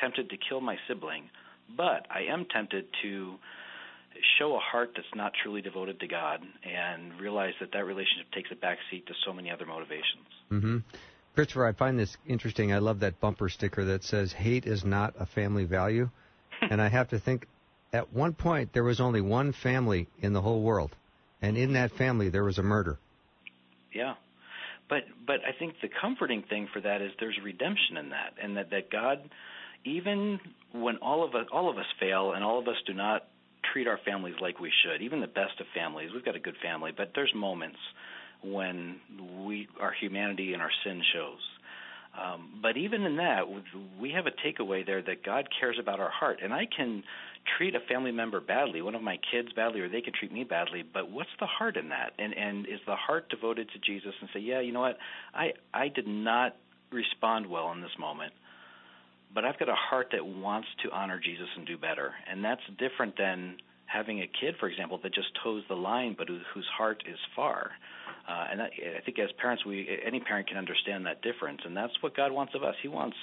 tempted 0.00 0.30
to 0.30 0.36
kill 0.48 0.60
my 0.60 0.76
sibling, 0.88 1.30
but 1.76 2.06
I 2.10 2.22
am 2.32 2.46
tempted 2.52 2.86
to 3.02 3.34
show 4.38 4.56
a 4.56 4.58
heart 4.58 4.92
that's 4.96 5.06
not 5.14 5.32
truly 5.42 5.60
devoted 5.60 6.00
to 6.00 6.06
God 6.06 6.40
and 6.64 7.18
realize 7.20 7.54
that 7.60 7.72
that 7.72 7.84
relationship 7.84 8.30
takes 8.32 8.50
a 8.50 8.54
backseat 8.54 9.06
to 9.06 9.14
so 9.24 9.32
many 9.32 9.50
other 9.50 9.66
motivations. 9.66 10.26
Mm-hmm. 10.50 10.78
Christopher, 11.34 11.66
I 11.66 11.72
find 11.72 11.98
this 11.98 12.16
interesting. 12.26 12.72
I 12.72 12.78
love 12.78 13.00
that 13.00 13.20
bumper 13.20 13.48
sticker 13.48 13.84
that 13.86 14.04
says 14.04 14.32
"Hate 14.32 14.66
is 14.66 14.84
not 14.84 15.14
a 15.18 15.26
family 15.26 15.64
value," 15.64 16.10
and 16.60 16.80
I 16.80 16.88
have 16.88 17.08
to 17.10 17.18
think. 17.18 17.46
At 17.92 18.12
one 18.12 18.32
point, 18.32 18.72
there 18.72 18.82
was 18.82 19.00
only 19.00 19.20
one 19.20 19.52
family 19.52 20.08
in 20.20 20.32
the 20.32 20.40
whole 20.40 20.62
world, 20.62 20.96
and 21.40 21.56
in 21.56 21.74
that 21.74 21.92
family, 21.92 22.28
there 22.28 22.42
was 22.42 22.58
a 22.58 22.62
murder. 22.62 22.98
Yeah, 23.92 24.14
but 24.88 25.04
but 25.26 25.36
I 25.46 25.56
think 25.56 25.74
the 25.80 25.88
comforting 26.00 26.42
thing 26.42 26.68
for 26.72 26.80
that 26.80 27.00
is 27.00 27.12
there's 27.20 27.38
redemption 27.42 27.96
in 27.96 28.10
that, 28.10 28.34
and 28.42 28.56
that 28.56 28.70
that 28.70 28.90
God, 28.90 29.30
even 29.84 30.40
when 30.72 30.96
all 30.98 31.24
of 31.24 31.34
us 31.34 31.46
all 31.52 31.70
of 31.70 31.78
us 31.78 31.86
fail 32.00 32.32
and 32.32 32.42
all 32.42 32.58
of 32.58 32.66
us 32.66 32.76
do 32.86 32.94
not 32.94 33.28
treat 33.74 33.88
our 33.88 33.98
families 34.06 34.36
like 34.40 34.60
we 34.60 34.72
should. 34.84 35.02
Even 35.02 35.20
the 35.20 35.26
best 35.26 35.60
of 35.60 35.66
families, 35.74 36.10
we've 36.14 36.24
got 36.24 36.36
a 36.36 36.40
good 36.40 36.56
family, 36.62 36.92
but 36.96 37.10
there's 37.14 37.32
moments 37.34 37.78
when 38.42 39.00
we 39.44 39.68
our 39.80 39.92
humanity 40.00 40.52
and 40.52 40.62
our 40.62 40.70
sin 40.84 41.02
shows. 41.12 41.40
Um, 42.16 42.60
but 42.62 42.76
even 42.76 43.02
in 43.02 43.16
that, 43.16 43.42
we 44.00 44.12
have 44.12 44.26
a 44.26 44.30
takeaway 44.30 44.86
there 44.86 45.02
that 45.02 45.24
God 45.24 45.48
cares 45.58 45.78
about 45.80 45.98
our 45.98 46.10
heart. 46.10 46.38
And 46.44 46.54
I 46.54 46.64
can 46.64 47.02
treat 47.58 47.74
a 47.74 47.80
family 47.88 48.12
member 48.12 48.40
badly, 48.40 48.82
one 48.82 48.94
of 48.94 49.02
my 49.02 49.18
kids 49.32 49.48
badly, 49.56 49.80
or 49.80 49.88
they 49.88 50.00
can 50.00 50.12
treat 50.16 50.32
me 50.32 50.44
badly. 50.44 50.84
But 50.84 51.10
what's 51.10 51.34
the 51.40 51.46
heart 51.46 51.76
in 51.76 51.88
that? 51.88 52.12
And 52.18 52.32
and 52.32 52.66
is 52.66 52.78
the 52.86 52.94
heart 52.94 53.28
devoted 53.30 53.68
to 53.70 53.78
Jesus 53.80 54.14
and 54.20 54.30
say, 54.32 54.38
yeah, 54.38 54.60
you 54.60 54.72
know 54.72 54.80
what, 54.80 54.98
I 55.34 55.54
I 55.72 55.88
did 55.88 56.06
not 56.06 56.56
respond 56.92 57.46
well 57.48 57.72
in 57.72 57.80
this 57.80 57.98
moment 57.98 58.32
but 59.34 59.44
I've 59.44 59.58
got 59.58 59.68
a 59.68 59.74
heart 59.74 60.08
that 60.12 60.24
wants 60.24 60.68
to 60.84 60.90
honor 60.90 61.20
Jesus 61.22 61.48
and 61.56 61.66
do 61.66 61.76
better. 61.76 62.12
And 62.30 62.44
that's 62.44 62.62
different 62.78 63.16
than 63.18 63.56
having 63.86 64.20
a 64.20 64.26
kid, 64.26 64.54
for 64.58 64.68
example, 64.68 64.98
that 65.02 65.12
just 65.12 65.28
toes 65.42 65.62
the 65.68 65.74
line, 65.74 66.14
but 66.16 66.28
whose 66.28 66.66
heart 66.76 67.02
is 67.06 67.18
far. 67.34 67.72
Uh, 68.28 68.46
and 68.50 68.60
that, 68.60 68.70
I 68.96 69.00
think 69.04 69.18
as 69.18 69.30
parents, 69.40 69.66
we 69.66 70.00
any 70.04 70.20
parent 70.20 70.48
can 70.48 70.56
understand 70.56 71.06
that 71.06 71.20
difference, 71.22 71.60
and 71.64 71.76
that's 71.76 71.92
what 72.00 72.16
God 72.16 72.32
wants 72.32 72.54
of 72.54 72.62
us. 72.62 72.74
He 72.80 72.88
wants 72.88 73.16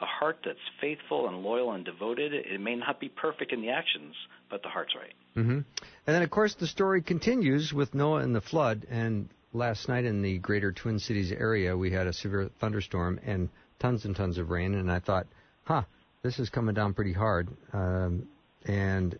a 0.00 0.06
heart 0.06 0.38
that's 0.44 0.58
faithful 0.80 1.28
and 1.28 1.42
loyal 1.42 1.72
and 1.72 1.84
devoted. 1.84 2.32
It 2.32 2.60
may 2.60 2.76
not 2.76 3.00
be 3.00 3.08
perfect 3.08 3.52
in 3.52 3.60
the 3.60 3.70
actions, 3.70 4.14
but 4.48 4.62
the 4.62 4.68
heart's 4.68 4.94
right. 4.94 5.12
Mm-hmm. 5.36 5.50
And 5.50 5.64
then, 6.06 6.22
of 6.22 6.30
course, 6.30 6.54
the 6.54 6.66
story 6.66 7.02
continues 7.02 7.72
with 7.74 7.94
Noah 7.94 8.20
and 8.20 8.34
the 8.34 8.40
flood. 8.40 8.86
And 8.88 9.28
last 9.52 9.88
night 9.88 10.04
in 10.04 10.22
the 10.22 10.38
greater 10.38 10.72
Twin 10.72 10.98
Cities 10.98 11.32
area, 11.32 11.76
we 11.76 11.90
had 11.90 12.06
a 12.06 12.12
severe 12.12 12.48
thunderstorm 12.60 13.20
and 13.24 13.50
tons 13.80 14.04
and 14.04 14.16
tons 14.16 14.38
of 14.38 14.50
rain. 14.50 14.74
And 14.74 14.90
I 14.90 15.00
thought, 15.00 15.26
huh, 15.68 15.82
this 16.22 16.38
is 16.38 16.48
coming 16.48 16.74
down 16.74 16.94
pretty 16.94 17.12
hard. 17.12 17.46
Um, 17.74 18.26
and 18.64 19.18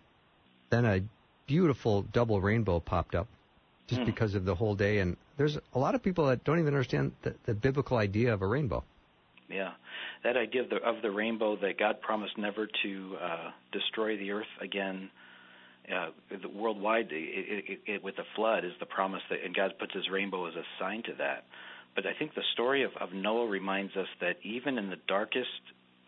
then 0.70 0.86
a 0.86 1.00
beautiful 1.46 2.02
double 2.02 2.40
rainbow 2.40 2.80
popped 2.80 3.14
up 3.14 3.28
just 3.86 4.00
mm. 4.00 4.06
because 4.06 4.34
of 4.34 4.46
the 4.46 4.54
whole 4.54 4.74
day. 4.74 4.98
And 4.98 5.16
there's 5.36 5.58
a 5.74 5.78
lot 5.78 5.94
of 5.94 6.02
people 6.02 6.26
that 6.28 6.44
don't 6.44 6.58
even 6.58 6.72
understand 6.72 7.12
the, 7.22 7.34
the 7.44 7.54
biblical 7.54 7.98
idea 7.98 8.32
of 8.32 8.40
a 8.40 8.46
rainbow. 8.46 8.82
Yeah, 9.50 9.72
that 10.24 10.36
idea 10.36 10.62
of 10.62 10.70
the, 10.70 10.76
of 10.76 11.02
the 11.02 11.10
rainbow 11.10 11.56
that 11.56 11.78
God 11.78 12.00
promised 12.00 12.38
never 12.38 12.66
to 12.82 13.16
uh, 13.22 13.50
destroy 13.72 14.16
the 14.16 14.30
earth 14.30 14.52
again. 14.60 15.10
Uh, 15.90 16.08
the 16.42 16.48
worldwide, 16.48 17.08
it, 17.10 17.64
it, 17.66 17.80
it, 17.86 18.04
with 18.04 18.16
the 18.16 18.24
flood, 18.36 18.62
is 18.64 18.72
the 18.78 18.86
promise 18.86 19.22
that, 19.30 19.38
and 19.42 19.54
God 19.54 19.72
puts 19.78 19.94
His 19.94 20.10
rainbow 20.10 20.46
as 20.46 20.54
a 20.54 20.64
sign 20.78 21.02
to 21.04 21.14
that. 21.16 21.44
But 21.94 22.04
I 22.06 22.12
think 22.18 22.34
the 22.34 22.42
story 22.52 22.84
of, 22.84 22.90
of 23.00 23.14
Noah 23.14 23.46
reminds 23.46 23.96
us 23.96 24.06
that 24.20 24.36
even 24.42 24.76
in 24.76 24.90
the 24.90 24.98
darkest 25.08 25.48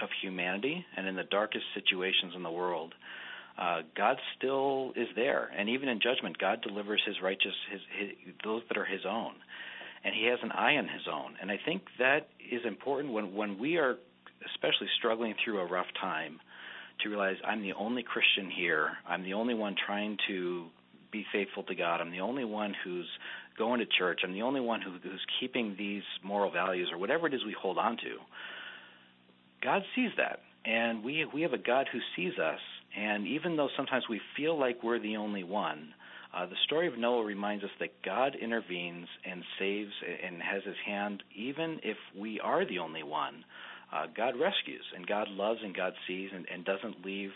of 0.03 0.09
humanity 0.23 0.85
and 0.97 1.07
in 1.07 1.17
the 1.17 1.25
darkest 1.25 1.65
situations 1.75 2.33
in 2.35 2.43
the 2.43 2.51
world, 2.51 2.95
uh, 3.59 3.83
God 3.97 4.17
still 4.37 4.93
is 4.97 5.09
there, 5.15 5.51
and 5.57 5.69
even 5.69 5.89
in 5.89 6.01
judgment, 6.01 6.39
God 6.39 6.63
delivers 6.63 7.03
His 7.07 7.17
righteous, 7.23 7.53
his, 7.71 7.81
his, 7.99 8.35
those 8.43 8.63
that 8.69 8.79
are 8.79 8.85
His 8.87 9.03
own, 9.09 9.33
and 10.05 10.15
He 10.15 10.27
has 10.27 10.39
an 10.43 10.53
eye 10.53 10.77
on 10.77 10.85
His 10.85 11.03
own. 11.13 11.35
And 11.41 11.51
I 11.51 11.59
think 11.65 11.83
that 11.99 12.29
is 12.51 12.63
important 12.65 13.13
when 13.13 13.35
when 13.35 13.59
we 13.59 13.77
are, 13.77 13.97
especially 14.55 14.87
struggling 14.99 15.35
through 15.45 15.59
a 15.59 15.67
rough 15.67 15.89
time, 16.01 16.41
to 17.03 17.09
realize 17.11 17.37
I'm 17.45 17.63
the 17.63 17.75
only 17.75 18.03
Christian 18.03 18.51
here. 18.51 18.93
I'm 19.07 19.23
the 19.25 19.35
only 19.35 19.55
one 19.55 19.75
trying 19.87 20.17
to 20.29 20.67
be 21.13 21.27
faithful 21.33 21.65
to 21.65 21.75
God. 21.75 22.01
I'm 22.01 22.13
the 22.13 22.21
only 22.21 22.45
one 22.45 22.75
who's 22.85 23.09
going 23.59 23.81
to 23.81 23.87
church. 23.99 24.21
I'm 24.25 24.33
the 24.33 24.43
only 24.43 24.61
one 24.61 24.81
who, 24.81 24.93
who's 25.03 25.25
keeping 25.39 25.75
these 25.77 26.03
moral 26.23 26.51
values 26.51 26.89
or 26.93 26.99
whatever 26.99 27.27
it 27.27 27.35
is 27.35 27.45
we 27.45 27.55
hold 27.61 27.79
on 27.79 27.97
to. 27.99 28.17
God 29.63 29.83
sees 29.95 30.11
that, 30.17 30.41
and 30.65 31.05
we 31.05 31.27
we 31.33 31.43
have 31.43 31.53
a 31.53 31.59
God 31.59 31.89
who 31.93 32.01
sees 32.17 32.39
us. 32.39 32.61
And 32.97 33.27
even 33.29 33.57
though 33.57 33.69
sometimes 33.77 34.05
we 34.09 34.21
feel 34.37 34.59
like 34.59 34.83
we're 34.83 34.99
the 34.99 35.17
only 35.17 35.45
one, 35.45 35.95
uh, 36.35 36.47
the 36.47 36.57
story 36.65 36.89
of 36.89 36.99
Noah 36.99 37.25
reminds 37.25 37.63
us 37.63 37.71
that 37.79 38.03
God 38.05 38.37
intervenes 38.41 39.07
and 39.25 39.45
saves 39.59 39.93
and 40.25 40.43
has 40.43 40.63
His 40.65 40.77
hand, 40.85 41.23
even 41.35 41.81
if 41.83 41.97
we 42.17 42.41
are 42.41 42.65
the 42.65 42.79
only 42.79 43.03
one. 43.03 43.45
Uh, 43.93 44.07
God 44.17 44.35
rescues, 44.39 44.85
and 44.95 45.07
God 45.07 45.29
loves, 45.29 45.61
and 45.65 45.75
God 45.75 45.95
sees, 46.07 46.31
and, 46.33 46.47
and 46.53 46.65
doesn't 46.65 47.05
leave 47.05 47.33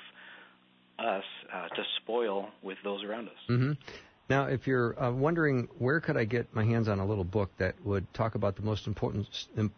us 0.98 1.24
uh, 1.52 1.68
to 1.68 1.82
spoil 2.00 2.48
with 2.62 2.78
those 2.84 3.02
around 3.02 3.28
us. 3.28 3.34
Mm-hmm. 3.48 3.72
Now, 4.28 4.46
if 4.46 4.66
you're 4.66 4.98
uh, 5.02 5.12
wondering 5.12 5.68
where 5.78 6.00
could 6.00 6.16
I 6.16 6.24
get 6.24 6.54
my 6.54 6.64
hands 6.64 6.88
on 6.88 6.98
a 6.98 7.04
little 7.04 7.24
book 7.24 7.50
that 7.58 7.74
would 7.84 8.12
talk 8.14 8.34
about 8.34 8.56
the 8.56 8.62
most 8.62 8.86
important 8.86 9.26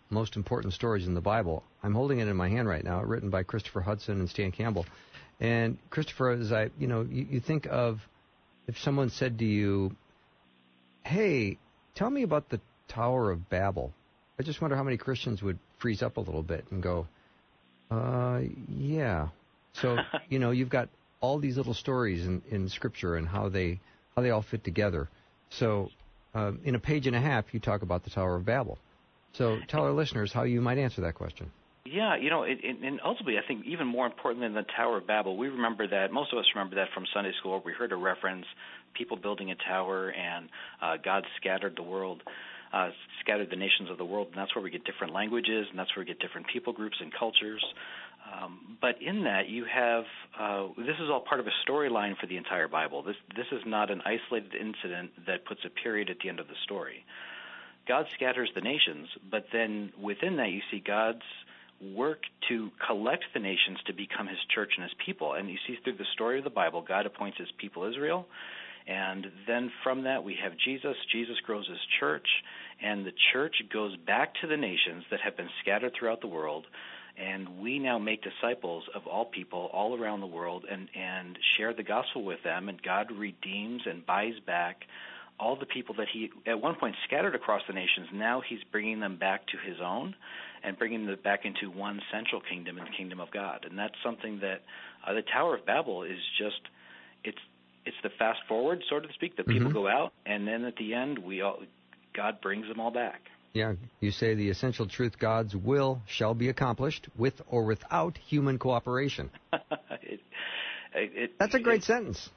most 0.09 0.37
important 0.37 0.73
stories 0.73 1.07
in 1.07 1.15
the 1.15 1.21
Bible, 1.21 1.65
I'm 1.83 1.95
holding 1.95 2.21
it 2.21 2.29
in 2.29 2.37
my 2.37 2.49
hand 2.49 2.69
right 2.69 2.85
now, 2.85 3.03
written 3.03 3.29
by 3.29 3.43
Christopher 3.43 3.81
Hudson 3.81 4.21
and 4.21 4.31
Stan 4.31 4.53
Campbell. 4.53 4.87
And 5.41 5.79
Christopher, 5.91 6.31
as 6.31 6.53
I, 6.53 6.71
you 6.79 6.87
know, 6.87 7.03
you, 7.03 7.27
you 7.29 7.41
think 7.41 7.67
of 7.67 8.01
if 8.69 8.79
someone 8.79 9.11
said 9.11 9.41
to 9.41 9.45
you, 9.45 9.97
"Hey, 11.05 11.59
tell 11.97 12.09
me 12.09 12.23
about 12.23 12.49
the 12.49 12.61
Tower 12.87 13.33
of 13.33 13.49
Babel," 13.51 13.93
I 14.39 14.45
just 14.45 14.61
wonder 14.61 14.77
how 14.77 14.85
many 14.85 14.97
Christians 14.97 15.43
would 15.43 15.59
freeze 15.79 16.03
up 16.03 16.19
a 16.19 16.21
little 16.21 16.45
bit 16.45 16.67
and 16.71 16.81
go, 16.81 17.09
"Uh, 17.91 18.43
yeah." 18.69 19.29
So 19.73 19.99
you 20.29 20.39
know, 20.39 20.53
you've 20.53 20.71
got 20.71 20.89
all 21.21 21.41
these 21.41 21.57
little 21.57 21.75
stories 21.75 22.25
in, 22.25 22.43
in 22.49 22.69
Scripture 22.69 23.17
and 23.17 23.27
how 23.27 23.49
they 23.49 23.81
how 24.17 24.23
they 24.23 24.31
all 24.31 24.43
fit 24.43 24.65
together. 24.65 25.09
So, 25.51 25.91
um, 26.35 26.61
in 26.65 26.75
a 26.75 26.79
page 26.79 27.07
and 27.07 27.15
a 27.15 27.21
half, 27.21 27.45
you 27.53 27.61
talk 27.61 27.83
about 27.83 28.03
the 28.03 28.11
Tower 28.11 28.37
of 28.37 28.47
Babel. 28.47 28.79
So, 29.35 29.59
tell 29.69 29.83
our 29.83 29.93
listeners 29.93 30.33
how 30.33 30.45
you 30.45 30.63
might 30.63 30.79
answer 30.79 31.03
that 31.03 31.15
question. 31.15 31.53
Yeah, 31.85 32.17
you 32.17 32.31
know, 32.31 32.43
it, 32.43 32.59
it, 32.63 32.79
and 32.83 32.99
ultimately, 33.05 33.37
I 33.39 33.47
think 33.47 33.67
even 33.67 33.87
more 33.87 34.07
important 34.07 34.43
than 34.43 34.55
the 34.55 34.65
Tower 34.75 34.99
of 34.99 35.07
Babel, 35.07 35.37
we 35.37 35.49
remember 35.49 35.87
that. 35.87 36.13
Most 36.13 36.33
of 36.33 36.39
us 36.39 36.47
remember 36.55 36.77
that 36.77 36.89
from 36.95 37.05
Sunday 37.15 37.33
school. 37.39 37.63
We 37.65 37.73
heard 37.73 37.93
a 37.93 37.97
reference, 37.97 38.47
people 38.95 39.19
building 39.19 39.51
a 39.51 39.55
tower, 39.55 40.09
and 40.09 40.49
uh, 40.81 40.97
God 41.05 41.25
scattered 41.37 41.77
the 41.77 41.83
world, 41.83 42.23
uh, 42.73 42.89
scattered 43.21 43.51
the 43.51 43.57
nations 43.57 43.91
of 43.91 43.99
the 43.99 44.05
world, 44.05 44.29
and 44.29 44.37
that's 44.37 44.55
where 44.57 44.65
we 44.65 44.71
get 44.71 44.85
different 44.85 45.13
languages, 45.13 45.67
and 45.71 45.79
that's 45.79 45.95
where 45.95 46.05
we 46.05 46.07
get 46.07 46.19
different 46.19 46.47
people 46.53 46.73
groups 46.73 46.97
and 47.01 47.13
cultures. 47.13 47.65
Um, 48.27 48.79
but 48.81 48.97
in 49.01 49.25
that, 49.25 49.49
you 49.49 49.65
have 49.73 50.05
uh, 50.39 50.69
this 50.77 50.97
is 51.03 51.09
all 51.11 51.21
part 51.21 51.41
of 51.41 51.47
a 51.47 51.71
storyline 51.71 52.17
for 52.19 52.27
the 52.27 52.37
entire 52.37 52.69
Bible. 52.69 53.03
This 53.03 53.17
this 53.37 53.47
is 53.53 53.61
not 53.67 53.91
an 53.91 54.03
isolated 54.05 54.55
incident 54.55 55.11
that 55.27 55.45
puts 55.47 55.61
a 55.65 55.71
period 55.71 56.11
at 56.11 56.17
the 56.23 56.29
end 56.29 56.41
of 56.41 56.49
the 56.49 56.59
story. 56.65 57.05
God 57.87 58.07
scatters 58.17 58.51
the 58.55 58.61
nations, 58.61 59.09
but 59.31 59.47
then 59.53 59.93
within 60.01 60.37
that, 60.37 60.51
you 60.51 60.61
see 60.71 60.83
God's 60.85 61.23
work 61.95 62.23
to 62.49 62.71
collect 62.87 63.25
the 63.35 63.41
nations 63.41 63.79
to 63.87 63.93
become 63.93 64.27
his 64.27 64.39
church 64.55 64.73
and 64.77 64.83
his 64.83 64.95
people. 65.05 65.35
And 65.35 65.49
you 65.49 65.57
see 65.67 65.77
through 65.85 65.97
the 65.97 66.07
story 66.15 66.39
of 66.39 66.45
the 66.45 66.51
Bible, 66.51 66.83
God 66.87 67.07
appoints 67.07 67.39
his 67.39 67.49
people 67.59 67.85
Israel. 67.85 68.27
And 68.89 69.27
then 69.47 69.71
from 69.83 70.05
that, 70.05 70.23
we 70.23 70.37
have 70.43 70.53
Jesus. 70.65 70.97
Jesus 71.13 71.37
grows 71.45 71.67
his 71.69 71.79
church, 71.99 72.27
and 72.83 73.05
the 73.05 73.13
church 73.33 73.55
goes 73.73 73.97
back 74.07 74.33
to 74.41 74.47
the 74.47 74.57
nations 74.57 75.05
that 75.11 75.21
have 75.25 75.37
been 75.37 75.49
scattered 75.61 75.93
throughout 75.99 76.21
the 76.21 76.29
world. 76.29 76.67
And 77.19 77.61
we 77.61 77.79
now 77.79 77.99
make 77.99 78.23
disciples 78.23 78.85
of 78.95 79.07
all 79.07 79.25
people 79.25 79.71
all 79.73 79.99
around 79.99 80.21
the 80.21 80.27
world 80.27 80.67
and, 80.71 80.89
and 80.95 81.39
share 81.57 81.73
the 81.73 81.83
gospel 81.83 82.25
with 82.25 82.43
them. 82.43 82.69
And 82.69 82.83
God 82.83 83.11
redeems 83.11 83.83
and 83.87 84.05
buys 84.05 84.39
back 84.47 84.83
all 85.39 85.57
the 85.57 85.67
people 85.67 85.95
that 85.97 86.09
he 86.13 86.31
at 86.47 86.61
one 86.61 86.75
point 86.75 86.95
scattered 87.05 87.35
across 87.35 87.63
the 87.67 87.73
nations. 87.73 88.09
Now 88.13 88.43
he's 88.47 88.61
bringing 88.71 89.01
them 89.01 89.17
back 89.17 89.47
to 89.49 89.59
his 89.59 89.79
own 89.83 90.15
and 90.63 90.79
bringing 90.79 91.07
them 91.07 91.19
back 91.23 91.45
into 91.45 91.71
one 91.71 92.01
central 92.13 92.41
kingdom 92.41 92.79
in 92.79 92.85
the 92.85 92.91
kingdom 92.91 93.21
of 93.21 93.31
God. 93.31 93.67
And 93.69 93.79
that's 93.79 93.95
something 94.03 94.41
that 94.41 94.63
uh, 95.07 95.13
the 95.13 95.23
Tower 95.23 95.57
of 95.57 95.67
Babel 95.67 96.03
is 96.03 96.19
just 96.39 96.61
it's 97.25 97.39
it's 97.85 97.97
the 98.03 98.11
fast 98.19 98.41
forward, 98.49 98.83
so 98.91 98.99
to 98.99 99.09
speak. 99.15 99.37
That 99.37 99.47
people 99.47 99.69
mm-hmm. 99.69 99.79
go 99.79 99.89
out, 99.89 100.13
and 100.25 100.47
then 100.47 100.65
at 100.65 100.77
the 100.77 100.95
end, 100.95 101.19
we 101.19 101.41
all 101.41 101.61
God 102.15 102.41
brings 102.41 102.67
them 102.69 102.81
all 102.81 102.91
back. 102.91 103.23
Yeah, 103.57 103.73
you 104.01 104.11
say 104.11 104.35
the 104.35 104.51
essential 104.51 104.87
truth: 104.87 105.19
God's 105.19 105.57
will 105.57 106.03
shall 106.07 106.35
be 106.35 106.51
accomplished 106.51 107.09
with 107.17 107.41
or 107.49 107.65
without 107.65 108.19
human 108.19 108.59
cooperation. 108.59 109.31
it, 110.03 110.21
it, 110.93 111.31
That's 111.39 111.55
a 111.55 111.61
great 111.61 111.81
it, 111.81 111.85
sentence. 111.85 112.29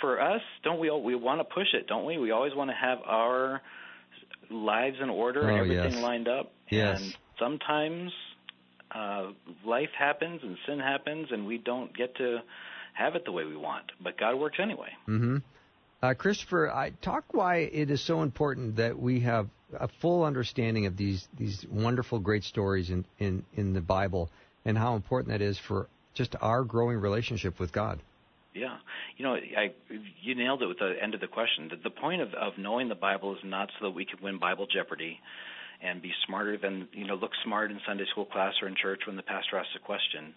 For 0.00 0.20
us, 0.20 0.40
don't 0.64 0.80
we? 0.80 0.90
all, 0.90 1.00
We 1.00 1.14
want 1.14 1.38
to 1.38 1.44
push 1.44 1.68
it, 1.74 1.86
don't 1.86 2.04
we? 2.04 2.18
We 2.18 2.32
always 2.32 2.56
want 2.56 2.70
to 2.70 2.76
have 2.76 2.98
our 3.06 3.62
lives 4.50 4.96
in 5.00 5.10
order 5.10 5.44
oh, 5.44 5.46
and 5.46 5.58
everything 5.58 5.92
yes. 5.92 6.02
lined 6.02 6.26
up. 6.26 6.52
Yes. 6.68 7.00
And 7.00 7.16
sometimes 7.38 8.10
uh, 8.92 9.26
life 9.64 9.90
happens 9.96 10.40
and 10.42 10.56
sin 10.66 10.80
happens, 10.80 11.28
and 11.30 11.46
we 11.46 11.58
don't 11.58 11.96
get 11.96 12.16
to 12.16 12.38
have 12.94 13.14
it 13.14 13.24
the 13.24 13.32
way 13.32 13.44
we 13.44 13.56
want. 13.56 13.92
But 14.02 14.18
God 14.18 14.34
works 14.40 14.58
anyway. 14.60 14.90
Mm-hmm. 15.08 15.36
Uh, 16.04 16.12
Christopher, 16.12 16.70
I 16.70 16.90
talk 17.00 17.24
why 17.32 17.60
it 17.60 17.90
is 17.90 18.02
so 18.02 18.20
important 18.20 18.76
that 18.76 18.98
we 18.98 19.20
have 19.20 19.48
a 19.72 19.88
full 20.02 20.22
understanding 20.22 20.84
of 20.84 20.98
these 20.98 21.26
these 21.38 21.64
wonderful, 21.70 22.18
great 22.18 22.44
stories 22.44 22.90
in, 22.90 23.06
in, 23.18 23.42
in 23.54 23.72
the 23.72 23.80
Bible, 23.80 24.28
and 24.66 24.76
how 24.76 24.96
important 24.96 25.30
that 25.30 25.40
is 25.40 25.58
for 25.66 25.88
just 26.12 26.36
our 26.42 26.62
growing 26.62 26.98
relationship 26.98 27.58
with 27.58 27.72
God. 27.72 28.00
Yeah, 28.52 28.76
you 29.16 29.24
know, 29.24 29.34
I 29.34 29.72
you 30.20 30.34
nailed 30.34 30.62
it 30.62 30.66
with 30.66 30.78
the 30.78 30.94
end 31.02 31.14
of 31.14 31.22
the 31.22 31.26
question. 31.26 31.70
The, 31.70 31.76
the 31.88 31.96
point 32.02 32.20
of 32.20 32.34
of 32.34 32.58
knowing 32.58 32.90
the 32.90 32.94
Bible 32.94 33.32
is 33.32 33.40
not 33.42 33.70
so 33.78 33.86
that 33.86 33.92
we 33.92 34.04
can 34.04 34.18
win 34.22 34.38
Bible 34.38 34.66
Jeopardy 34.66 35.18
and 35.80 36.02
be 36.02 36.12
smarter 36.26 36.58
than 36.58 36.86
you 36.92 37.06
know 37.06 37.14
look 37.14 37.32
smart 37.44 37.70
in 37.70 37.80
Sunday 37.86 38.04
school 38.10 38.26
class 38.26 38.52
or 38.60 38.68
in 38.68 38.74
church 38.76 39.00
when 39.06 39.16
the 39.16 39.22
pastor 39.22 39.56
asks 39.56 39.72
a 39.74 39.78
question. 39.78 40.34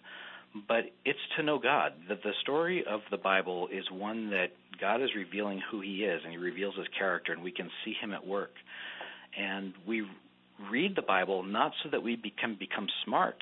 But 0.66 0.84
it's 1.04 1.18
to 1.36 1.42
know 1.42 1.58
God. 1.58 1.92
That 2.08 2.22
the 2.22 2.32
story 2.42 2.84
of 2.88 3.00
the 3.10 3.16
Bible 3.16 3.68
is 3.72 3.84
one 3.90 4.30
that 4.30 4.48
God 4.80 5.02
is 5.02 5.10
revealing 5.14 5.60
who 5.70 5.80
He 5.80 6.04
is, 6.04 6.20
and 6.24 6.32
He 6.32 6.38
reveals 6.38 6.74
His 6.76 6.86
character, 6.98 7.32
and 7.32 7.42
we 7.42 7.52
can 7.52 7.70
see 7.84 7.94
Him 8.00 8.12
at 8.12 8.26
work. 8.26 8.52
And 9.38 9.74
we 9.86 10.04
read 10.70 10.96
the 10.96 11.02
Bible 11.02 11.42
not 11.42 11.72
so 11.82 11.90
that 11.90 12.02
we 12.02 12.16
become 12.16 12.56
become 12.58 12.86
smart, 13.04 13.36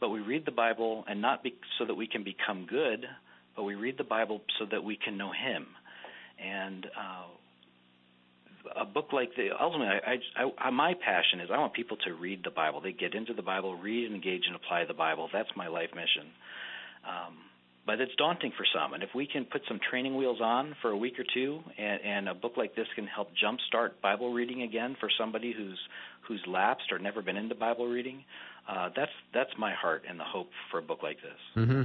but 0.00 0.10
we 0.10 0.20
read 0.20 0.44
the 0.44 0.52
Bible 0.52 1.04
and 1.08 1.22
not 1.22 1.42
be, 1.42 1.54
so 1.78 1.84
that 1.84 1.94
we 1.94 2.06
can 2.06 2.24
become 2.24 2.66
good, 2.68 3.04
but 3.56 3.62
we 3.62 3.74
read 3.74 3.96
the 3.96 4.04
Bible 4.04 4.40
so 4.58 4.66
that 4.70 4.82
we 4.82 4.96
can 4.96 5.16
know 5.16 5.30
Him. 5.32 5.66
And 6.38 6.86
uh, 6.86 7.26
a 8.76 8.84
book 8.84 9.12
like 9.12 9.34
the 9.36 9.50
ultimately, 9.58 10.00
I, 10.06 10.18
I, 10.36 10.66
I, 10.66 10.70
my 10.70 10.94
passion 10.94 11.40
is 11.40 11.50
I 11.52 11.58
want 11.58 11.74
people 11.74 11.96
to 11.98 12.14
read 12.14 12.44
the 12.44 12.50
Bible. 12.50 12.80
They 12.80 12.92
get 12.92 13.14
into 13.14 13.32
the 13.32 13.42
Bible, 13.42 13.74
read, 13.74 14.10
engage, 14.10 14.42
and 14.46 14.56
apply 14.56 14.84
the 14.84 14.94
Bible. 14.94 15.28
That's 15.32 15.50
my 15.56 15.68
life 15.68 15.90
mission. 15.94 16.30
Um, 17.06 17.36
but 17.86 18.02
it's 18.02 18.14
daunting 18.16 18.52
for 18.54 18.66
some, 18.74 18.92
and 18.92 19.02
if 19.02 19.08
we 19.14 19.26
can 19.26 19.46
put 19.46 19.62
some 19.66 19.80
training 19.90 20.14
wheels 20.14 20.42
on 20.42 20.76
for 20.82 20.90
a 20.90 20.96
week 20.96 21.18
or 21.18 21.24
two, 21.32 21.60
and, 21.78 22.00
and 22.02 22.28
a 22.28 22.34
book 22.34 22.52
like 22.58 22.74
this 22.76 22.86
can 22.94 23.06
help 23.06 23.30
jumpstart 23.42 23.92
Bible 24.02 24.30
reading 24.30 24.60
again 24.60 24.94
for 25.00 25.08
somebody 25.18 25.54
who's 25.56 25.78
who's 26.20 26.42
lapsed 26.46 26.92
or 26.92 26.98
never 26.98 27.22
been 27.22 27.38
into 27.38 27.54
Bible 27.54 27.86
reading, 27.88 28.24
uh, 28.68 28.90
that's 28.94 29.12
that's 29.32 29.50
my 29.56 29.72
heart 29.72 30.02
and 30.06 30.20
the 30.20 30.24
hope 30.24 30.50
for 30.70 30.78
a 30.78 30.82
book 30.82 31.02
like 31.02 31.16
this. 31.22 31.40
Mm-hmm. 31.56 31.82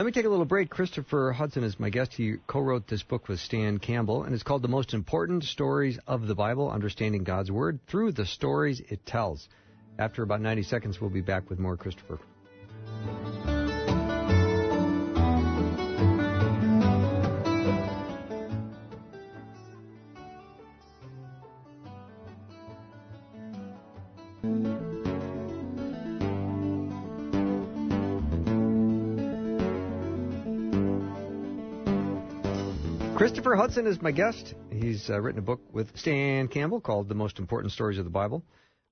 Let 0.00 0.06
me 0.06 0.12
take 0.12 0.24
a 0.24 0.30
little 0.30 0.46
break. 0.46 0.70
Christopher 0.70 1.30
Hudson 1.30 1.62
is 1.62 1.78
my 1.78 1.90
guest. 1.90 2.14
He 2.14 2.36
co 2.46 2.60
wrote 2.60 2.86
this 2.86 3.02
book 3.02 3.28
with 3.28 3.38
Stan 3.38 3.76
Campbell, 3.76 4.22
and 4.22 4.32
it's 4.32 4.42
called 4.42 4.62
The 4.62 4.66
Most 4.68 4.94
Important 4.94 5.44
Stories 5.44 5.98
of 6.06 6.26
the 6.26 6.34
Bible 6.34 6.70
Understanding 6.70 7.22
God's 7.22 7.50
Word 7.50 7.80
Through 7.86 8.12
the 8.12 8.24
Stories 8.24 8.80
It 8.80 9.04
Tells. 9.04 9.46
After 9.98 10.22
about 10.22 10.40
90 10.40 10.62
seconds, 10.62 11.02
we'll 11.02 11.10
be 11.10 11.20
back 11.20 11.50
with 11.50 11.58
more 11.58 11.76
Christopher. 11.76 12.18
Hudson 33.70 33.86
is 33.86 34.02
my 34.02 34.10
guest. 34.10 34.56
He's 34.72 35.08
uh, 35.08 35.20
written 35.20 35.38
a 35.38 35.42
book 35.42 35.60
with 35.72 35.96
Stan 35.96 36.48
Campbell 36.48 36.80
called 36.80 37.08
The 37.08 37.14
Most 37.14 37.38
Important 37.38 37.72
Stories 37.72 37.98
of 37.98 38.04
the 38.04 38.10
Bible 38.10 38.42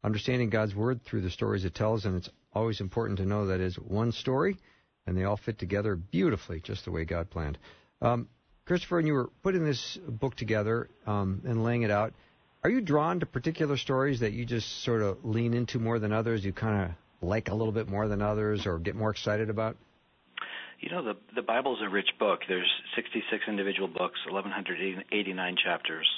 Understanding 0.05 0.51
God's 0.51 0.72
Word 0.72 1.01
Through 1.05 1.22
the 1.22 1.31
Stories 1.31 1.64
It 1.64 1.74
Tells. 1.74 2.05
And 2.05 2.14
it's 2.14 2.31
always 2.53 2.81
important 2.81 3.18
to 3.18 3.26
know 3.26 3.49
that 3.49 3.59
is 3.59 3.74
one 3.74 4.12
story, 4.12 4.57
and 5.05 5.18
they 5.18 5.24
all 5.24 5.37
fit 5.37 5.59
together 5.59 5.97
beautifully, 5.97 6.61
just 6.61 6.85
the 6.85 6.93
way 6.93 7.05
God 7.05 7.29
planned. 7.29 7.59
Um, 8.01 8.29
Christopher, 8.66 8.99
when 8.99 9.07
you 9.09 9.14
were 9.14 9.31
putting 9.43 9.64
this 9.64 9.99
book 10.07 10.37
together 10.37 10.89
um, 11.09 11.43
and 11.45 11.64
laying 11.64 11.83
it 11.83 11.91
out, 11.91 12.12
are 12.62 12.70
you 12.70 12.81
drawn 12.81 13.18
to 13.18 13.26
particular 13.26 13.76
stories 13.76 14.20
that 14.20 14.33
you 14.33 14.47
just 14.47 14.85
sort 14.85 15.03
of 15.03 15.24
lean 15.24 15.55
into 15.55 15.81
more 15.81 15.99
than 15.99 16.12
others? 16.12 16.45
You 16.45 16.53
kind 16.53 16.85
of 16.85 17.29
like 17.29 17.49
a 17.49 17.55
little 17.57 17.72
bit 17.72 17.89
more 17.89 18.07
than 18.07 18.22
others 18.22 18.64
or 18.64 18.79
get 18.79 18.95
more 18.95 19.11
excited 19.11 19.51
about? 19.51 19.76
You 20.81 20.91
know, 20.91 21.03
the 21.03 21.16
the 21.35 21.43
Bible 21.43 21.76
is 21.76 21.83
a 21.83 21.89
rich 21.89 22.11
book. 22.18 22.41
There's 22.49 22.70
66 22.95 23.45
individual 23.49 23.89
books, 23.89 24.20
1189 24.26 25.57
chapters. 25.62 26.09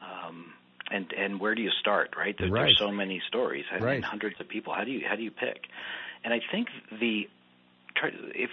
Um, 0.00 0.54
and 0.90 1.12
and 1.12 1.38
where 1.38 1.54
do 1.54 1.62
you 1.62 1.70
start, 1.80 2.14
right? 2.16 2.36
There, 2.38 2.48
right. 2.48 2.62
There's 2.62 2.78
so 2.78 2.90
many 2.90 3.22
stories 3.28 3.64
right. 3.78 3.96
and 3.96 4.04
hundreds 4.04 4.40
of 4.40 4.48
people. 4.48 4.74
How 4.74 4.84
do 4.84 4.90
you 4.90 5.06
how 5.06 5.16
do 5.16 5.22
you 5.22 5.30
pick? 5.30 5.66
And 6.24 6.34
I 6.34 6.40
think 6.50 6.68
the 6.98 7.28
if 8.34 8.50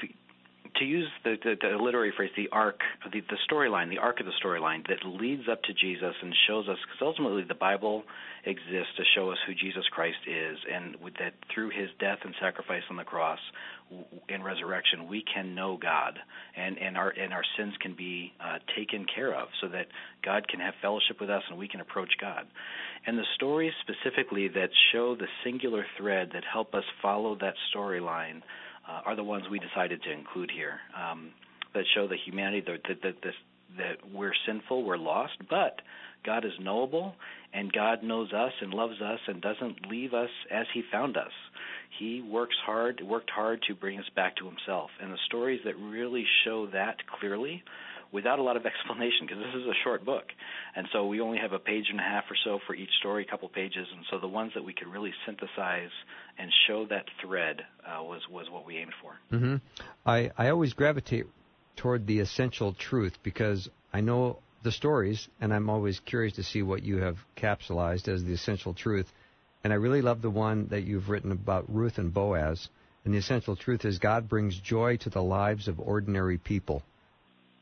to 0.75 0.85
use 0.85 1.07
the, 1.23 1.35
the, 1.43 1.55
the 1.61 1.77
literary 1.81 2.13
phrase, 2.15 2.31
the 2.35 2.49
arc, 2.51 2.79
the, 3.11 3.21
the 3.21 3.37
storyline, 3.49 3.89
the 3.89 3.97
arc 3.97 4.19
of 4.19 4.25
the 4.25 4.31
storyline 4.43 4.85
that 4.87 5.05
leads 5.05 5.43
up 5.51 5.61
to 5.63 5.73
Jesus 5.73 6.13
and 6.21 6.33
shows 6.47 6.67
us, 6.67 6.77
because 6.85 7.01
ultimately 7.01 7.43
the 7.47 7.55
Bible 7.55 8.03
exists 8.45 8.93
to 8.97 9.03
show 9.15 9.31
us 9.31 9.37
who 9.47 9.53
Jesus 9.53 9.83
Christ 9.91 10.17
is, 10.27 10.57
and 10.71 10.95
that 11.19 11.33
through 11.53 11.69
His 11.69 11.89
death 11.99 12.19
and 12.23 12.33
sacrifice 12.41 12.83
on 12.89 12.97
the 12.97 13.03
cross 13.03 13.39
and 14.29 14.43
resurrection, 14.43 15.07
we 15.07 15.23
can 15.33 15.55
know 15.55 15.77
God, 15.81 16.19
and 16.55 16.77
and 16.77 16.97
our 16.97 17.09
and 17.09 17.33
our 17.33 17.43
sins 17.57 17.73
can 17.79 17.95
be 17.95 18.33
uh, 18.39 18.59
taken 18.75 19.05
care 19.13 19.33
of, 19.33 19.47
so 19.61 19.67
that 19.69 19.87
God 20.23 20.47
can 20.47 20.59
have 20.59 20.73
fellowship 20.81 21.21
with 21.21 21.29
us 21.29 21.43
and 21.49 21.57
we 21.57 21.67
can 21.67 21.79
approach 21.79 22.11
God. 22.19 22.45
And 23.05 23.17
the 23.17 23.23
stories 23.35 23.73
specifically 23.81 24.49
that 24.49 24.69
show 24.91 25.15
the 25.15 25.27
singular 25.43 25.85
thread 25.97 26.31
that 26.33 26.43
help 26.51 26.73
us 26.75 26.83
follow 27.01 27.37
that 27.39 27.53
storyline 27.73 28.41
uh, 28.87 29.01
are 29.05 29.15
the 29.15 29.23
ones 29.23 29.45
we 29.49 29.59
decided 29.59 30.01
to 30.03 30.11
include 30.11 30.51
here 30.51 30.79
um, 30.95 31.31
that 31.73 31.83
show 31.95 32.07
the 32.07 32.17
humanity, 32.25 32.63
that 32.65 32.97
that 33.03 33.21
the, 33.21 33.31
that 33.77 33.97
we're 34.13 34.33
sinful, 34.45 34.83
we're 34.83 34.97
lost, 34.97 35.33
but 35.49 35.81
God 36.25 36.45
is 36.45 36.51
knowable, 36.59 37.15
and 37.53 37.71
God 37.71 38.03
knows 38.03 38.33
us 38.33 38.51
and 38.61 38.73
loves 38.73 39.01
us 39.01 39.19
and 39.27 39.41
doesn't 39.41 39.87
leave 39.89 40.13
us 40.13 40.29
as 40.51 40.65
He 40.73 40.83
found 40.91 41.17
us. 41.17 41.31
He 41.99 42.21
works 42.21 42.55
hard, 42.65 43.01
worked 43.01 43.29
hard 43.29 43.61
to 43.67 43.75
bring 43.75 43.97
us 43.99 44.09
back 44.15 44.35
to 44.37 44.45
Himself. 44.45 44.89
And 45.01 45.11
the 45.11 45.17
stories 45.25 45.61
that 45.65 45.77
really 45.77 46.25
show 46.43 46.67
that 46.67 46.97
clearly 47.19 47.63
without 48.11 48.39
a 48.39 48.41
lot 48.41 48.57
of 48.57 48.65
explanation 48.71 49.27
because 49.27 49.43
this 49.43 49.55
is 49.61 49.67
a 49.67 49.77
short 49.83 50.05
book. 50.05 50.25
And 50.75 50.87
so 50.93 51.07
we 51.07 51.21
only 51.21 51.37
have 51.37 51.53
a 51.53 51.59
page 51.59 51.85
and 51.89 51.99
a 51.99 52.03
half 52.03 52.25
or 52.29 52.35
so 52.43 52.59
for 52.65 52.75
each 52.75 52.89
story, 52.99 53.25
a 53.27 53.29
couple 53.29 53.49
pages. 53.49 53.87
And 53.95 54.05
so 54.09 54.19
the 54.19 54.27
ones 54.27 54.51
that 54.55 54.63
we 54.63 54.73
could 54.73 54.87
really 54.87 55.13
synthesize 55.25 55.91
and 56.37 56.51
show 56.67 56.85
that 56.87 57.05
thread 57.21 57.61
uh, 57.85 58.03
was 58.03 58.21
was 58.29 58.49
what 58.49 58.65
we 58.65 58.77
aimed 58.77 58.93
for. 59.01 59.35
Mm-hmm. 59.35 59.55
I 60.05 60.31
I 60.37 60.49
always 60.49 60.73
gravitate 60.73 61.25
toward 61.75 62.07
the 62.07 62.19
essential 62.19 62.73
truth 62.73 63.17
because 63.23 63.69
I 63.93 64.01
know 64.01 64.39
the 64.63 64.71
stories, 64.71 65.27
and 65.39 65.53
I'm 65.53 65.69
always 65.69 65.99
curious 65.99 66.35
to 66.35 66.43
see 66.43 66.61
what 66.61 66.83
you 66.83 66.97
have 66.97 67.17
capsulized 67.35 68.07
as 68.07 68.23
the 68.23 68.33
essential 68.33 68.73
truth. 68.73 69.11
And 69.63 69.71
I 69.71 69.75
really 69.77 70.01
love 70.01 70.21
the 70.21 70.29
one 70.29 70.67
that 70.67 70.83
you've 70.83 71.09
written 71.09 71.31
about 71.31 71.73
Ruth 71.73 71.97
and 71.97 72.13
Boaz. 72.13 72.69
And 73.05 73.13
the 73.13 73.17
essential 73.19 73.55
truth 73.55 73.85
is 73.85 73.99
God 73.99 74.27
brings 74.27 74.59
joy 74.59 74.97
to 74.97 75.09
the 75.09 75.21
lives 75.23 75.67
of 75.67 75.79
ordinary 75.79 76.37
people 76.37 76.83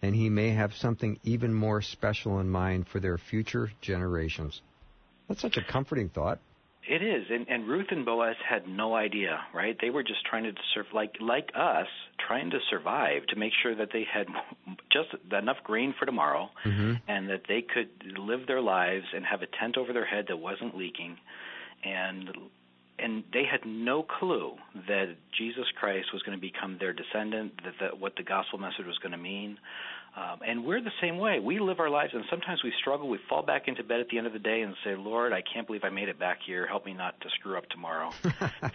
and 0.02 0.16
he 0.16 0.30
may 0.30 0.52
have 0.52 0.74
something 0.74 1.20
even 1.24 1.54
more 1.54 1.82
special 1.82 2.40
in 2.40 2.50
mind 2.50 2.88
for 2.88 3.00
their 3.00 3.18
future 3.18 3.72
generations. 3.82 4.62
That's 5.28 5.42
such 5.42 5.58
a 5.58 5.64
comforting 5.64 6.10
thought. 6.10 6.40
It 6.88 7.02
is, 7.02 7.26
and, 7.32 7.48
and 7.50 7.68
Ruth 7.68 7.88
and 7.90 8.06
Boaz 8.06 8.36
had 8.48 8.68
no 8.68 8.96
idea, 8.96 9.40
right? 9.56 9.76
They 9.82 9.90
were 9.90 10.04
just 10.04 10.24
trying 10.30 10.44
to 10.44 10.52
serve, 10.76 10.86
like 10.94 11.16
like 11.20 11.50
us, 11.56 11.88
trying 12.28 12.52
to 12.52 12.60
survive 12.70 13.26
to 13.30 13.36
make 13.36 13.54
sure 13.64 13.76
that 13.76 13.90
they 13.92 14.04
had 14.12 14.28
just 14.92 15.10
enough 15.34 15.58
grain 15.64 15.96
for 15.98 16.06
tomorrow, 16.06 16.52
mm-hmm. 16.64 16.94
and 17.08 17.30
that 17.30 17.42
they 17.48 17.64
could 17.64 17.90
live 18.20 18.46
their 18.46 18.62
lives 18.62 19.06
and 19.16 19.26
have 19.26 19.42
a 19.42 19.48
tent 19.60 19.78
over 19.78 19.94
their 19.94 20.06
head 20.06 20.26
that 20.28 20.38
wasn't 20.38 20.78
leaking, 20.78 21.18
and 21.84 22.30
and 22.98 23.24
they 23.34 23.44
had 23.50 23.66
no 23.66 24.04
clue 24.04 24.54
that 24.88 25.16
Jesus 25.38 25.66
Christ 25.80 26.08
was 26.14 26.22
going 26.24 26.38
to 26.38 26.42
become 26.42 26.78
their 26.80 26.94
descendant, 26.94 27.54
that, 27.64 27.74
that 27.82 28.00
what 28.00 28.16
the 28.16 28.24
gospel 28.24 28.60
message 28.60 28.86
was 28.86 28.98
going 29.00 29.12
to 29.12 29.18
mean. 29.18 29.58
Um, 30.16 30.40
and 30.48 30.66
we're 30.66 30.82
the 30.82 30.94
same 31.02 31.18
way. 31.18 31.40
We 31.40 31.60
live 31.60 31.80
our 31.82 31.90
lives, 31.90 32.14
and 32.14 32.24
sometimes 32.30 32.64
we 32.64 32.72
struggle. 32.80 33.10
We 33.10 33.20
fall 33.28 33.44
back 33.44 33.68
into 33.68 33.84
bed 33.84 34.00
at 34.00 34.08
the 34.08 34.18
end 34.18 34.28
of 34.28 34.34
the 34.34 34.40
day 34.40 34.62
and 34.62 34.74
say, 34.84 34.96
Lord, 34.96 35.34
I 35.34 35.42
can't 35.42 35.68
believe 35.68 35.84
I 35.84 35.90
made 35.90 36.08
it 36.08 36.18
back 36.18 36.40
here. 36.46 36.66
Help 36.66 36.86
me 36.86 36.94
not 36.94 37.20
to 37.22 37.30
screw 37.38 37.58
up 37.58 37.68
tomorrow. 37.70 38.12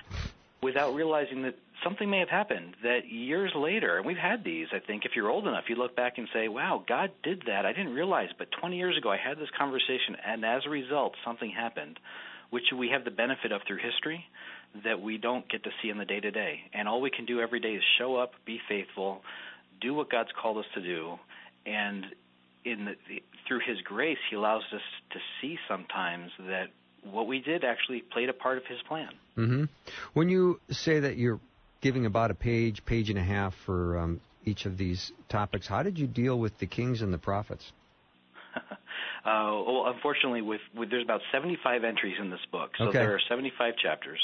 Without 0.62 0.94
realizing 0.94 1.42
that 1.42 1.54
something 1.82 2.10
may 2.10 2.18
have 2.18 2.28
happened 2.28 2.74
that 2.82 3.08
years 3.10 3.52
later, 3.56 3.96
and 3.96 4.04
we've 4.04 4.18
had 4.18 4.44
these, 4.44 4.66
I 4.72 4.80
think, 4.80 5.06
if 5.06 5.12
you're 5.16 5.30
old 5.30 5.48
enough, 5.48 5.64
you 5.70 5.76
look 5.76 5.96
back 5.96 6.18
and 6.18 6.28
say, 6.34 6.48
wow, 6.48 6.84
God 6.86 7.10
did 7.22 7.44
that. 7.46 7.64
I 7.64 7.72
didn't 7.72 7.94
realize, 7.94 8.28
but 8.36 8.48
20 8.60 8.76
years 8.76 8.98
ago 8.98 9.10
I 9.10 9.16
had 9.16 9.38
this 9.38 9.48
conversation, 9.56 10.16
and 10.26 10.44
as 10.44 10.66
a 10.66 10.68
result, 10.68 11.14
something 11.24 11.50
happened 11.50 11.98
which 12.50 12.64
we 12.76 12.88
have 12.90 13.04
the 13.04 13.10
benefit 13.10 13.52
of 13.52 13.62
through 13.66 13.78
history 13.78 14.24
that 14.84 15.00
we 15.00 15.18
don't 15.18 15.48
get 15.48 15.64
to 15.64 15.70
see 15.82 15.88
in 15.90 15.98
the 15.98 16.04
day 16.04 16.20
to 16.20 16.30
day. 16.30 16.60
And 16.72 16.88
all 16.88 17.00
we 17.00 17.10
can 17.10 17.24
do 17.24 17.40
every 17.40 17.60
day 17.60 17.72
is 17.72 17.82
show 17.98 18.16
up, 18.16 18.32
be 18.44 18.60
faithful, 18.68 19.22
do 19.80 19.94
what 19.94 20.10
God's 20.10 20.30
called 20.40 20.58
us 20.58 20.66
to 20.74 20.82
do, 20.82 21.18
and 21.66 22.06
in 22.64 22.84
the, 22.84 22.94
the, 23.08 23.22
through 23.48 23.60
His 23.66 23.80
grace, 23.82 24.18
He 24.28 24.36
allows 24.36 24.62
us 24.74 24.82
to 25.12 25.18
see 25.40 25.58
sometimes 25.68 26.30
that 26.38 26.68
what 27.02 27.26
we 27.26 27.40
did 27.40 27.64
actually 27.64 28.02
played 28.12 28.28
a 28.28 28.32
part 28.32 28.58
of 28.58 28.64
His 28.66 28.78
plan. 28.86 29.10
Mm-hmm. 29.36 29.64
When 30.12 30.28
you 30.28 30.60
say 30.70 31.00
that 31.00 31.16
you're 31.16 31.40
giving 31.80 32.06
about 32.06 32.30
a 32.30 32.34
page, 32.34 32.84
page 32.84 33.08
and 33.10 33.18
a 33.18 33.22
half 33.22 33.54
for 33.64 33.98
um, 33.98 34.20
each 34.44 34.66
of 34.66 34.76
these 34.76 35.12
topics, 35.28 35.66
how 35.66 35.82
did 35.82 35.98
you 35.98 36.06
deal 36.06 36.38
with 36.38 36.58
the 36.58 36.66
kings 36.66 37.00
and 37.00 37.12
the 37.12 37.18
prophets? 37.18 37.72
Uh, 39.22 39.52
well, 39.66 39.84
unfortunately, 39.94 40.40
with, 40.40 40.62
with 40.74 40.88
there's 40.88 41.04
about 41.04 41.20
75 41.30 41.84
entries 41.84 42.16
in 42.18 42.30
this 42.30 42.40
book, 42.50 42.70
so 42.78 42.84
okay. 42.84 43.00
there 43.00 43.14
are 43.14 43.20
75 43.28 43.74
chapters. 43.76 44.18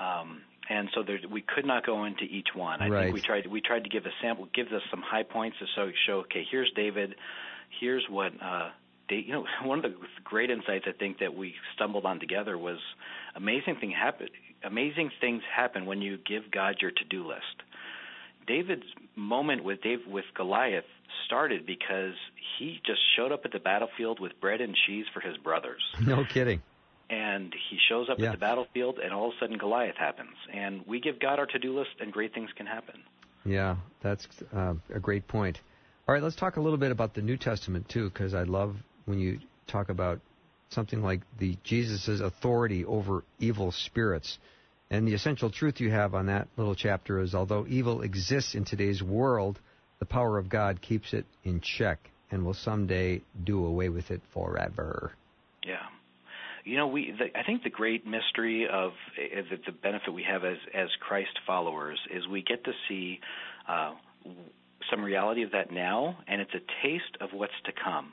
Um, 0.00 0.42
and 0.68 0.88
so 0.94 1.02
there, 1.02 1.18
we 1.30 1.42
could 1.42 1.64
not 1.64 1.86
go 1.86 2.04
into 2.04 2.24
each 2.24 2.48
one. 2.54 2.82
I 2.82 2.88
right. 2.88 3.02
think 3.04 3.14
we 3.14 3.20
tried 3.20 3.46
we 3.46 3.60
tried 3.60 3.84
to 3.84 3.88
give 3.88 4.04
a 4.04 4.10
sample, 4.20 4.48
give 4.52 4.66
us 4.68 4.82
some 4.90 5.00
high 5.00 5.22
points 5.22 5.58
to 5.60 5.66
show, 5.74 5.90
show 6.06 6.12
okay, 6.20 6.44
here's 6.50 6.70
David, 6.74 7.14
here's 7.80 8.04
what 8.10 8.32
uh, 8.42 8.70
you 9.08 9.32
know. 9.32 9.44
One 9.62 9.84
of 9.84 9.90
the 9.90 9.96
great 10.24 10.50
insights 10.50 10.86
I 10.88 10.92
think 10.92 11.20
that 11.20 11.34
we 11.34 11.54
stumbled 11.74 12.04
on 12.04 12.18
together 12.18 12.58
was 12.58 12.78
amazing 13.36 13.76
thing 13.76 13.90
happen. 13.90 14.28
Amazing 14.64 15.10
things 15.20 15.42
happen 15.54 15.86
when 15.86 16.02
you 16.02 16.18
give 16.18 16.50
God 16.50 16.76
your 16.80 16.90
to-do 16.90 17.28
list. 17.28 17.62
David's 18.46 18.86
moment 19.14 19.64
with 19.64 19.82
Dave 19.82 20.00
with 20.06 20.24
Goliath 20.34 20.84
started 21.26 21.66
because 21.66 22.14
he 22.58 22.80
just 22.84 23.00
showed 23.16 23.32
up 23.32 23.44
at 23.44 23.52
the 23.52 23.58
battlefield 23.58 24.20
with 24.20 24.38
bread 24.40 24.60
and 24.60 24.74
cheese 24.86 25.06
for 25.12 25.20
his 25.20 25.36
brothers. 25.38 25.82
No 26.00 26.24
kidding. 26.24 26.62
And 27.08 27.54
he 27.70 27.78
shows 27.88 28.08
up 28.10 28.18
yeah. 28.18 28.26
at 28.26 28.32
the 28.32 28.38
battlefield, 28.38 28.98
and 28.98 29.12
all 29.12 29.28
of 29.28 29.34
a 29.36 29.38
sudden 29.38 29.58
Goliath 29.58 29.94
happens. 29.96 30.36
And 30.52 30.84
we 30.88 31.00
give 31.00 31.20
God 31.20 31.38
our 31.38 31.46
to-do 31.46 31.78
list, 31.78 31.90
and 32.00 32.12
great 32.12 32.34
things 32.34 32.50
can 32.56 32.66
happen. 32.66 33.00
Yeah, 33.44 33.76
that's 34.02 34.26
uh, 34.52 34.74
a 34.92 34.98
great 34.98 35.28
point. 35.28 35.60
All 36.08 36.14
right, 36.14 36.22
let's 36.22 36.34
talk 36.34 36.56
a 36.56 36.60
little 36.60 36.78
bit 36.78 36.90
about 36.90 37.14
the 37.14 37.22
New 37.22 37.36
Testament 37.36 37.88
too, 37.88 38.10
because 38.10 38.34
I 38.34 38.42
love 38.42 38.76
when 39.04 39.20
you 39.20 39.38
talk 39.68 39.88
about 39.88 40.20
something 40.70 41.02
like 41.02 41.20
the 41.38 41.56
Jesus' 41.62 42.20
authority 42.20 42.84
over 42.84 43.24
evil 43.38 43.72
spirits. 43.72 44.38
And 44.90 45.06
the 45.06 45.14
essential 45.14 45.50
truth 45.50 45.80
you 45.80 45.90
have 45.90 46.14
on 46.14 46.26
that 46.26 46.48
little 46.56 46.74
chapter 46.74 47.20
is 47.20 47.34
although 47.34 47.66
evil 47.68 48.02
exists 48.02 48.54
in 48.54 48.64
today's 48.64 49.02
world, 49.02 49.58
the 49.98 50.06
power 50.06 50.38
of 50.38 50.48
God 50.48 50.80
keeps 50.80 51.12
it 51.12 51.26
in 51.44 51.60
check 51.60 51.98
and 52.30 52.44
will 52.44 52.54
someday 52.54 53.22
do 53.42 53.64
away 53.64 53.88
with 53.88 54.10
it 54.10 54.20
forever. 54.32 55.12
Yeah. 55.64 55.86
You 56.64 56.76
know, 56.76 56.88
we. 56.88 57.14
The, 57.16 57.38
I 57.38 57.44
think 57.44 57.62
the 57.62 57.70
great 57.70 58.06
mystery 58.06 58.66
of 58.66 58.90
uh, 58.90 59.42
the, 59.50 59.56
the 59.66 59.72
benefit 59.72 60.12
we 60.12 60.24
have 60.24 60.44
as 60.44 60.56
as 60.74 60.88
Christ 61.00 61.38
followers 61.46 61.98
is 62.12 62.26
we 62.26 62.42
get 62.42 62.64
to 62.64 62.72
see 62.88 63.20
uh, 63.68 63.92
some 64.90 65.02
reality 65.02 65.42
of 65.42 65.52
that 65.52 65.70
now, 65.70 66.18
and 66.26 66.40
it's 66.40 66.54
a 66.54 66.86
taste 66.86 67.16
of 67.20 67.30
what's 67.32 67.52
to 67.66 67.72
come. 67.72 68.12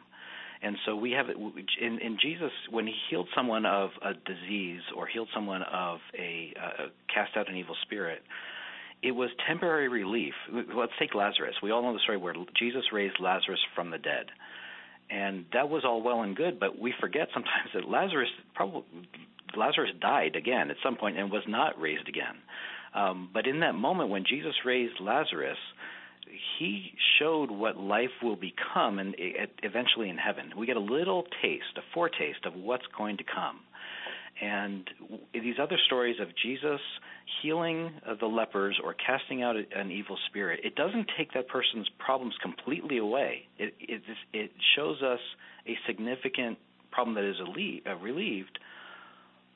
And 0.64 0.78
so 0.86 0.96
we 0.96 1.12
have 1.12 1.26
in, 1.30 2.00
in 2.00 2.18
Jesus 2.22 2.52
when 2.72 2.88
he 2.88 2.94
healed 3.10 3.28
someone 3.36 3.66
of 3.66 3.90
a 4.02 4.14
disease 4.14 4.82
or 4.96 5.08
healed 5.08 5.28
someone 5.34 5.62
of 5.64 6.00
a 6.18 6.54
uh, 6.58 6.86
cast 7.14 7.36
out 7.36 7.50
an 7.50 7.58
evil 7.58 7.76
spirit 7.84 8.22
it 9.04 9.12
was 9.12 9.30
temporary 9.48 9.90
relief. 9.90 10.34
Let's 10.76 10.94
take 10.98 11.14
Lazarus. 11.14 11.56
We 11.62 11.72
all 11.72 11.84
know 11.84 11.94
the 11.94 12.00
story 12.00 12.18
where 12.18 12.34
Jesus 12.58 12.84
raised 12.94 13.20
Lazarus 13.20 13.60
from 13.76 13.92
the 13.92 13.98
dead. 13.98 14.28
And 15.10 15.46
that 15.52 15.70
was 15.70 15.84
all 15.86 16.02
well 16.02 16.22
and 16.22 16.36
good, 16.36 16.60
but 16.60 16.80
we 16.80 16.94
forget 17.00 17.28
sometimes 17.34 17.70
that 17.76 17.88
Lazarus 17.88 18.30
probably 18.56 18.84
Lazarus 19.56 19.92
died 20.02 20.36
again 20.36 20.72
at 20.72 20.78
some 20.82 20.96
point 20.96 21.20
and 21.20 21.30
was 21.30 21.44
not 21.48 21.80
raised 21.80 22.08
again. 22.08 22.42
Um, 22.96 23.30
but 23.32 23.46
in 23.46 23.60
that 23.60 23.76
moment 23.76 24.10
when 24.10 24.24
Jesus 24.28 24.54
raised 24.66 25.00
Lazarus, 25.00 25.58
he 26.58 26.94
showed 27.20 27.52
what 27.52 27.78
life 27.78 28.12
will 28.22 28.36
become 28.36 29.00
and 29.00 29.16
eventually 29.64 30.10
in 30.10 30.18
heaven. 30.18 30.52
We 30.58 30.66
get 30.66 30.78
a 30.78 30.82
little 30.82 31.24
taste, 31.42 31.78
a 31.78 31.82
foretaste 31.94 32.46
of 32.46 32.56
what's 32.56 32.86
going 32.98 33.18
to 33.18 33.24
come. 33.24 33.60
And 34.42 34.90
these 35.34 35.56
other 35.62 35.78
stories 35.86 36.16
of 36.20 36.28
Jesus 36.42 36.82
healing 37.42 37.92
the 38.20 38.26
lepers 38.26 38.80
or 38.84 38.94
casting 38.94 39.44
out 39.44 39.56
an 39.56 39.92
evil 39.92 40.18
spirit, 40.28 40.62
it 40.64 40.76
doesn't 40.76 41.08
take 41.18 41.34
that 41.34 41.48
person's 41.48 41.90
problems 42.00 42.34
completely 42.42 42.98
away. 42.98 43.48
It, 43.58 43.74
it, 43.80 44.02
it 44.34 44.52
shows 44.76 45.02
us 45.02 45.20
a 45.68 45.78
significant 45.88 46.58
problem 46.92 47.16
that 47.16 47.24
is 47.24 47.36
uh, 47.40 47.96
relieved, 47.96 48.60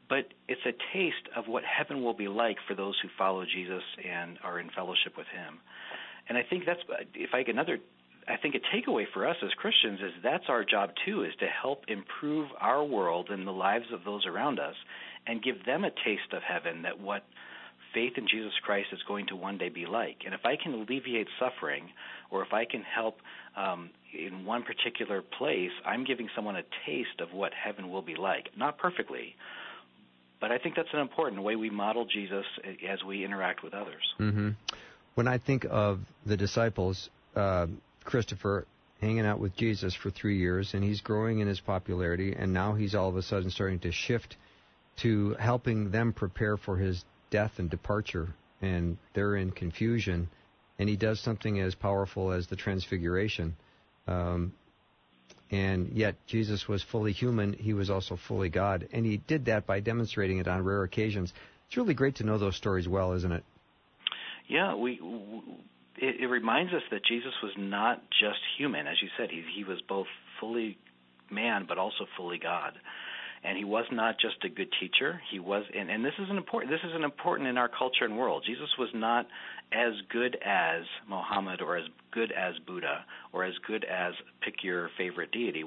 but 0.10 0.26
it's 0.48 0.62
a 0.66 0.74
taste 0.94 1.28
of 1.36 1.48
what 1.48 1.64
heaven 1.64 2.04
will 2.04 2.14
be 2.14 2.28
like 2.28 2.58
for 2.68 2.76
those 2.76 2.96
who 3.02 3.10
follow 3.18 3.44
Jesus 3.46 3.84
and 4.08 4.38
are 4.44 4.60
in 4.60 4.70
fellowship 4.76 5.18
with 5.18 5.28
Him. 5.28 5.60
And 6.30 6.38
I 6.38 6.44
think 6.44 6.66
that's, 6.66 6.82
if 7.14 7.34
I 7.34 7.44
get 7.44 7.56
another 7.56 7.80
I 8.28 8.36
think 8.36 8.56
a 8.56 8.76
takeaway 8.76 9.06
for 9.14 9.26
us 9.26 9.38
as 9.42 9.52
Christians 9.54 10.00
is 10.02 10.12
that's 10.22 10.46
our 10.50 10.66
job 10.66 10.92
too, 11.06 11.24
is 11.24 11.34
to 11.40 11.48
help 11.48 11.86
improve 11.88 12.50
our 12.60 12.84
world 12.84 13.30
and 13.30 13.48
the 13.48 13.52
lives 13.52 13.86
of 13.94 14.04
those 14.04 14.26
around 14.26 14.60
us 14.60 14.76
and 15.26 15.42
give 15.42 15.66
them 15.66 15.86
a 15.86 15.92
taste 15.92 16.34
of 16.34 16.42
heaven 16.44 16.82
that 16.82 17.00
what 17.00 17.24
faith 17.94 18.14
in 18.18 18.28
Jesus 18.28 18.52
Christ 18.64 18.90
is 18.92 19.00
going 19.08 19.28
to 19.28 19.36
one 19.36 19.58
day 19.58 19.70
be 19.70 19.86
like. 19.86 20.18
And 20.26 20.34
if 20.34 20.42
I 20.46 20.56
can 20.62 20.74
alleviate 20.74 21.28
suffering 21.40 21.90
or 22.30 22.44
if 22.44 22.52
I 22.52 22.66
can 22.66 22.82
help 22.82 23.20
um, 23.56 23.92
in 24.14 24.46
one 24.46 24.64
particular 24.64 25.22
place, 25.22 25.72
I'm 25.86 26.04
giving 26.04 26.28
someone 26.36 26.58
a 26.58 26.64
taste 26.86 27.22
of 27.22 27.32
what 27.32 27.54
heaven 27.54 27.90
will 27.90 28.02
be 28.02 28.16
like. 28.16 28.50
Not 28.58 28.78
perfectly, 28.78 29.36
but 30.42 30.52
I 30.52 30.58
think 30.58 30.76
that's 30.76 30.90
an 30.94 31.00
important 31.00 31.44
way 31.44 31.56
we 31.56 31.70
model 31.70 32.06
Jesus 32.06 32.46
as 32.88 33.04
we 33.06 33.24
interact 33.24 33.64
with 33.64 33.74
others. 33.74 34.04
Mm-hmm. 34.20 34.50
When 35.18 35.28
I 35.28 35.39
think 35.39 35.65
of 35.68 36.01
the 36.28 36.38
disciples, 36.38 37.09
uh, 37.36 37.65
Christopher 38.03 38.68
hanging 39.01 39.26
out 39.26 39.39
with 39.39 39.55
Jesus 39.55 39.95
for 39.95 40.11
three 40.11 40.38
years, 40.38 40.76
and 40.76 40.84
he's 40.84 41.01
growing 41.01 41.39
in 41.39 41.47
his 41.47 41.59
popularity, 41.59 42.36
and 42.38 42.53
now 42.53 42.76
he's 42.76 42.93
all 42.93 43.09
of 43.09 43.15
a 43.15 43.24
sudden 43.24 43.49
starting 43.49 43.80
to 43.80 43.91
shift 43.91 44.38
to 44.97 45.34
helping 45.39 45.89
them 45.89 46.13
prepare 46.13 46.55
for 46.55 46.78
his 46.78 47.03
death 47.32 47.53
and 47.57 47.68
departure, 47.68 48.28
and 48.61 48.99
they're 49.15 49.36
in 49.36 49.49
confusion. 49.49 50.30
And 50.78 50.88
he 50.88 50.95
does 50.95 51.20
something 51.20 51.59
as 51.61 51.74
powerful 51.74 52.32
as 52.32 52.45
the 52.45 52.55
Transfiguration, 52.55 53.55
Um, 54.07 54.53
and 55.49 55.93
yet 55.93 56.13
Jesus 56.28 56.68
was 56.68 56.84
fully 56.84 57.11
human. 57.11 57.53
He 57.53 57.74
was 57.74 57.89
also 57.89 58.18
fully 58.28 58.49
God, 58.49 58.88
and 58.93 59.03
he 59.03 59.18
did 59.18 59.45
that 59.45 59.65
by 59.65 59.80
demonstrating 59.80 60.38
it 60.38 60.47
on 60.47 60.63
rare 60.63 60.84
occasions. 60.84 61.34
It's 61.65 61.76
really 61.76 61.95
great 61.95 62.18
to 62.18 62.24
know 62.24 62.38
those 62.38 62.55
stories 62.55 62.88
well, 62.88 63.13
isn't 63.13 63.32
it? 63.32 63.43
Yeah, 64.48 64.76
we. 64.76 65.00
It, 66.00 66.22
it 66.22 66.28
reminds 66.28 66.74
us 66.74 66.84
that 66.91 67.04
Jesus 67.06 67.34
was 67.41 67.54
not 67.58 68.02
just 68.22 68.39
human, 68.58 68.88
as 68.88 68.98
you 69.02 69.10
said. 69.18 69.30
He 69.32 69.43
he 69.56 69.64
was 69.64 69.80
both 69.88 70.08
fully 70.39 70.78
man, 71.32 71.66
but 71.68 71.78
also 71.78 72.06
fully 72.18 72.38
God 72.38 72.74
and 73.43 73.58
he 73.58 73.64
was 73.64 73.86
not 73.91 74.16
just 74.20 74.43
a 74.43 74.50
good 74.50 74.70
teacher 74.80 75.22
he 75.32 75.39
was 75.39 75.64
and, 75.76 75.89
and 75.89 76.04
this 76.04 76.14
is 76.20 76.30
an 76.30 76.38
important 76.38 76.72
this 76.72 76.82
is 76.88 76.95
an 76.95 77.04
important 77.04 77.48
in 77.48 77.58
our 77.58 77.70
culture 77.70 78.04
and 78.04 78.18
world 78.18 78.43
jesus 78.45 78.70
was 78.78 78.89
not 78.93 79.28
as 79.72 79.93
good 80.12 80.38
as 80.45 80.84
muhammad 81.08 81.62
or 81.62 81.78
as 81.78 81.86
good 82.12 82.32
as 82.32 82.56
buddha 82.66 83.06
or 83.34 83.43
as 83.43 83.54
good 83.66 83.86
as 83.86 84.14
pick 84.41 84.64
your 84.64 84.89
favorite 84.98 85.32
deity 85.32 85.64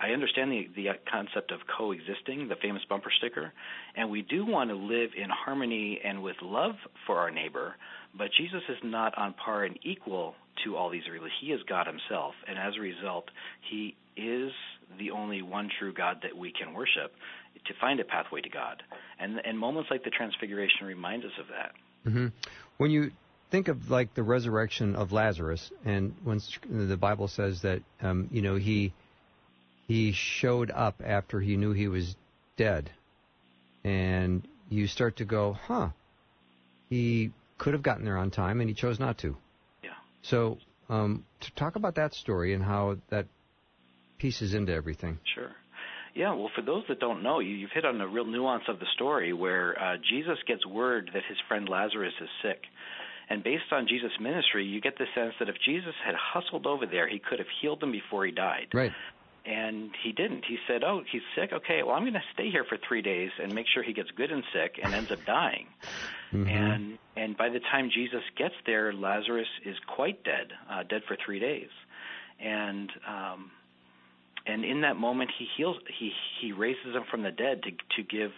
I 0.00 0.08
understand 0.10 0.50
the, 0.50 0.68
the 0.74 0.88
concept 1.10 1.52
of 1.52 1.60
coexisting, 1.78 2.48
the 2.48 2.56
famous 2.56 2.82
bumper 2.88 3.10
sticker, 3.16 3.52
and 3.96 4.10
we 4.10 4.22
do 4.22 4.44
want 4.44 4.70
to 4.70 4.76
live 4.76 5.10
in 5.16 5.30
harmony 5.30 6.00
and 6.04 6.22
with 6.22 6.36
love 6.42 6.74
for 7.06 7.18
our 7.18 7.30
neighbor, 7.30 7.74
but 8.16 8.28
Jesus 8.36 8.62
is 8.68 8.78
not 8.82 9.16
on 9.16 9.34
par 9.34 9.64
and 9.64 9.78
equal 9.82 10.34
to 10.64 10.76
all 10.76 10.90
these 10.90 11.06
religions. 11.06 11.32
He 11.40 11.52
is 11.52 11.60
God 11.68 11.86
himself, 11.86 12.34
and 12.48 12.58
as 12.58 12.74
a 12.76 12.80
result, 12.80 13.26
he 13.70 13.96
is 14.16 14.52
the 14.98 15.10
only 15.10 15.42
one 15.42 15.70
true 15.78 15.92
God 15.92 16.18
that 16.22 16.36
we 16.36 16.52
can 16.52 16.74
worship 16.74 17.12
to 17.66 17.74
find 17.80 18.00
a 18.00 18.04
pathway 18.04 18.40
to 18.40 18.48
God. 18.48 18.82
And 19.18 19.40
and 19.44 19.58
moments 19.58 19.90
like 19.90 20.04
the 20.04 20.10
Transfiguration 20.10 20.86
remind 20.86 21.24
us 21.24 21.32
of 21.40 21.46
that. 21.48 21.72
Mm-hmm. 22.06 22.26
When 22.76 22.90
you 22.90 23.10
think 23.50 23.68
of 23.68 23.90
like 23.90 24.14
the 24.14 24.22
resurrection 24.22 24.96
of 24.96 25.12
Lazarus, 25.12 25.70
and 25.84 26.14
when 26.24 26.40
the 26.68 26.96
Bible 26.96 27.28
says 27.28 27.62
that 27.62 27.82
um, 28.02 28.28
you 28.30 28.42
know 28.42 28.56
he 28.56 28.92
he 29.86 30.12
showed 30.12 30.70
up 30.70 31.02
after 31.04 31.40
he 31.40 31.56
knew 31.56 31.72
he 31.72 31.88
was 31.88 32.16
dead, 32.56 32.90
and 33.82 34.46
you 34.68 34.86
start 34.86 35.16
to 35.16 35.24
go, 35.24 35.52
huh? 35.52 35.90
He 36.88 37.32
could 37.58 37.74
have 37.74 37.82
gotten 37.82 38.04
there 38.04 38.16
on 38.16 38.30
time, 38.30 38.60
and 38.60 38.68
he 38.68 38.74
chose 38.74 38.98
not 38.98 39.18
to. 39.18 39.36
Yeah. 39.82 39.90
So 40.22 40.58
um, 40.88 41.24
to 41.40 41.52
talk 41.54 41.76
about 41.76 41.96
that 41.96 42.14
story 42.14 42.54
and 42.54 42.62
how 42.62 42.96
that 43.10 43.26
pieces 44.18 44.54
into 44.54 44.72
everything. 44.72 45.18
Sure. 45.34 45.50
Yeah, 46.14 46.32
well, 46.34 46.50
for 46.54 46.62
those 46.62 46.84
that 46.88 47.00
don't 47.00 47.22
know, 47.22 47.40
you, 47.40 47.50
you've 47.56 47.72
hit 47.72 47.84
on 47.84 48.00
a 48.00 48.06
real 48.06 48.24
nuance 48.24 48.62
of 48.68 48.78
the 48.78 48.86
story 48.94 49.32
where 49.32 49.76
uh, 49.80 49.96
Jesus 50.08 50.38
gets 50.46 50.64
word 50.64 51.10
that 51.12 51.22
his 51.28 51.38
friend 51.48 51.68
Lazarus 51.68 52.14
is 52.20 52.28
sick. 52.40 52.62
And 53.28 53.42
based 53.42 53.72
on 53.72 53.88
Jesus' 53.88 54.12
ministry, 54.20 54.66
you 54.66 54.80
get 54.80 54.96
the 54.98 55.06
sense 55.14 55.32
that 55.40 55.48
if 55.48 55.56
Jesus 55.64 55.94
had 56.04 56.14
hustled 56.14 56.66
over 56.66 56.86
there, 56.86 57.08
he 57.08 57.18
could 57.18 57.38
have 57.38 57.48
healed 57.60 57.82
him 57.82 57.90
before 57.90 58.26
he 58.26 58.32
died. 58.32 58.68
Right. 58.72 58.92
And 59.46 59.90
he 60.02 60.12
didn't. 60.12 60.44
He 60.46 60.56
said, 60.66 60.82
"Oh, 60.84 61.02
he's 61.10 61.22
sick. 61.36 61.52
Okay, 61.52 61.82
well, 61.82 61.94
I'm 61.94 62.02
going 62.02 62.14
to 62.14 62.22
stay 62.32 62.50
here 62.50 62.64
for 62.64 62.78
three 62.88 63.02
days 63.02 63.30
and 63.42 63.54
make 63.54 63.66
sure 63.72 63.82
he 63.82 63.92
gets 63.92 64.10
good 64.12 64.32
and 64.32 64.42
sick, 64.54 64.80
and 64.82 64.94
ends 64.94 65.12
up 65.12 65.24
dying." 65.26 65.66
Mm-hmm. 66.32 66.48
And 66.48 66.98
and 67.14 67.36
by 67.36 67.50
the 67.50 67.60
time 67.60 67.90
Jesus 67.90 68.22
gets 68.38 68.54
there, 68.64 68.92
Lazarus 68.92 69.48
is 69.66 69.76
quite 69.86 70.24
dead, 70.24 70.52
uh, 70.70 70.82
dead 70.84 71.02
for 71.06 71.16
three 71.26 71.40
days. 71.40 71.68
And 72.40 72.90
um, 73.06 73.50
and 74.46 74.64
in 74.64 74.82
that 74.82 74.96
moment 74.96 75.30
he 75.38 75.46
heals 75.56 75.76
he 75.98 76.12
he 76.40 76.52
raises 76.52 76.94
him 76.94 77.04
from 77.10 77.22
the 77.22 77.30
dead 77.30 77.62
to 77.62 77.70
to 77.96 78.02
give 78.02 78.30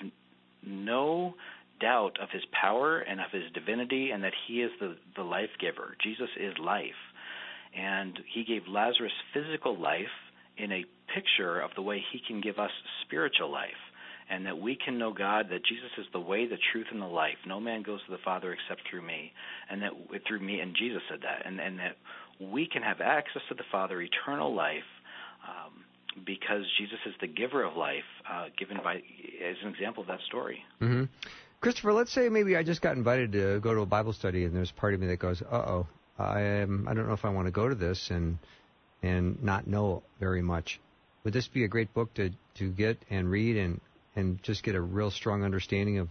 no 0.62 1.34
doubt 1.80 2.18
of 2.20 2.30
his 2.30 2.42
power 2.52 2.98
and 3.00 3.20
of 3.20 3.30
his 3.30 3.44
divinity 3.52 4.10
and 4.10 4.24
that 4.24 4.32
he 4.46 4.62
is 4.62 4.70
the 4.80 4.96
the 5.14 5.22
life 5.22 5.50
giver 5.60 5.96
jesus 6.02 6.28
is 6.38 6.54
life 6.58 7.02
and 7.76 8.18
he 8.32 8.44
gave 8.44 8.66
lazarus 8.68 9.12
physical 9.34 9.76
life 9.76 10.14
in 10.56 10.72
a 10.72 10.84
picture 11.16 11.60
of 11.60 11.70
the 11.74 11.82
way 11.82 12.02
he 12.12 12.20
can 12.26 12.40
give 12.40 12.58
us 12.58 12.70
spiritual 13.06 13.50
life 13.50 13.82
and 14.28 14.46
that 14.46 14.58
we 14.58 14.76
can 14.76 14.98
know 14.98 15.12
God, 15.12 15.46
that 15.50 15.64
Jesus 15.64 15.90
is 15.98 16.06
the 16.12 16.20
way, 16.20 16.46
the 16.46 16.58
truth, 16.72 16.86
and 16.90 17.00
the 17.00 17.06
life. 17.06 17.36
No 17.46 17.60
man 17.60 17.82
goes 17.82 18.00
to 18.06 18.10
the 18.10 18.22
Father 18.24 18.52
except 18.52 18.88
through 18.90 19.02
me, 19.02 19.32
and 19.70 19.82
that 19.82 19.92
through 20.26 20.40
me, 20.40 20.60
and 20.60 20.74
Jesus 20.74 21.02
said 21.08 21.20
that, 21.22 21.46
and, 21.46 21.60
and 21.60 21.78
that 21.78 21.96
we 22.40 22.66
can 22.66 22.82
have 22.82 23.00
access 23.00 23.42
to 23.48 23.54
the 23.54 23.62
Father, 23.70 24.00
eternal 24.00 24.52
life, 24.54 24.88
um, 25.46 26.24
because 26.24 26.64
Jesus 26.76 26.98
is 27.06 27.14
the 27.20 27.28
giver 27.28 27.62
of 27.62 27.76
life, 27.76 28.08
uh, 28.28 28.46
given 28.58 28.78
by 28.82 28.96
as 28.96 29.56
an 29.62 29.68
example 29.68 30.02
of 30.02 30.08
that 30.08 30.20
story. 30.26 30.58
Mm-hmm. 30.80 31.04
Christopher, 31.60 31.92
let's 31.92 32.12
say 32.12 32.28
maybe 32.28 32.56
I 32.56 32.62
just 32.62 32.82
got 32.82 32.96
invited 32.96 33.32
to 33.32 33.60
go 33.60 33.74
to 33.74 33.80
a 33.80 33.86
Bible 33.86 34.12
study, 34.12 34.44
and 34.44 34.54
there's 34.54 34.72
part 34.72 34.92
of 34.92 35.00
me 35.00 35.06
that 35.06 35.18
goes, 35.18 35.40
"Uh 35.42 35.54
oh, 35.54 35.86
I 36.18 36.40
am. 36.40 36.86
I 36.88 36.94
don't 36.94 37.06
know 37.06 37.14
if 37.14 37.24
I 37.24 37.30
want 37.30 37.46
to 37.46 37.52
go 37.52 37.68
to 37.68 37.74
this 37.74 38.10
and 38.10 38.38
and 39.02 39.42
not 39.42 39.66
know 39.66 40.02
very 40.20 40.42
much." 40.42 40.80
Would 41.26 41.32
this 41.32 41.48
be 41.48 41.64
a 41.64 41.68
great 41.68 41.92
book 41.92 42.14
to 42.14 42.30
to 42.54 42.70
get 42.70 42.98
and 43.10 43.28
read 43.28 43.56
and 43.56 43.80
and 44.14 44.40
just 44.44 44.62
get 44.62 44.76
a 44.76 44.80
real 44.80 45.10
strong 45.10 45.42
understanding 45.42 45.98
of 45.98 46.08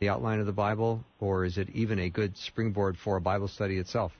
the 0.00 0.08
outline 0.08 0.40
of 0.40 0.46
the 0.46 0.52
Bible, 0.52 1.04
or 1.20 1.44
is 1.44 1.56
it 1.56 1.70
even 1.70 2.00
a 2.00 2.10
good 2.10 2.36
springboard 2.36 2.98
for 2.98 3.16
a 3.16 3.20
Bible 3.20 3.46
study 3.46 3.78
itself? 3.78 4.10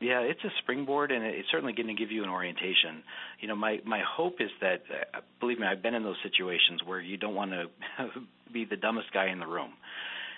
Yeah, 0.00 0.20
it's 0.20 0.44
a 0.44 0.50
springboard, 0.62 1.10
and 1.10 1.24
it's 1.24 1.50
certainly 1.50 1.72
going 1.72 1.88
to 1.88 1.94
give 1.94 2.12
you 2.12 2.22
an 2.22 2.30
orientation. 2.30 3.02
You 3.40 3.48
know, 3.48 3.56
my 3.56 3.80
my 3.84 4.00
hope 4.08 4.40
is 4.40 4.50
that, 4.60 4.84
uh, 4.88 5.22
believe 5.40 5.58
me, 5.58 5.66
I've 5.66 5.82
been 5.82 5.94
in 5.94 6.04
those 6.04 6.22
situations 6.22 6.82
where 6.84 7.00
you 7.00 7.16
don't 7.16 7.34
want 7.34 7.50
to 7.50 7.66
be 8.52 8.64
the 8.64 8.76
dumbest 8.76 9.12
guy 9.12 9.30
in 9.32 9.40
the 9.40 9.46
room, 9.48 9.72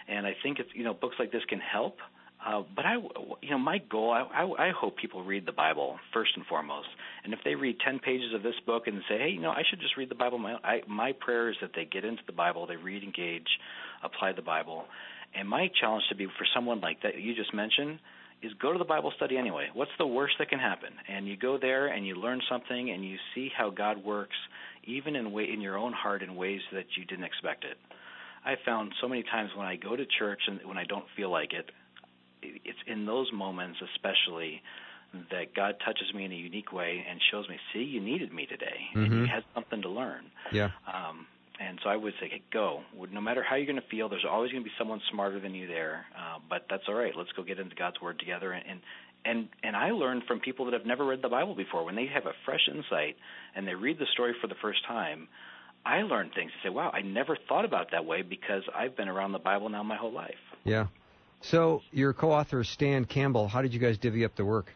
and 0.09 0.27
I 0.27 0.35
think 0.43 0.61
it's 0.61 0.71
you 0.73 0.83
know 0.83 0.95
books 0.95 1.17
like 1.19 1.31
this 1.31 1.45
can 1.47 1.61
help. 1.61 1.99
Uh, 2.45 2.63
but 2.75 2.87
I, 2.87 2.95
you 3.43 3.51
know, 3.51 3.59
my 3.59 3.79
goal, 3.91 4.13
I, 4.13 4.43
I, 4.43 4.69
I 4.69 4.71
hope 4.71 4.97
people 4.97 5.25
read 5.25 5.45
the 5.45 5.53
Bible 5.53 5.99
first 6.13 6.31
and 6.37 6.47
foremost. 6.47 6.89
And 7.25 7.33
if 7.33 7.41
they 7.45 7.57
read 7.57 7.77
ten 7.85 7.99
pages 7.99 8.33
of 8.33 8.43
this 8.43 8.55
book 8.65 8.87
and 8.87 9.03
say, 9.09 9.19
hey, 9.19 9.31
you 9.31 9.41
know, 9.41 9.51
I 9.51 9.63
should 9.69 9.81
just 9.81 9.97
read 9.97 10.09
the 10.09 10.15
Bible, 10.15 10.39
my 10.39 10.55
I, 10.63 10.81
my 10.89 11.13
prayer 11.13 11.51
is 11.51 11.57
that 11.61 11.73
they 11.75 11.85
get 11.85 12.05
into 12.05 12.23
the 12.27 12.33
Bible, 12.33 12.67
they 12.67 12.77
read, 12.77 13.03
engage, 13.03 13.49
apply 14.05 14.33
the 14.33 14.43
Bible. 14.43 14.85
And 15.35 15.49
my 15.49 15.69
challenge 15.81 16.05
to 16.11 16.15
be 16.15 16.27
for 16.27 16.47
someone 16.55 16.81
like 16.81 17.03
that 17.03 17.21
you 17.21 17.35
just 17.35 17.53
mentioned 17.53 17.99
is 18.41 18.53
go 18.63 18.73
to 18.73 18.79
the 18.79 18.85
Bible 18.85 19.13
study 19.17 19.37
anyway. 19.37 19.67
What's 19.75 19.91
the 19.99 20.07
worst 20.07 20.35
that 20.39 20.49
can 20.49 20.61
happen? 20.61 20.91
And 21.09 21.27
you 21.27 21.37
go 21.37 21.59
there 21.61 21.89
and 21.89 22.07
you 22.07 22.15
learn 22.15 22.41
something 22.49 22.91
and 22.91 23.05
you 23.05 23.17
see 23.35 23.51
how 23.57 23.71
God 23.71 24.03
works 24.03 24.37
even 24.85 25.17
in 25.17 25.33
way 25.33 25.49
in 25.53 25.61
your 25.61 25.77
own 25.77 25.93
heart 25.93 26.23
in 26.23 26.37
ways 26.37 26.61
that 26.73 26.87
you 26.97 27.05
didn't 27.05 27.25
expect 27.25 27.65
it. 27.65 27.77
I 28.45 28.55
found 28.65 28.93
so 29.03 29.09
many 29.09 29.25
times 29.25 29.51
when 29.57 29.67
I 29.67 29.75
go 29.75 29.97
to 29.97 30.07
church 30.19 30.41
and 30.47 30.61
when 30.65 30.79
I 30.79 30.85
don't 30.85 31.05
feel 31.17 31.31
like 31.31 31.53
it, 31.53 31.69
it's 32.43 32.79
in 32.87 33.07
those 33.07 33.31
moments 33.33 33.79
especially 33.95 34.63
that 35.31 35.55
God 35.55 35.77
touches 35.85 36.13
me 36.15 36.25
in 36.25 36.33
a 36.33 36.37
unique 36.37 36.73
way 36.73 37.05
and 37.09 37.21
shows 37.31 37.49
me, 37.49 37.57
see, 37.73 37.81
you 37.81 38.01
needed 38.01 38.33
me 38.33 38.47
today, 38.47 38.77
mm-hmm. 38.95 39.05
and 39.05 39.13
you 39.15 39.27
had 39.27 39.43
something 39.55 39.83
to 39.83 39.89
learn. 39.89 40.25
Yeah. 40.53 40.71
Um, 40.87 41.27
and 41.61 41.79
so 41.83 41.91
I 41.91 41.97
would 41.97 42.13
say, 42.21 42.29
hey, 42.29 42.43
go. 42.53 42.83
No 43.11 43.21
matter 43.21 43.43
how 43.43 43.57
you're 43.57 43.67
going 43.67 43.81
to 43.81 43.89
feel, 43.91 44.09
there's 44.09 44.27
always 44.29 44.53
going 44.53 44.63
to 44.63 44.69
be 44.69 44.75
someone 44.79 45.01
smarter 45.11 45.41
than 45.41 45.55
you 45.55 45.67
there. 45.67 46.07
Uh, 46.17 46.39
but 46.49 46.67
that's 46.71 46.85
all 46.89 46.95
right. 46.95 47.13
Let's 47.17 47.33
go 47.33 47.43
get 47.43 47.59
into 47.59 47.75
God's 47.75 48.01
Word 48.01 48.19
together. 48.19 48.53
And, 48.53 48.65
and 48.69 48.81
and 49.25 49.49
and 49.65 49.77
I 49.77 49.91
learned 49.91 50.23
from 50.29 50.39
people 50.39 50.67
that 50.67 50.75
have 50.75 50.87
never 50.87 51.05
read 51.05 51.21
the 51.21 51.29
Bible 51.29 51.57
before. 51.57 51.85
When 51.85 51.97
they 51.97 52.07
have 52.07 52.27
a 52.27 52.33
fresh 52.45 52.69
insight 52.73 53.17
and 53.57 53.67
they 53.67 53.75
read 53.75 53.99
the 53.99 54.07
story 54.13 54.35
for 54.41 54.47
the 54.47 54.55
first 54.63 54.87
time, 54.87 55.27
I 55.85 56.03
learn 56.03 56.31
things 56.33 56.53
to 56.53 56.69
say, 56.69 56.73
wow, 56.73 56.91
I 56.93 57.03
never 57.03 57.37
thought 57.49 57.65
about 57.65 57.91
that 57.91 58.05
way 58.05 58.23
because 58.23 58.63
I've 58.73 58.97
been 58.97 59.09
around 59.09 59.33
the 59.33 59.41
Bible 59.41 59.69
now 59.69 59.83
my 59.83 59.97
whole 59.97 60.13
life. 60.13 60.39
Yeah. 60.65 60.87
So 61.41 61.83
your 61.93 62.13
co-author 62.13 62.65
Stan 62.65 63.05
Campbell, 63.05 63.49
how 63.49 63.63
did 63.63 63.73
you 63.73 63.81
guys 63.81 63.99
divvy 63.99 64.25
up 64.25 64.35
the 64.37 64.45
work? 64.45 64.73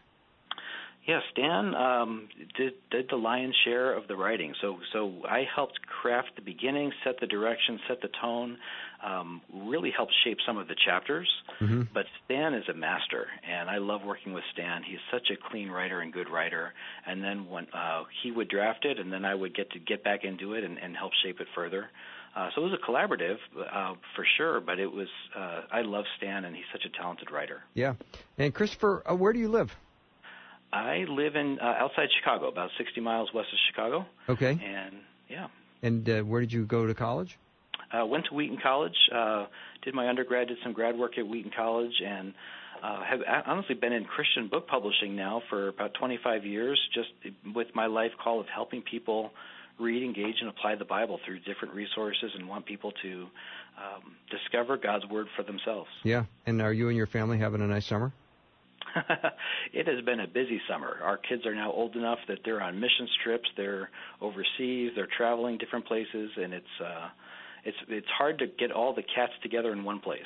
Yeah, 1.05 1.19
Stan 1.31 1.75
um, 1.75 2.29
did 2.55 2.73
did 2.89 3.09
the 3.09 3.17
lion's 3.17 3.55
share 3.65 3.93
of 3.93 4.07
the 4.07 4.15
writing. 4.15 4.53
So 4.61 4.77
so 4.93 5.11
I 5.27 5.43
helped 5.53 5.79
craft 5.85 6.29
the 6.37 6.41
beginning, 6.41 6.93
set 7.03 7.19
the 7.19 7.27
direction, 7.27 7.77
set 7.89 8.01
the 8.01 8.07
tone, 8.21 8.57
um, 9.03 9.41
really 9.53 9.91
helped 9.95 10.13
shape 10.23 10.37
some 10.45 10.57
of 10.57 10.67
the 10.67 10.75
chapters. 10.85 11.29
Mm-hmm. 11.59 11.83
But 11.93 12.05
Stan 12.25 12.53
is 12.53 12.63
a 12.69 12.73
master, 12.73 13.27
and 13.47 13.69
I 13.69 13.77
love 13.77 14.01
working 14.03 14.33
with 14.33 14.43
Stan. 14.53 14.83
He's 14.83 14.99
such 15.11 15.29
a 15.29 15.49
clean 15.49 15.69
writer 15.69 16.01
and 16.01 16.13
good 16.13 16.29
writer. 16.29 16.73
And 17.05 17.23
then 17.23 17.49
when 17.49 17.67
uh, 17.73 18.03
he 18.21 18.31
would 18.31 18.49
draft 18.49 18.85
it, 18.85 18.99
and 18.99 19.11
then 19.11 19.25
I 19.25 19.35
would 19.35 19.55
get 19.55 19.71
to 19.71 19.79
get 19.79 20.03
back 20.03 20.23
into 20.23 20.53
it 20.53 20.63
and, 20.63 20.77
and 20.77 20.95
help 20.95 21.11
shape 21.23 21.39
it 21.39 21.47
further. 21.53 21.89
Uh, 22.35 22.49
so 22.55 22.61
it 22.61 22.71
was 22.71 22.73
a 22.73 22.91
collaborative 22.91 23.37
uh, 23.71 23.93
for 24.15 24.25
sure, 24.37 24.59
but 24.59 24.79
it 24.79 24.91
was. 24.91 25.07
Uh, 25.35 25.61
I 25.71 25.81
love 25.81 26.05
Stan, 26.17 26.45
and 26.45 26.55
he's 26.55 26.65
such 26.71 26.83
a 26.85 26.89
talented 26.97 27.29
writer. 27.29 27.61
Yeah, 27.75 27.93
and 28.39 28.53
Christopher, 28.53 29.03
uh, 29.09 29.15
where 29.15 29.33
do 29.33 29.39
you 29.39 29.49
live? 29.49 29.75
I 30.73 31.05
live 31.07 31.35
in 31.35 31.59
uh, 31.59 31.75
outside 31.77 32.09
Chicago, 32.19 32.47
about 32.47 32.71
60 32.79 32.99
miles 32.99 33.29
west 33.31 33.49
of 33.53 33.59
Chicago. 33.69 34.05
Okay. 34.27 34.59
And 34.65 34.95
yeah. 35.29 35.47
And 35.83 36.09
uh, 36.09 36.21
where 36.21 36.41
did 36.41 36.51
you 36.51 36.65
go 36.65 36.87
to 36.87 36.95
college? 36.95 37.37
Uh, 37.93 38.05
went 38.05 38.25
to 38.25 38.33
Wheaton 38.33 38.57
College. 38.61 38.95
Uh, 39.13 39.45
did 39.83 39.93
my 39.93 40.09
undergrad, 40.09 40.47
did 40.47 40.57
some 40.63 40.73
grad 40.73 40.97
work 40.97 41.17
at 41.17 41.27
Wheaton 41.27 41.51
College, 41.55 41.93
and 42.05 42.33
uh, 42.81 43.03
have 43.03 43.19
honestly 43.45 43.75
been 43.75 43.93
in 43.93 44.05
Christian 44.05 44.47
book 44.47 44.67
publishing 44.67 45.15
now 45.15 45.41
for 45.49 45.69
about 45.69 45.93
25 45.93 46.45
years, 46.45 46.79
just 46.93 47.09
with 47.55 47.67
my 47.73 47.85
life 47.85 48.11
call 48.21 48.39
of 48.39 48.47
helping 48.53 48.81
people 48.81 49.31
read, 49.79 50.03
engage, 50.03 50.35
and 50.39 50.49
apply 50.49 50.75
the 50.75 50.85
Bible 50.85 51.19
through 51.25 51.39
different 51.39 51.73
resources, 51.73 52.31
and 52.37 52.47
want 52.47 52.65
people 52.65 52.91
to 53.03 53.27
um, 53.77 54.15
discover 54.29 54.77
God's 54.77 55.05
Word 55.07 55.27
for 55.35 55.43
themselves. 55.43 55.89
Yeah. 56.03 56.25
And 56.45 56.61
are 56.61 56.73
you 56.73 56.89
and 56.89 56.97
your 56.97 57.07
family 57.07 57.37
having 57.37 57.61
a 57.61 57.67
nice 57.67 57.85
summer? 57.85 58.11
it 59.73 59.87
has 59.87 60.03
been 60.05 60.19
a 60.19 60.27
busy 60.27 60.61
summer. 60.69 60.99
Our 61.01 61.17
kids 61.17 61.45
are 61.45 61.55
now 61.55 61.71
old 61.71 61.95
enough 61.95 62.19
that 62.27 62.39
they're 62.45 62.61
on 62.61 62.79
mission 62.79 63.07
trips, 63.23 63.49
they're 63.57 63.89
overseas, 64.21 64.91
they're 64.95 65.07
traveling 65.17 65.57
different 65.57 65.85
places, 65.85 66.31
and 66.37 66.53
it's 66.53 66.65
uh, 66.83 67.09
it's 67.65 67.77
it's 67.87 68.07
hard 68.07 68.39
to 68.39 68.47
get 68.47 68.71
all 68.71 68.93
the 68.93 69.03
cats 69.03 69.33
together 69.41 69.71
in 69.71 69.83
one 69.83 69.99
place. 69.99 70.25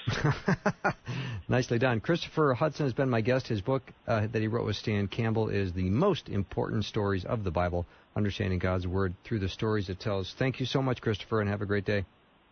Nicely 1.48 1.78
done. 1.78 2.00
Christopher 2.00 2.54
Hudson 2.54 2.86
has 2.86 2.94
been 2.94 3.10
my 3.10 3.22
guest. 3.22 3.48
His 3.48 3.62
book 3.62 3.84
uh, 4.08 4.28
that 4.28 4.42
he 4.42 4.48
wrote 4.48 4.66
with 4.66 4.76
Stan 4.76 5.08
Campbell 5.08 5.50
is 5.50 5.72
The 5.74 5.90
Most 5.90 6.30
Important 6.30 6.86
Stories 6.86 7.26
of 7.26 7.44
the 7.44 7.52
Bible, 7.52 7.86
Understanding 8.16 8.60
God's 8.60 8.88
Word 8.88 9.14
Through 9.24 9.40
the 9.40 9.50
Stories 9.50 9.90
It 9.90 10.00
Tells. 10.00 10.34
Thank 10.38 10.60
you 10.60 10.66
so 10.66 10.82
much, 10.82 11.00
Christopher, 11.00 11.42
and 11.42 11.50
have 11.50 11.62
a 11.62 11.66
great 11.66 11.86
day. 11.86 12.06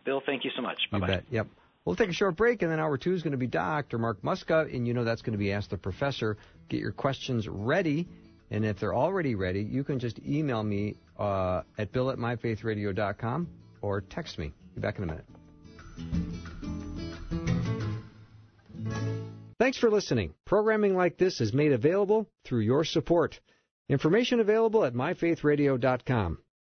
Bill, 0.04 0.22
thank 0.24 0.44
you 0.44 0.50
so 0.54 0.62
much. 0.62 0.78
Bye-bye. 0.92 1.06
You 1.06 1.12
bet. 1.12 1.24
Yep. 1.30 1.46
We'll 1.84 1.96
take 1.96 2.10
a 2.10 2.14
short 2.14 2.36
break, 2.36 2.62
and 2.62 2.70
then 2.70 2.80
hour 2.80 2.96
two 2.96 3.12
is 3.12 3.22
going 3.22 3.32
to 3.32 3.38
be 3.38 3.46
Dr. 3.46 3.98
Mark 3.98 4.22
Muska, 4.22 4.72
and 4.72 4.86
you 4.86 4.94
know 4.94 5.04
that's 5.04 5.22
going 5.22 5.32
to 5.32 5.38
be 5.38 5.52
Ask 5.52 5.70
the 5.70 5.78
Professor. 5.78 6.36
Get 6.68 6.80
your 6.80 6.92
questions 6.92 7.46
ready, 7.48 8.08
and 8.50 8.64
if 8.64 8.80
they're 8.80 8.94
already 8.94 9.34
ready, 9.34 9.62
you 9.62 9.84
can 9.84 9.98
just 9.98 10.18
email 10.20 10.62
me 10.62 10.96
uh, 11.18 11.62
at 11.78 11.92
bill 11.92 12.10
at 12.10 12.18
myfaithradio.com 12.18 13.48
or 13.82 14.00
text 14.00 14.38
me. 14.38 14.52
Be 14.76 14.82
back 14.82 14.98
in 14.98 15.04
a 15.04 15.06
minute. 15.06 15.24
Thanks 19.58 19.78
for 19.78 19.90
listening. 19.90 20.34
Programming 20.44 20.94
like 20.94 21.16
this 21.16 21.40
is 21.40 21.54
made 21.54 21.72
available 21.72 22.28
through 22.44 22.60
your 22.60 22.84
support. 22.84 23.40
Information 23.88 24.38
available 24.38 24.84
at 24.84 24.92
myfaithradio.com. 24.92 26.38